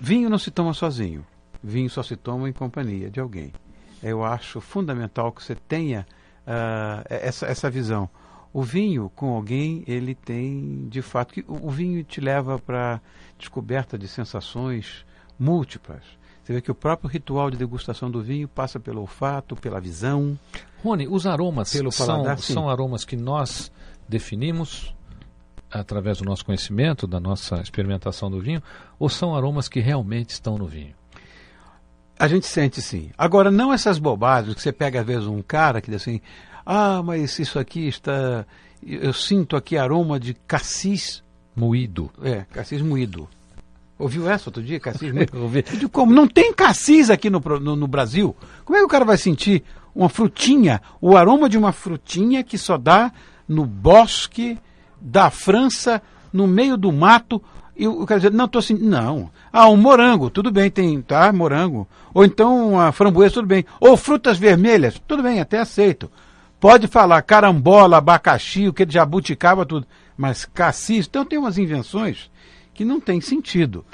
Vinho 0.00 0.30
não 0.30 0.38
se 0.38 0.50
toma 0.52 0.72
sozinho. 0.74 1.26
Vinho 1.62 1.90
só 1.90 2.04
se 2.04 2.14
toma 2.14 2.48
em 2.48 2.52
companhia 2.52 3.10
de 3.10 3.18
alguém. 3.18 3.52
Eu 4.00 4.24
acho 4.24 4.60
fundamental 4.60 5.32
que 5.32 5.42
você 5.42 5.56
tenha 5.56 6.06
uh, 6.46 7.04
essa, 7.08 7.46
essa 7.46 7.70
visão. 7.70 8.08
O 8.52 8.62
vinho 8.62 9.10
com 9.14 9.34
alguém, 9.34 9.82
ele 9.86 10.14
tem, 10.14 10.86
de 10.88 11.00
fato, 11.00 11.32
que 11.32 11.44
o 11.48 11.70
vinho 11.70 12.04
te 12.04 12.20
leva 12.20 12.58
para 12.58 13.00
descoberta 13.38 13.98
de 13.98 14.06
sensações 14.06 15.04
múltiplas. 15.38 16.02
Você 16.42 16.52
vê 16.52 16.60
que 16.60 16.70
o 16.70 16.74
próprio 16.74 17.08
ritual 17.08 17.50
de 17.50 17.56
degustação 17.56 18.10
do 18.10 18.20
vinho 18.20 18.48
passa 18.48 18.78
pelo 18.78 19.00
olfato, 19.00 19.56
pela 19.56 19.80
visão. 19.80 20.38
Rony, 20.82 21.06
os 21.08 21.26
aromas 21.26 21.72
pelo 21.72 21.90
paladar, 21.90 22.38
são, 22.38 22.54
são 22.54 22.68
aromas 22.68 23.04
que 23.04 23.16
nós 23.16 23.72
definimos 24.08 24.94
através 25.70 26.18
do 26.18 26.24
nosso 26.24 26.44
conhecimento, 26.44 27.06
da 27.06 27.18
nossa 27.18 27.56
experimentação 27.60 28.30
do 28.30 28.40
vinho, 28.40 28.62
ou 28.98 29.08
são 29.08 29.34
aromas 29.34 29.68
que 29.68 29.80
realmente 29.80 30.30
estão 30.30 30.58
no 30.58 30.66
vinho? 30.66 30.94
A 32.18 32.28
gente 32.28 32.46
sente 32.46 32.82
sim. 32.82 33.10
Agora, 33.16 33.50
não 33.50 33.72
essas 33.72 33.98
bobagens 33.98 34.54
que 34.54 34.60
você 34.60 34.72
pega 34.72 35.00
às 35.00 35.06
vezes 35.06 35.26
um 35.26 35.42
cara 35.42 35.80
que 35.80 35.90
diz 35.90 36.02
assim, 36.02 36.20
ah, 36.64 37.02
mas 37.02 37.38
isso 37.38 37.58
aqui 37.58 37.88
está. 37.88 38.44
Eu 38.84 39.12
sinto 39.12 39.56
aqui 39.56 39.76
aroma 39.76 40.18
de 40.18 40.34
cassis. 40.34 41.22
Moído. 41.54 42.10
É, 42.22 42.46
cassis 42.52 42.80
moído. 42.80 43.28
Ouviu 43.98 44.28
essa 44.28 44.48
outro 44.48 44.62
dia? 44.62 44.80
Cassis 44.80 45.12
moído? 45.14 45.40
Ouvi. 45.40 45.62
Como? 45.90 46.12
Não 46.12 46.26
tem 46.26 46.52
cassis 46.52 47.10
aqui 47.10 47.28
no, 47.30 47.40
no, 47.60 47.76
no, 47.76 47.86
Brasil. 47.86 48.34
Como 48.64 48.76
é 48.76 48.80
que 48.80 48.86
o 48.86 48.88
cara 48.88 49.04
vai 49.04 49.16
sentir 49.16 49.62
uma 49.94 50.08
frutinha, 50.08 50.80
o 51.00 51.16
aroma 51.16 51.48
de 51.48 51.58
uma 51.58 51.70
frutinha 51.70 52.42
que 52.42 52.56
só 52.56 52.78
dá 52.78 53.12
no 53.46 53.66
bosque 53.66 54.58
da 55.00 55.30
França, 55.30 56.00
no 56.32 56.46
meio 56.46 56.76
do 56.76 56.90
mato, 56.90 57.42
e 57.76 57.86
o 57.86 58.06
cara 58.06 58.20
dizer, 58.20 58.32
não, 58.32 58.44
estou 58.44 58.58
assim, 58.58 58.74
não. 58.74 59.30
Ah, 59.52 59.68
um 59.68 59.76
morango, 59.76 60.30
tudo 60.30 60.50
bem, 60.50 60.70
tem, 60.70 61.00
tá, 61.00 61.32
morango. 61.32 61.88
Ou 62.14 62.24
então 62.24 62.78
a 62.78 62.92
framboesa, 62.92 63.34
tudo 63.34 63.48
bem. 63.48 63.64
Ou 63.80 63.96
frutas 63.96 64.38
vermelhas, 64.38 65.00
tudo 65.06 65.22
bem, 65.22 65.40
até 65.40 65.58
aceito. 65.58 66.10
Pode 66.62 66.86
falar 66.86 67.20
carambola, 67.22 67.96
abacaxi, 67.96 68.68
o 68.68 68.72
que 68.72 68.86
de 68.86 68.94
jabuticaba, 68.94 69.66
tudo. 69.66 69.84
Mas 70.16 70.44
cassis, 70.44 71.08
então 71.08 71.24
tem 71.24 71.36
umas 71.36 71.58
invenções 71.58 72.30
que 72.72 72.84
não 72.84 73.00
tem 73.00 73.20
sentido. 73.20 73.84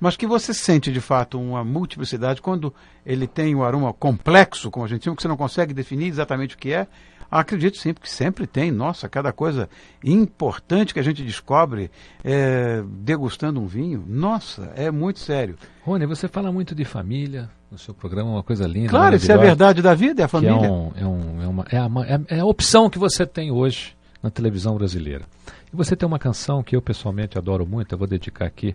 Mas 0.00 0.16
que 0.16 0.26
você 0.26 0.52
sente 0.52 0.90
de 0.90 1.00
fato 1.00 1.40
uma 1.40 1.62
multiplicidade 1.62 2.42
quando 2.42 2.74
ele 3.06 3.28
tem 3.28 3.54
o 3.54 3.58
um 3.58 3.62
aroma 3.62 3.92
complexo, 3.92 4.72
como 4.72 4.84
a 4.84 4.88
gente 4.88 5.04
chama, 5.04 5.14
que 5.14 5.22
você 5.22 5.28
não 5.28 5.36
consegue 5.36 5.72
definir 5.72 6.08
exatamente 6.08 6.56
o 6.56 6.58
que 6.58 6.72
é. 6.72 6.88
Acredito 7.30 7.76
sempre 7.78 8.02
que 8.02 8.10
sempre 8.10 8.44
tem, 8.44 8.72
nossa, 8.72 9.08
cada 9.08 9.32
coisa 9.32 9.68
importante 10.02 10.92
que 10.92 10.98
a 10.98 11.04
gente 11.04 11.22
descobre 11.22 11.92
é, 12.24 12.82
degustando 12.88 13.60
um 13.60 13.66
vinho, 13.68 14.04
nossa, 14.04 14.72
é 14.74 14.90
muito 14.90 15.20
sério. 15.20 15.56
Rony, 15.82 16.06
você 16.06 16.26
fala 16.26 16.50
muito 16.50 16.74
de 16.74 16.84
família, 16.84 17.48
no 17.70 17.78
seu 17.78 17.92
programa, 17.92 18.30
uma 18.30 18.42
coisa 18.42 18.66
linda. 18.66 18.88
Claro, 18.88 19.16
isso 19.16 19.30
é 19.30 19.34
a 19.34 19.38
verdade 19.38 19.82
da 19.82 19.94
vida, 19.94 20.22
é 20.22 20.24
a 20.24 20.28
família. 20.28 20.66
É, 20.66 20.70
um, 20.70 20.92
é, 20.94 21.06
um, 21.06 21.42
é, 21.42 21.46
uma, 21.46 21.64
é, 21.70 21.76
a, 21.78 22.36
é, 22.36 22.40
a, 22.40 22.44
opção 22.44 22.88
que 22.88 22.98
você 22.98 23.26
tem 23.26 23.50
hoje 23.50 23.96
na 24.22 24.30
televisão 24.30 24.76
brasileira. 24.76 25.24
E 25.72 25.76
você 25.76 25.96
tem 25.96 26.06
uma 26.06 26.18
canção 26.18 26.62
que 26.62 26.76
eu 26.76 26.82
pessoalmente 26.82 27.36
adoro 27.36 27.66
muito, 27.66 27.92
eu 27.92 27.98
vou 27.98 28.06
dedicar 28.06 28.46
aqui 28.46 28.74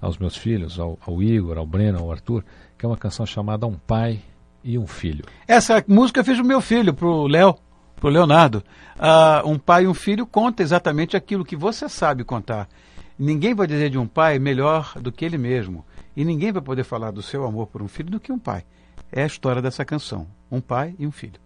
aos 0.00 0.18
meus 0.18 0.36
filhos, 0.36 0.80
ao, 0.80 0.98
ao 1.06 1.22
Igor, 1.22 1.56
ao 1.56 1.66
Breno, 1.66 2.00
ao 2.00 2.10
Arthur, 2.10 2.44
que 2.76 2.84
é 2.84 2.88
uma 2.88 2.96
canção 2.96 3.24
chamada 3.24 3.66
Um 3.66 3.74
Pai 3.74 4.20
e 4.64 4.76
um 4.76 4.86
Filho. 4.86 5.24
Essa 5.46 5.82
música 5.86 6.20
eu 6.20 6.24
fiz 6.24 6.38
o 6.38 6.44
meu 6.44 6.60
filho, 6.60 6.92
pro 6.92 7.26
Léo, 7.28 7.54
pro 7.96 8.08
Leonardo. 8.08 8.64
Uh, 8.96 9.48
um 9.48 9.58
pai 9.58 9.84
e 9.84 9.88
um 9.88 9.94
filho 9.94 10.26
conta 10.26 10.62
exatamente 10.62 11.16
aquilo 11.16 11.44
que 11.44 11.56
você 11.56 11.88
sabe 11.88 12.24
contar. 12.24 12.68
Ninguém 13.16 13.54
vai 13.54 13.66
dizer 13.66 13.90
de 13.90 13.98
um 13.98 14.06
pai 14.06 14.38
melhor 14.40 14.94
do 15.00 15.12
que 15.12 15.24
ele 15.24 15.38
mesmo. 15.38 15.84
E 16.16 16.24
ninguém 16.24 16.52
vai 16.52 16.62
poder 16.62 16.84
falar 16.84 17.10
do 17.10 17.22
seu 17.22 17.44
amor 17.44 17.66
por 17.68 17.82
um 17.82 17.88
filho 17.88 18.10
do 18.10 18.20
que 18.20 18.32
um 18.32 18.38
pai. 18.38 18.64
É 19.10 19.22
a 19.22 19.26
história 19.26 19.62
dessa 19.62 19.84
canção: 19.84 20.26
um 20.50 20.60
pai 20.60 20.94
e 20.98 21.06
um 21.06 21.12
filho. 21.12 21.40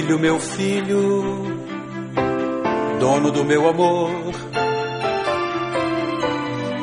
Filho, 0.00 0.18
meu 0.18 0.40
filho, 0.40 1.44
dono 2.98 3.30
do 3.30 3.44
meu 3.44 3.68
amor. 3.68 4.32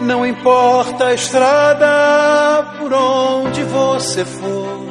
Não 0.03 0.23
importa 0.23 1.05
a 1.05 1.15
estrada 1.15 2.75
por 2.77 2.93
onde 2.93 3.63
você 3.63 4.23
for, 4.23 4.87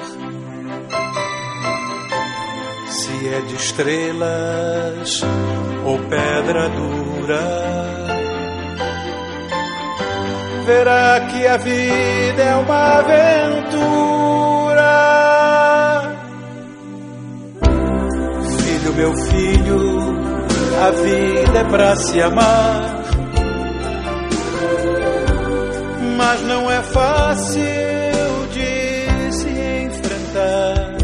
se 2.88 3.28
é 3.28 3.42
de 3.42 3.54
estrelas 3.54 5.22
ou 5.84 5.96
pedra 6.00 6.68
dura, 6.68 7.40
verá 10.66 11.20
que 11.30 11.46
a 11.46 11.56
vida 11.58 12.42
é 12.42 12.56
uma 12.56 12.98
aventura 12.98 14.26
meu 18.96 19.14
filho, 19.14 19.78
a 20.82 20.90
vida 20.90 21.58
é 21.58 21.64
pra 21.64 21.94
se 21.96 22.20
amar. 22.22 22.96
Mas 26.16 26.40
não 26.42 26.70
é 26.70 26.82
fácil 26.82 27.60
de 28.52 29.32
se 29.32 29.50
enfrentar. 29.84 30.96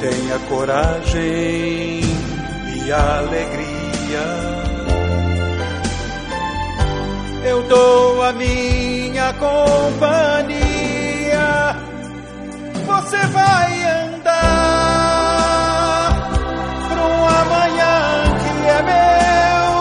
Tenha 0.00 0.38
coragem 0.48 2.00
e 2.84 2.92
alegria. 2.92 4.26
Eu 7.44 7.62
dou 7.62 8.22
a 8.24 8.32
minha 8.32 9.32
companhia. 9.34 10.56
Você 12.84 13.18
vai 13.28 13.84
andar. 13.84 14.81
Meu, 18.82 19.72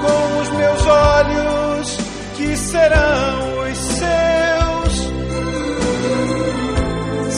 com 0.00 0.40
os 0.40 0.48
meus 0.50 0.86
olhos 0.86 1.98
que 2.36 2.56
serão 2.56 3.62
os 3.62 3.78
seus. 3.78 4.94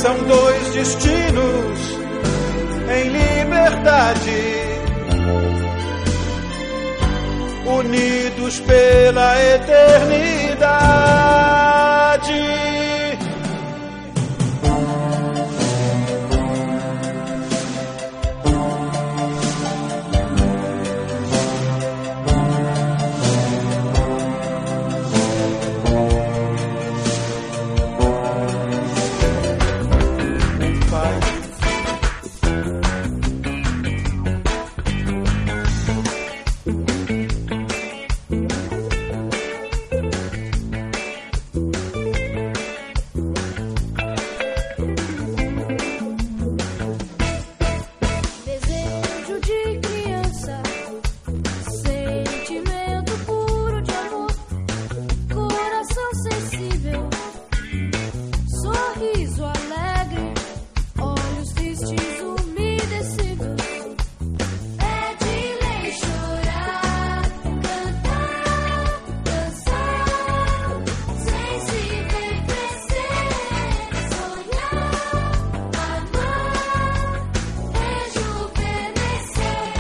São 0.03 0.17
dois 0.25 0.73
destinos 0.73 1.81
em 2.91 3.09
liberdade. 3.09 4.61
Unidos 7.67 8.61
pela 8.61 9.39
eternidade. 9.55 10.71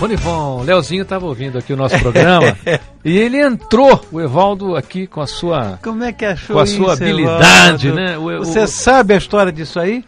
Ronivon, 0.00 0.62
Leozinho 0.62 1.02
estava 1.02 1.26
ouvindo 1.26 1.58
aqui 1.58 1.72
o 1.74 1.76
nosso 1.76 1.98
programa 1.98 2.56
e 3.04 3.18
ele 3.18 3.38
entrou, 3.38 4.02
o 4.10 4.18
Evaldo, 4.20 4.74
aqui 4.74 5.06
com 5.06 5.20
a 5.20 5.26
sua. 5.26 5.78
Como 5.82 6.02
é 6.02 6.10
que 6.12 6.24
achou 6.24 6.56
Com 6.56 6.62
a 6.62 6.66
sua 6.66 6.94
isso, 6.94 7.02
habilidade, 7.02 7.88
Evaldo? 7.88 8.02
né? 8.02 8.18
O- 8.18 8.40
o- 8.40 8.44
Você 8.44 8.66
sabe 8.66 9.12
a 9.12 9.16
história 9.18 9.52
disso 9.52 9.78
aí? 9.78 10.02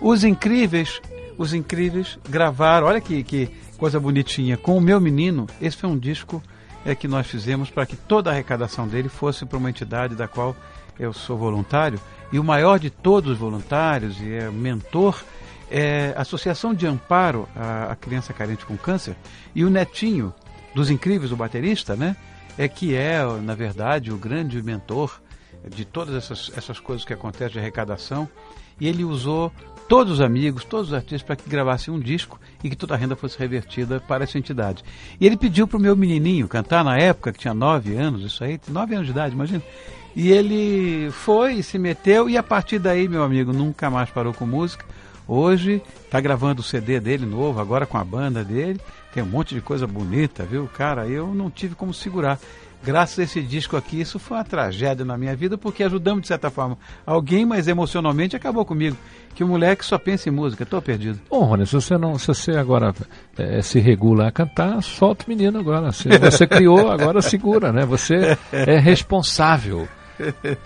Os 0.00 0.22
incríveis, 0.22 1.00
os 1.38 1.54
incríveis 1.54 2.18
gravaram, 2.28 2.86
olha 2.88 3.00
que, 3.00 3.22
que 3.22 3.48
coisa 3.78 3.98
bonitinha, 3.98 4.56
com 4.58 4.76
o 4.76 4.80
meu 4.80 5.00
menino. 5.00 5.46
Esse 5.60 5.78
foi 5.78 5.88
um 5.88 5.98
disco 5.98 6.42
é, 6.84 6.94
que 6.94 7.08
nós 7.08 7.26
fizemos 7.26 7.70
para 7.70 7.86
que 7.86 7.96
toda 7.96 8.28
a 8.28 8.34
arrecadação 8.34 8.86
dele 8.86 9.08
fosse 9.08 9.46
para 9.46 9.56
uma 9.56 9.70
entidade 9.70 10.14
da 10.14 10.28
qual 10.28 10.54
eu 11.00 11.12
sou 11.12 11.38
voluntário. 11.38 11.98
E 12.30 12.38
o 12.38 12.44
maior 12.44 12.78
de 12.78 12.90
todos 12.90 13.32
os 13.32 13.38
voluntários 13.38 14.20
e 14.20 14.30
é 14.34 14.50
mentor 14.50 15.16
é 15.72 16.12
Associação 16.16 16.74
de 16.74 16.86
Amparo 16.86 17.48
à, 17.56 17.92
à 17.92 17.96
Criança 17.96 18.32
Carente 18.32 18.66
com 18.66 18.76
Câncer. 18.76 19.16
E 19.54 19.64
o 19.64 19.70
netinho 19.70 20.34
dos 20.74 20.90
incríveis, 20.90 21.32
o 21.32 21.36
baterista, 21.36 21.96
né? 21.96 22.14
É 22.58 22.68
que 22.68 22.94
é, 22.94 23.24
na 23.42 23.54
verdade, 23.54 24.12
o 24.12 24.18
grande 24.18 24.62
mentor 24.62 25.20
de 25.68 25.84
todas 25.84 26.14
essas, 26.14 26.52
essas 26.54 26.78
coisas 26.78 27.04
que 27.04 27.14
acontecem 27.14 27.54
de 27.54 27.58
arrecadação. 27.58 28.28
E 28.78 28.86
ele 28.86 29.04
usou 29.04 29.50
todos 29.88 30.14
os 30.14 30.20
amigos, 30.20 30.64
todos 30.64 30.88
os 30.88 30.94
artistas 30.94 31.22
para 31.22 31.36
que 31.36 31.48
gravassem 31.48 31.92
um 31.92 31.98
disco 31.98 32.38
e 32.62 32.68
que 32.68 32.76
toda 32.76 32.94
a 32.94 32.96
renda 32.96 33.16
fosse 33.16 33.38
revertida 33.38 34.00
para 34.00 34.24
essa 34.24 34.38
entidade. 34.38 34.82
E 35.20 35.26
ele 35.26 35.36
pediu 35.36 35.66
para 35.66 35.78
o 35.78 35.80
meu 35.80 35.96
menininho 35.96 36.48
cantar 36.48 36.84
na 36.84 36.98
época, 36.98 37.32
que 37.32 37.38
tinha 37.38 37.54
nove 37.54 37.96
anos, 37.96 38.22
isso 38.22 38.44
aí, 38.44 38.60
nove 38.68 38.94
anos 38.94 39.06
de 39.06 39.12
idade, 39.12 39.34
imagina. 39.34 39.62
E 40.14 40.30
ele 40.30 41.10
foi 41.10 41.62
se 41.62 41.78
meteu 41.78 42.28
e 42.28 42.36
a 42.36 42.42
partir 42.42 42.78
daí, 42.78 43.08
meu 43.08 43.22
amigo, 43.22 43.52
nunca 43.52 43.88
mais 43.88 44.10
parou 44.10 44.34
com 44.34 44.46
música. 44.46 44.84
Hoje 45.34 45.80
está 46.04 46.20
gravando 46.20 46.60
o 46.60 46.62
CD 46.62 47.00
dele 47.00 47.24
novo, 47.24 47.58
agora 47.58 47.86
com 47.86 47.96
a 47.96 48.04
banda 48.04 48.44
dele. 48.44 48.78
Tem 49.14 49.22
um 49.22 49.26
monte 49.26 49.54
de 49.54 49.62
coisa 49.62 49.86
bonita, 49.86 50.44
viu? 50.44 50.68
Cara, 50.76 51.08
eu 51.08 51.28
não 51.28 51.48
tive 51.48 51.74
como 51.74 51.94
segurar. 51.94 52.38
Graças 52.84 53.18
a 53.18 53.22
esse 53.22 53.40
disco 53.40 53.74
aqui, 53.74 53.98
isso 53.98 54.18
foi 54.18 54.36
uma 54.36 54.44
tragédia 54.44 55.06
na 55.06 55.16
minha 55.16 55.34
vida, 55.34 55.56
porque 55.56 55.84
ajudamos 55.84 56.20
de 56.20 56.28
certa 56.28 56.50
forma 56.50 56.76
alguém, 57.06 57.46
mas 57.46 57.66
emocionalmente 57.66 58.36
acabou 58.36 58.62
comigo. 58.62 58.94
Que 59.34 59.42
o 59.42 59.48
moleque 59.48 59.86
só 59.86 59.96
pensa 59.96 60.28
em 60.28 60.32
música, 60.32 60.66
tô 60.66 60.82
perdido. 60.82 61.18
Bom, 61.30 61.44
Rony, 61.44 61.66
se 61.66 61.72
você 61.72 61.96
não, 61.96 62.18
se 62.18 62.26
você 62.26 62.50
agora 62.50 62.94
eh, 63.38 63.62
se 63.62 63.80
regula 63.80 64.28
a 64.28 64.32
cantar, 64.32 64.82
solta 64.82 65.24
o 65.24 65.30
menino 65.30 65.58
agora. 65.58 65.92
Se 65.92 66.10
você 66.18 66.44
criou, 66.46 66.90
agora 66.90 67.22
segura, 67.22 67.72
né? 67.72 67.86
Você 67.86 68.36
é 68.52 68.78
responsável. 68.78 69.88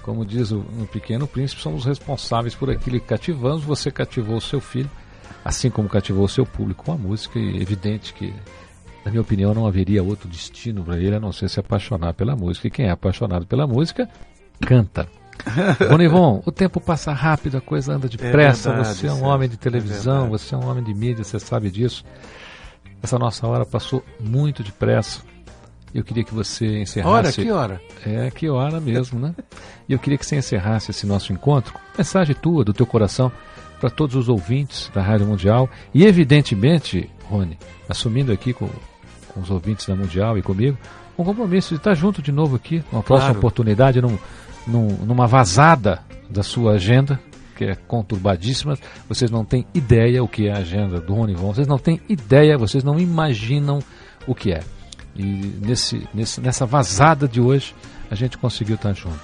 Como 0.03 0.25
diz 0.25 0.51
o, 0.51 0.59
no 0.59 0.87
Pequeno 0.87 1.27
Príncipe, 1.27 1.61
somos 1.63 1.85
responsáveis 1.85 2.55
por 2.55 2.71
aquilo 2.71 3.01
que 3.01 3.07
cativamos. 3.07 3.65
Você 3.65 3.91
cativou 3.91 4.37
o 4.37 4.41
seu 4.41 4.61
filho, 4.61 4.91
assim 5.45 5.71
como 5.71 5.89
cativou 5.89 6.25
o 6.25 6.29
seu 6.29 6.45
público 6.47 6.85
com 6.85 6.93
a 6.93 6.99
música. 6.99 7.39
E 7.39 7.59
é 7.59 7.63
evidente 7.63 8.13
que, 8.15 8.33
na 9.05 9.11
minha 9.11 9.21
opinião, 9.21 9.55
não 9.55 9.67
haveria 9.67 10.03
outro 10.03 10.29
destino 10.29 10.85
para 10.85 10.99
ele 10.99 11.17
a 11.17 11.21
não 11.21 11.33
ser 11.33 11.49
se 11.49 11.61
apaixonar 11.61 12.15
pela 12.15 12.37
música. 12.37 12.67
E 12.67 12.71
quem 12.71 12.87
é 12.87 12.91
apaixonado 12.91 13.47
pela 13.47 13.67
música, 13.67 14.09
canta. 14.61 15.09
Ronivon, 15.91 16.43
o 16.47 16.51
tempo 16.51 16.81
passa 16.81 17.13
rápido, 17.13 17.59
a 17.59 17.61
coisa 17.61 17.95
anda 17.95 18.09
depressa. 18.09 18.73
verdade, 18.73 18.97
você 18.97 19.07
é 19.07 19.11
um 19.11 19.15
Sérgio, 19.15 19.29
homem 19.29 19.49
de 19.49 19.55
é 19.55 19.59
televisão, 19.59 20.23
verdade. 20.23 20.43
você 20.43 20.55
é 20.55 20.59
um 20.59 20.67
homem 20.69 20.83
de 20.83 20.95
mídia, 20.95 21.25
você 21.25 21.39
sabe 21.39 21.71
disso. 21.71 22.05
Essa 23.03 23.19
nossa 23.19 23.47
hora 23.47 23.65
passou 23.65 24.03
muito 24.19 24.63
depressa. 24.63 25.21
Eu 25.97 26.05
queria 26.05 26.25
que 26.25 26.35
você 26.35 26.81
encerrasse. 26.83 27.11
Hora, 27.15 27.33
que 27.33 27.51
hora? 27.51 27.81
É, 28.05 28.31
que 28.31 28.49
hora 28.51 28.81
mesmo, 28.81 29.19
né? 29.19 29.35
E 29.89 29.93
eu 29.93 29.99
queria 29.99 30.19
que 30.19 30.27
você 30.27 30.37
encerrasse 30.37 30.91
esse 30.91 31.07
nosso 31.07 31.33
encontro 31.33 31.73
com 31.73 31.81
mensagem 31.97 32.35
tua, 32.35 32.63
do 32.65 32.73
teu 32.75 32.85
coração, 32.87 33.33
para 33.81 33.89
todos 33.89 34.15
os 34.17 34.29
ouvintes 34.29 34.91
da 34.95 35.01
Rádio 35.01 35.27
Mundial. 35.27 35.69
E, 35.95 36.05
evidentemente, 36.05 37.09
Rony, 37.31 37.59
assumindo 37.89 38.31
aqui 38.33 38.53
com, 38.53 38.69
com 39.29 39.41
os 39.41 39.51
ouvintes 39.51 39.87
da 39.87 39.95
Mundial 39.97 40.37
e 40.37 40.43
comigo, 40.43 40.77
um 41.19 41.25
compromisso 41.25 41.71
de 41.71 41.81
estar 41.81 41.95
junto 41.95 42.21
de 42.21 42.31
novo 42.31 42.57
aqui, 42.57 42.85
numa 42.93 43.03
próxima 43.03 43.29
Claro. 43.31 43.39
oportunidade, 43.39 44.03
num, 44.03 44.19
num- 44.67 44.99
numa 45.07 45.27
vazada 45.27 46.01
da 46.29 46.43
sua 46.43 46.73
agenda, 46.73 47.19
que 47.57 47.65
é 47.65 47.75
conturbadíssima. 47.75 48.77
Vocês 49.09 49.31
não 49.31 49.47
têm 49.47 49.65
ideia 49.73 50.23
o 50.23 50.29
que 50.29 50.47
é 50.49 50.53
a 50.53 50.59
agenda 50.59 51.01
do 51.01 51.15
Rony 51.15 51.35
Von, 51.35 51.55
vocês 51.55 51.67
não 51.67 51.79
têm 51.79 52.01
ideia, 52.07 52.59
vocês 52.59 52.85
não 52.85 52.99
imaginam 53.01 53.79
o 54.27 54.35
que 54.35 54.53
é. 54.53 54.61
E 55.19 55.23
nesse, 55.67 56.07
nesse, 56.13 56.41
nessa 56.41 56.67
vazada 56.67 57.27
de 57.27 57.41
hoje, 57.41 57.75
a 58.11 58.15
gente 58.15 58.37
conseguiu 58.39 58.75
estar 58.77 58.93
junto. 58.93 59.19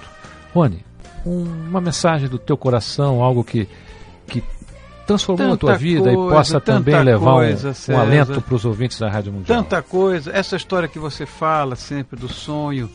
Rony, 0.53 0.83
um- 1.25 1.43
uma 1.69 1.79
mensagem 1.81 2.27
do 2.27 2.37
teu 2.39 2.57
coração, 2.57 3.21
algo 3.21 3.43
que, 3.43 3.67
que 4.27 4.43
transformou 5.05 5.47
a 5.47 5.49
Tanta 5.51 5.59
tua 5.59 5.77
vida 5.77 6.11
e 6.11 6.15
coisa, 6.15 6.31
possa 6.35 6.61
também 6.61 7.01
levar 7.03 7.31
um- 7.31 7.35
coisa, 7.35 7.69
um, 7.69 7.73
César. 7.73 8.01
alento 8.01 8.41
para 8.41 8.55
os 8.55 8.65
ouvintes 8.65 8.97
da 8.99 9.09
Rádio 9.09 9.31
Mundial. 9.33 9.63
Tanta 9.63 9.81
coisa, 9.81 10.31
essa 10.31 10.55
história 10.55 10.87
que 10.87 10.97
você 10.99 11.25
fala 11.25 11.75
sempre 11.75 12.19
do 12.19 12.27
sonho, 12.27 12.89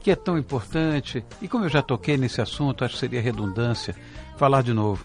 que 0.00 0.10
é 0.10 0.16
tão 0.16 0.36
importante, 0.36 1.24
e 1.40 1.48
como 1.48 1.64
eu 1.64 1.68
já 1.70 1.80
toquei 1.80 2.16
nesse 2.18 2.40
assunto, 2.40 2.84
acho 2.84 2.94
que 2.94 3.00
seria 3.00 3.22
redundância 3.22 3.94
falar 4.36 4.62
de 4.62 4.72
novo. 4.74 5.02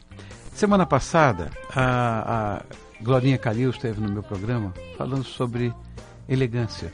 Semana 0.53 0.85
passada, 0.85 1.51
a, 1.73 2.57
a 2.57 2.61
Glorinha 3.01 3.37
Calil 3.37 3.69
esteve 3.69 4.01
no 4.01 4.11
meu 4.11 4.21
programa 4.21 4.73
falando 4.97 5.23
sobre 5.23 5.73
elegância. 6.27 6.91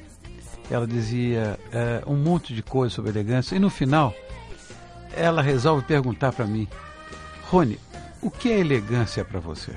Ela 0.70 0.88
dizia 0.88 1.60
eh, 1.72 2.04
um 2.08 2.16
monte 2.16 2.54
de 2.54 2.64
coisas 2.64 2.94
sobre 2.94 3.12
elegância, 3.12 3.56
e 3.56 3.60
no 3.60 3.70
final, 3.70 4.14
ela 5.16 5.42
resolve 5.42 5.84
perguntar 5.86 6.32
para 6.32 6.46
mim, 6.46 6.68
Rony, 7.50 7.80
o 8.22 8.32
que 8.32 8.52
é 8.52 8.60
elegância 8.60 9.24
para 9.24 9.40
você? 9.40 9.74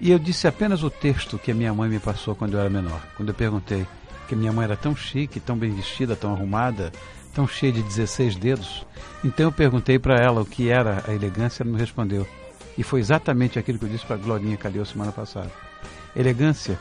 E 0.00 0.10
eu 0.10 0.18
disse 0.18 0.46
apenas 0.48 0.82
o 0.82 0.90
texto 0.90 1.38
que 1.38 1.50
a 1.50 1.54
minha 1.54 1.72
mãe 1.72 1.88
me 1.88 1.98
passou 1.98 2.34
quando 2.34 2.54
eu 2.54 2.60
era 2.60 2.68
menor. 2.68 3.00
Quando 3.16 3.28
eu 3.28 3.34
perguntei 3.34 3.86
que 4.28 4.34
minha 4.34 4.52
mãe 4.52 4.64
era 4.64 4.76
tão 4.76 4.94
chique, 4.94 5.38
tão 5.38 5.56
bem 5.56 5.72
vestida, 5.72 6.16
tão 6.16 6.32
arrumada, 6.32 6.92
tão 7.32 7.46
cheia 7.46 7.72
de 7.72 7.82
16 7.82 8.36
dedos. 8.36 8.84
Então 9.24 9.46
eu 9.46 9.52
perguntei 9.52 9.98
para 9.98 10.16
ela 10.16 10.42
o 10.42 10.46
que 10.46 10.68
era 10.68 11.04
a 11.06 11.14
elegância, 11.14 11.62
ela 11.62 11.72
me 11.72 11.78
respondeu: 11.78 12.26
E 12.76 12.82
foi 12.82 13.00
exatamente 13.00 13.58
aquilo 13.58 13.78
que 13.78 13.84
eu 13.84 13.88
disse 13.88 14.04
para 14.04 14.16
a 14.16 14.18
Glorinha 14.18 14.56
Calil 14.56 14.84
semana 14.84 15.12
passada. 15.12 15.50
Elegância 16.14 16.78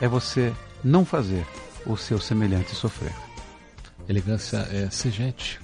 é 0.00 0.08
você 0.08 0.52
não 0.82 1.04
fazer 1.04 1.44
o 1.86 1.96
seu 1.96 2.18
semelhante 2.18 2.74
sofrer. 2.74 3.12
Elegância 4.08 4.58
é 4.70 4.88
ser 4.90 5.10
gente. 5.10 5.60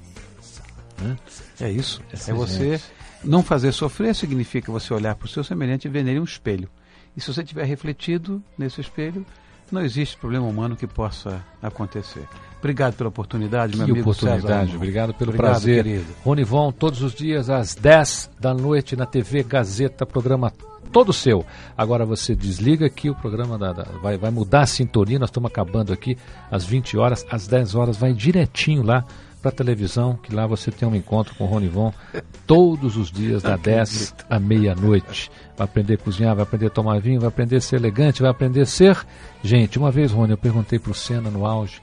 Né? 1.01 1.17
É 1.61 1.71
isso. 1.71 2.01
É 2.13 2.31
É, 2.31 2.35
você 2.35 2.71
gente. 2.79 2.85
não 3.25 3.43
fazer 3.43 3.73
sofrer 3.73 4.15
significa 4.15 4.71
você 4.73 4.93
olhar 4.95 5.15
para 5.15 5.27
o 5.27 5.29
seu 5.29 5.43
semelhante 5.45 5.87
e 5.87 5.91
ver 5.91 6.05
nele 6.05 6.21
um 6.21 6.25
espelho. 6.25 6.69
E 7.17 7.21
se 7.21 7.33
você 7.33 7.43
tiver 7.43 7.65
refletido 7.65 8.43
nesse 8.57 8.81
espelho, 8.81 9.25
não 9.71 9.83
existe 9.83 10.17
problema 10.17 10.47
humano 10.47 10.77
que 10.77 10.87
possa 10.87 11.45
acontecer. 11.63 12.27
Obrigado 12.59 12.95
pela 12.95 13.09
oportunidade, 13.09 13.77
meu 13.77 13.87
Que 13.87 13.93
amigo 13.93 14.11
oportunidade. 14.11 14.75
Obrigado 14.75 15.15
pelo 15.15 15.31
Obrigado, 15.31 15.53
prazer. 15.53 15.85
querido. 15.85 16.07
Ronivon, 16.25 16.73
todos 16.73 17.03
os 17.03 17.13
dias 17.15 17.51
às 17.51 17.75
10 17.75 18.31
da 18.41 18.55
noite 18.55 18.97
na 18.97 19.07
TV 19.07 19.43
Gazeta, 19.43 20.07
programa 20.07 20.53
todo 20.89 21.13
seu. 21.13 21.45
Agora 21.77 22.05
você 22.05 22.35
desliga 22.35 22.89
que 22.91 23.09
o 23.11 23.15
programa 23.15 23.57
da- 23.59 23.73
da- 23.73 23.85
vai, 24.03 24.17
vai 24.19 24.31
mudar 24.31 24.63
a 24.63 24.67
sintonia. 24.67 25.19
Nós 25.19 25.29
estamos 25.29 25.51
acabando 25.51 25.93
aqui 25.93 26.17
às 26.51 26.65
20 26.65 26.97
horas, 26.97 27.25
às 27.31 27.47
10 27.47 27.75
horas, 27.75 27.97
vai 27.97 28.13
direitinho 28.13 28.83
lá 28.83 29.05
para 29.41 29.53
televisão, 29.53 30.19
que 30.21 30.35
lá 30.35 30.47
você 30.49 30.71
tem 30.73 30.89
um 30.89 30.95
encontro 30.97 31.33
com 31.37 31.45
o 31.45 31.47
Ronivon 31.47 31.93
todos 32.45 32.97
os 32.97 33.09
dias, 33.11 33.41
da 33.41 33.57
10 33.57 34.13
à 34.29 34.39
meia-noite. 34.41 35.31
Vai 35.57 35.65
aprender 35.65 35.95
a 35.95 35.99
cozinhar, 35.99 36.35
vai 36.35 36.43
aprender 36.43 36.67
a 36.67 36.71
tomar 36.71 37.01
vinho, 37.01 37.21
vai 37.21 37.29
aprender 37.29 37.57
a 37.57 37.61
ser 37.61 37.77
elegante, 37.77 38.21
vai 38.21 38.31
aprender 38.33 38.63
a 38.63 38.67
ser. 38.67 38.99
Gente, 39.43 39.79
uma 39.79 39.93
vez, 39.93 40.11
Rony, 40.11 40.33
eu 40.33 40.39
perguntei 40.39 40.79
para 40.81 40.91
o 40.91 40.95
Senna 40.95 41.31
no 41.31 41.47
auge. 41.47 41.81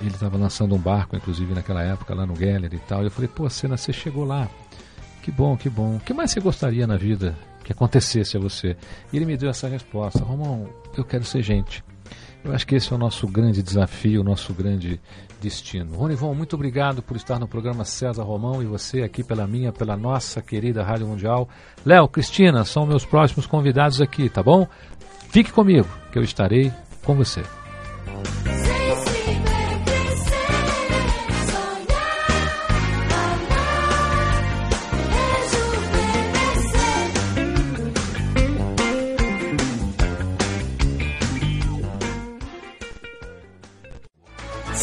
Ele 0.00 0.10
estava 0.10 0.36
lançando 0.36 0.74
um 0.74 0.78
barco, 0.78 1.16
inclusive, 1.16 1.54
naquela 1.54 1.82
época, 1.82 2.14
lá 2.14 2.26
no 2.26 2.36
Geller 2.36 2.72
e 2.74 2.78
tal. 2.78 3.02
E 3.02 3.06
eu 3.06 3.10
falei, 3.10 3.28
pô, 3.28 3.48
Senna, 3.48 3.76
você 3.78 3.92
chegou 3.92 4.24
lá. 4.24 4.46
Que 5.22 5.30
bom, 5.30 5.56
que 5.56 5.70
bom. 5.70 5.96
O 5.96 6.00
que 6.00 6.12
mais 6.12 6.30
você 6.32 6.40
gostaria 6.40 6.86
na 6.86 6.96
vida 6.98 7.34
que 7.64 7.72
acontecesse 7.72 8.36
a 8.36 8.40
você? 8.40 8.76
E 9.12 9.16
ele 9.16 9.24
me 9.24 9.36
deu 9.36 9.50
essa 9.50 9.66
resposta. 9.66 10.22
Romão, 10.22 10.68
eu 10.96 11.04
quero 11.04 11.24
ser 11.24 11.42
gente. 11.42 11.82
Eu 12.44 12.52
acho 12.52 12.66
que 12.66 12.74
esse 12.74 12.92
é 12.92 12.94
o 12.94 12.98
nosso 12.98 13.26
grande 13.26 13.62
desafio, 13.62 14.20
o 14.20 14.24
nosso 14.24 14.52
grande 14.52 15.00
destino. 15.40 15.96
Ronivon, 15.96 16.34
muito 16.34 16.54
obrigado 16.54 17.02
por 17.02 17.16
estar 17.16 17.38
no 17.38 17.48
programa 17.48 17.84
César 17.84 18.22
Romão 18.22 18.62
e 18.62 18.66
você 18.66 19.02
aqui 19.02 19.24
pela 19.24 19.46
minha, 19.46 19.72
pela 19.72 19.96
nossa 19.96 20.42
querida 20.42 20.84
Rádio 20.84 21.06
Mundial. 21.06 21.48
Léo, 21.84 22.06
Cristina, 22.06 22.64
são 22.64 22.84
meus 22.84 23.04
próximos 23.04 23.46
convidados 23.46 24.00
aqui, 24.00 24.28
tá 24.28 24.42
bom? 24.42 24.68
Fique 25.30 25.50
comigo, 25.50 25.88
que 26.12 26.18
eu 26.18 26.22
estarei 26.22 26.70
com 27.02 27.14
você. 27.14 27.42